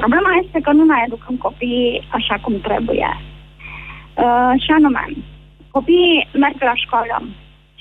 Problema 0.00 0.30
este 0.42 0.58
că 0.60 0.70
nu 0.72 0.84
ne 0.84 0.98
educăm 1.06 1.36
copiii 1.36 2.06
așa 2.18 2.36
cum 2.42 2.54
trebuie. 2.68 3.10
Uh, 4.24 4.52
și 4.64 4.70
anume, 4.78 5.04
copiii 5.70 6.28
merg 6.32 6.58
la 6.70 6.74
școală 6.84 7.16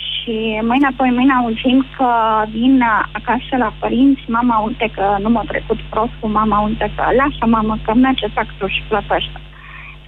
și 0.07 0.35
mâine 0.69 0.87
apoi 0.91 1.09
mâine 1.17 1.33
auzim 1.33 1.85
că 1.97 2.09
vin 2.55 2.83
acasă 3.19 3.53
la 3.63 3.73
părinți, 3.79 4.23
mama 4.27 4.57
uite 4.57 4.91
că 4.95 5.05
nu 5.23 5.29
m-a 5.29 5.45
trecut 5.47 5.79
prost 5.89 6.13
cu 6.19 6.27
mama 6.27 6.59
uite 6.59 6.91
că 6.95 7.03
lasă 7.19 7.45
mamă 7.55 7.77
că 7.85 7.93
merge 7.93 8.27
taxul 8.33 8.69
și 8.69 8.81
plătește 8.87 9.39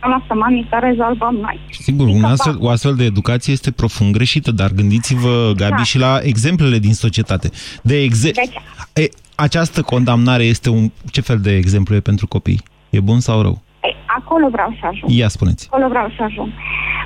lasă 0.07 0.33
mami 0.33 0.67
că 0.69 0.77
rezolvăm 0.81 1.35
noi. 1.41 1.59
Sigur, 1.69 2.07
un 2.07 2.23
astfel, 2.23 2.55
o 2.59 2.69
astfel 2.69 2.95
de 2.95 3.03
educație 3.03 3.53
este 3.53 3.71
profund 3.71 4.13
greșită, 4.13 4.51
dar 4.51 4.71
gândiți-vă, 4.71 5.51
Gabi, 5.55 5.75
da. 5.75 5.83
și 5.83 5.97
la 5.97 6.19
exemplele 6.21 6.77
din 6.77 6.93
societate. 6.93 7.49
De 7.81 8.01
exe 8.01 8.31
deci, 8.31 8.49
e, 8.93 9.09
această 9.35 9.81
condamnare 9.81 10.43
este 10.43 10.69
un... 10.69 10.89
Ce 11.11 11.21
fel 11.21 11.39
de 11.39 11.51
exemplu 11.55 11.95
e 11.95 11.99
pentru 11.99 12.27
copii? 12.27 12.61
E 12.89 12.99
bun 12.99 13.19
sau 13.19 13.41
rău? 13.41 13.61
E, 13.83 13.95
acolo 14.05 14.49
vreau 14.49 14.77
să 14.79 14.85
ajung. 14.85 15.11
Ia 15.11 15.27
spuneți. 15.27 15.67
Acolo 15.71 15.87
vreau 15.89 16.09
să 16.17 16.23
ajung. 16.23 16.49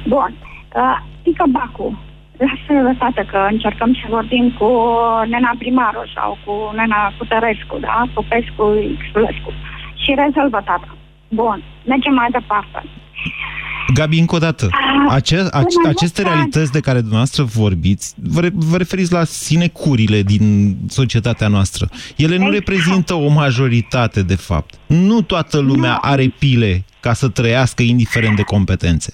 Bun. 0.07 0.33
Uh, 0.75 0.97
pică 1.23 1.45
bacul. 1.49 1.97
Lasă 2.37 2.81
lăsată 2.89 3.21
că 3.31 3.47
încercăm 3.51 3.93
să 3.93 4.05
vorbim 4.09 4.45
cu 4.59 4.69
nena 5.27 5.51
primarul 5.57 6.11
sau 6.15 6.37
cu 6.45 6.53
nena 6.75 7.13
Cutărescu, 7.17 7.77
da? 7.79 8.03
Popescu, 8.13 8.63
Xulescu. 9.03 9.51
Și 10.03 10.17
rezolvă 10.23 10.61
tata. 10.65 10.95
Bun. 11.27 11.63
Mergem 11.85 12.13
mai 12.13 12.29
departe. 12.31 12.83
Gabi, 13.93 14.19
încă 14.19 14.35
o 14.35 14.37
dată, 14.37 14.69
ace 15.07 15.47
ace 15.51 15.87
aceste 15.87 16.21
realități 16.21 16.71
de 16.71 16.79
care 16.79 16.99
dumneavoastră 16.99 17.43
vorbiți, 17.43 18.15
vă, 18.23 18.39
re 18.39 18.49
vă 18.53 18.77
referiți 18.77 19.13
la 19.13 19.23
sinecurile 19.23 20.21
din 20.21 20.75
societatea 20.87 21.47
noastră. 21.47 21.89
Ele 22.15 22.37
nu 22.37 22.45
exact. 22.45 22.53
reprezintă 22.53 23.13
o 23.13 23.27
majoritate, 23.27 24.21
de 24.23 24.35
fapt. 24.35 24.73
Nu 24.87 25.21
toată 25.21 25.59
lumea 25.59 25.91
nu. 25.91 26.09
are 26.09 26.33
pile 26.39 26.85
ca 26.99 27.13
să 27.13 27.29
trăiască 27.29 27.81
indiferent 27.83 28.35
de 28.35 28.41
competențe. 28.41 29.13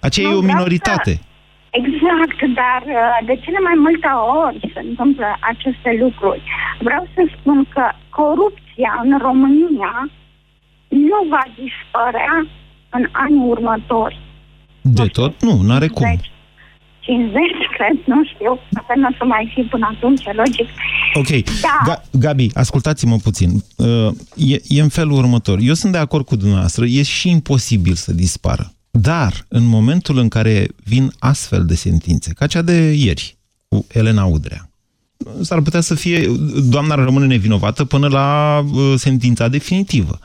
Aceea 0.00 0.28
nu, 0.28 0.34
e 0.34 0.38
o 0.38 0.40
minoritate. 0.40 1.12
Să... 1.12 1.20
Exact, 1.70 2.38
dar 2.60 2.82
uh, 2.86 3.26
de 3.26 3.34
cele 3.44 3.58
mai 3.58 3.76
multe 3.76 4.10
ori 4.44 4.70
se 4.74 4.80
întâmplă 4.88 5.26
aceste 5.40 5.96
lucruri. 6.00 6.42
Vreau 6.80 7.08
să 7.14 7.22
spun 7.36 7.66
că 7.74 7.84
corupția 8.08 8.92
în 9.02 9.18
România 9.18 10.10
nu 10.88 11.18
va 11.30 11.44
dispărea 11.62 12.46
în 12.96 13.08
anii 13.12 13.48
următori. 13.48 14.18
De 14.80 15.06
tot? 15.06 15.42
Nu, 15.42 15.60
nu 15.60 15.72
are 15.72 15.88
cum. 15.88 16.20
50, 17.00 17.40
cred, 17.76 17.96
nu 18.06 18.24
știu, 18.24 18.58
poate 18.72 18.92
nu 18.96 19.08
o 19.10 19.14
să 19.18 19.24
mai 19.24 19.52
fi 19.54 19.62
până 19.62 19.88
atunci, 19.96 20.22
logic. 20.24 20.68
Ok. 21.14 21.44
Da. 21.60 21.78
Ga 21.84 22.02
Gabi, 22.10 22.48
ascultați-mă 22.54 23.16
puțin. 23.16 23.50
Uh, 23.76 24.08
e, 24.36 24.60
e 24.68 24.80
în 24.80 24.88
felul 24.88 25.16
următor. 25.16 25.58
Eu 25.62 25.74
sunt 25.74 25.92
de 25.92 25.98
acord 25.98 26.24
cu 26.24 26.36
dumneavoastră, 26.36 26.84
e 26.84 27.02
și 27.02 27.30
imposibil 27.30 27.94
să 27.94 28.12
dispară. 28.12 28.72
Dar, 28.90 29.32
în 29.48 29.64
momentul 29.64 30.18
în 30.18 30.28
care 30.28 30.66
vin 30.84 31.12
astfel 31.18 31.64
de 31.64 31.74
sentințe, 31.74 32.32
ca 32.32 32.46
cea 32.46 32.62
de 32.62 32.92
ieri, 32.92 33.36
cu 33.68 33.86
Elena 33.92 34.24
Udrea, 34.24 34.68
s-ar 35.40 35.60
putea 35.60 35.80
să 35.80 35.94
fie, 35.94 36.26
doamna 36.68 36.94
rămâne 36.94 37.26
nevinovată 37.26 37.84
până 37.84 38.08
la 38.08 38.58
uh, 38.58 38.92
sentința 38.96 39.48
definitivă. 39.48 40.18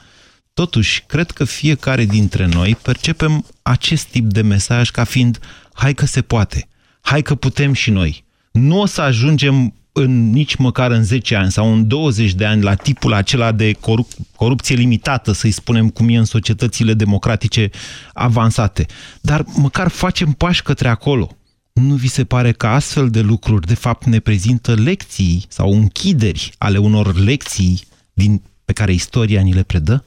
Totuși, 0.60 1.03
cred 1.07 1.32
că 1.32 1.43
fiecare 1.43 2.05
dintre 2.05 2.45
noi 2.45 2.78
percepem 2.82 3.45
acest 3.62 4.05
tip 4.05 4.26
de 4.26 4.41
mesaj 4.41 4.89
ca 4.89 5.03
fiind 5.03 5.39
hai 5.74 5.93
că 5.93 6.05
se 6.05 6.22
poate, 6.22 6.68
hai 7.01 7.22
că 7.22 7.36
putem 7.36 7.74
și 7.74 7.91
noi. 7.91 8.24
Nu 8.51 8.80
o 8.80 8.86
să 8.86 9.01
ajungem 9.01 9.74
în 9.91 10.30
nici 10.30 10.55
măcar 10.55 10.91
în 10.91 11.03
10 11.03 11.36
ani 11.36 11.51
sau 11.51 11.74
în 11.74 11.88
20 11.88 12.34
de 12.34 12.45
ani 12.45 12.62
la 12.62 12.76
tipul 12.76 13.14
acela 13.14 13.51
de 13.51 13.72
corup 13.72 14.12
corupție 14.36 14.76
limitată, 14.76 15.32
să-i 15.32 15.51
spunem 15.51 15.89
cum 15.89 16.10
e 16.10 16.18
în 16.18 16.26
societățile 16.26 16.93
democratice 16.93 17.70
avansate. 18.14 18.86
Dar 19.22 19.45
măcar 19.55 19.88
facem 19.88 20.32
pași 20.32 20.64
către 20.64 20.88
acolo. 20.88 21.38
Nu 21.74 21.95
vi 21.95 22.07
se 22.07 22.24
pare 22.24 22.51
că 22.51 22.68
astfel 22.68 23.10
de 23.10 23.22
lucruri 23.22 23.68
de 23.68 23.76
fapt 23.76 24.05
ne 24.05 24.20
prezintă 24.20 24.74
lecții 24.74 25.45
sau 25.47 25.74
închideri 25.74 26.51
ale 26.57 26.78
unor 26.78 27.16
lecții 27.16 27.82
din, 28.14 28.41
pe 28.66 28.74
care 28.74 28.93
istoria 28.93 29.41
ni 29.41 29.53
le 29.53 29.64
predă? 29.64 30.03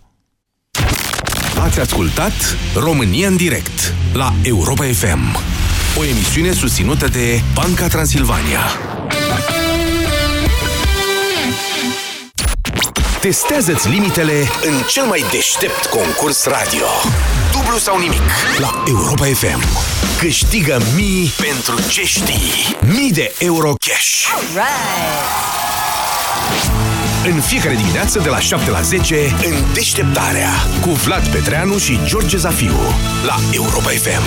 Ați 1.62 1.80
ascultat 1.80 2.32
România 2.74 3.28
în 3.28 3.36
direct 3.36 3.94
la 4.12 4.32
Europa 4.42 4.84
FM, 4.84 5.36
o 5.98 6.04
emisiune 6.04 6.52
susținută 6.52 7.08
de 7.08 7.42
Banca 7.54 7.86
Transilvania. 7.86 8.60
Testează-ți 13.20 13.88
limitele 13.88 14.40
în 14.40 14.74
cel 14.88 15.04
mai 15.04 15.24
deștept 15.30 15.86
concurs 15.86 16.44
radio. 16.44 16.86
Dublu 17.52 17.78
sau 17.78 17.98
nimic 17.98 18.22
la 18.58 18.82
Europa 18.88 19.24
FM. 19.24 19.62
Câștigă 20.18 20.80
mii 20.94 21.32
pentru 21.40 21.88
ce 21.90 22.04
știi. 22.04 22.76
Mii 22.80 23.12
de 23.12 23.34
euro 23.38 23.72
cash. 23.86 24.26
În 27.30 27.40
fiecare 27.40 27.74
dimineață 27.74 28.18
de 28.18 28.28
la 28.28 28.38
7 28.38 28.70
la 28.70 28.80
10 28.80 29.16
în 29.48 29.54
Deșteptarea 29.74 30.50
cu 30.84 30.90
Vlad 30.90 31.24
Petreanu 31.28 31.78
și 31.78 31.98
George 32.04 32.36
Zafiu 32.36 32.78
la 33.28 33.36
Europa 33.52 33.90
FM. 34.04 34.24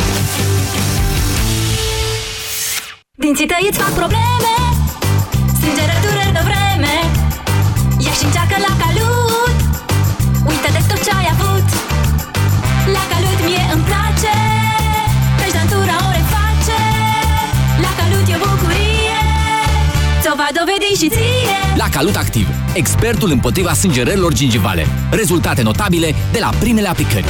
Dinții 3.24 3.46
tăi 3.52 3.68
îți 3.70 3.80
fac 3.84 3.92
probleme 4.02 4.54
Sângerătură 5.62 6.24
de 6.38 6.42
vreme. 6.50 6.94
Ia 8.06 8.14
și 8.20 8.26
încearcă 8.30 8.56
la 8.68 8.74
calut 8.84 9.58
Uită 10.50 10.70
de 10.76 10.82
tot 10.90 11.00
ce 11.06 11.12
ai 11.20 11.28
avut. 11.36 11.68
La 12.96 13.04
calut 13.12 13.40
mie 13.48 13.64
îmi 13.74 13.86
place 13.90 14.36
Căci 15.40 15.54
dantura 15.58 15.96
o 16.08 16.10
reface. 16.18 16.82
La 17.84 17.92
calut 18.00 18.26
e 18.34 18.36
o 18.36 18.40
bucurie 18.44 19.22
Ți-o 20.22 20.34
va 20.42 20.50
dovedi 20.60 20.90
și 21.02 21.08
ție. 21.16 21.58
La 21.82 21.88
calut 21.96 22.18
activ 22.26 22.48
expertul 22.76 23.32
împotriva 23.32 23.74
sângerărilor 23.74 24.34
gingivale. 24.34 24.86
Rezultate 25.12 25.62
notabile 25.62 26.14
de 26.32 26.40
la 26.40 26.50
primele 26.60 26.88
aplicări. 26.88 27.26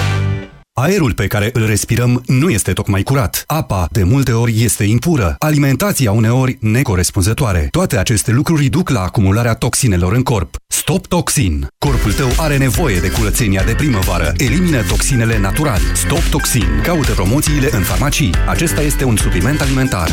Aerul 0.77 1.13
pe 1.13 1.27
care 1.27 1.49
îl 1.53 1.65
respirăm 1.65 2.23
nu 2.27 2.49
este 2.49 2.73
tocmai 2.73 3.03
curat. 3.03 3.43
Apa, 3.47 3.87
de 3.91 4.03
multe 4.03 4.31
ori, 4.31 4.63
este 4.63 4.83
impură. 4.83 5.35
Alimentația, 5.39 6.11
uneori, 6.11 6.57
necorespunzătoare. 6.61 7.67
Toate 7.71 7.97
aceste 7.97 8.31
lucruri 8.31 8.67
duc 8.67 8.89
la 8.89 9.01
acumularea 9.01 9.53
toxinelor 9.53 10.13
în 10.13 10.23
corp. 10.23 10.55
Stop 10.67 11.07
Toxin. 11.07 11.67
Corpul 11.77 12.13
tău 12.13 12.29
are 12.37 12.57
nevoie 12.57 12.99
de 12.99 13.11
curățenia 13.11 13.63
de 13.63 13.73
primăvară. 13.73 14.33
Elimină 14.37 14.81
toxinele 14.81 15.39
natural. 15.39 15.79
Stop 15.93 16.23
Toxin. 16.31 16.81
Caută 16.83 17.11
promoțiile 17.11 17.69
în 17.71 17.81
farmacii. 17.81 18.33
Acesta 18.47 18.81
este 18.81 19.03
un 19.03 19.15
supliment 19.15 19.61
alimentar. 19.61 20.09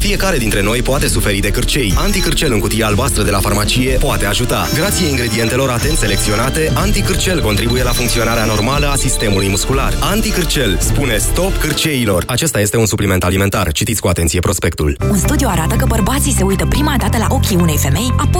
Fiecare 0.00 0.36
dintre 0.36 0.62
noi 0.62 0.82
poate 0.82 1.08
suferi 1.08 1.38
de 1.38 1.50
cârcei. 1.50 1.92
Anticârcel 1.96 2.52
în 2.52 2.58
cutia 2.58 2.86
albastră 2.86 3.22
de 3.22 3.30
la 3.30 3.38
farmacie 3.38 3.96
poate 3.96 4.26
ajuta. 4.26 4.68
Grație 4.74 5.08
ingredientelor 5.08 5.70
atent 5.70 5.96
selecționate, 5.96 6.72
Anticârcel 6.74 7.40
contribuie 7.40 7.82
la 7.82 7.90
funcționarea 7.90 8.44
normală 8.44 8.86
a 8.86 8.94
sistemului 8.94 9.48
muscular. 9.48 9.92
Anticârcel 10.00 10.78
spune 10.80 11.16
stop 11.16 11.56
cârceilor. 11.56 12.24
Acesta 12.26 12.60
este 12.60 12.76
un 12.76 12.86
supliment 12.86 13.24
alimentar. 13.24 13.72
Citiți 13.72 14.00
cu 14.00 14.08
atenție 14.08 14.40
prospectul. 14.40 14.96
Un 15.10 15.18
studiu 15.18 15.48
arată 15.50 15.74
că 15.74 15.84
bărbații 15.88 16.32
se 16.32 16.42
uită 16.42 16.66
prima 16.66 16.94
dată 16.98 17.16
la 17.18 17.26
ochii 17.28 17.56
unei 17.56 17.78
femei, 17.78 18.12
apoi 18.16 18.30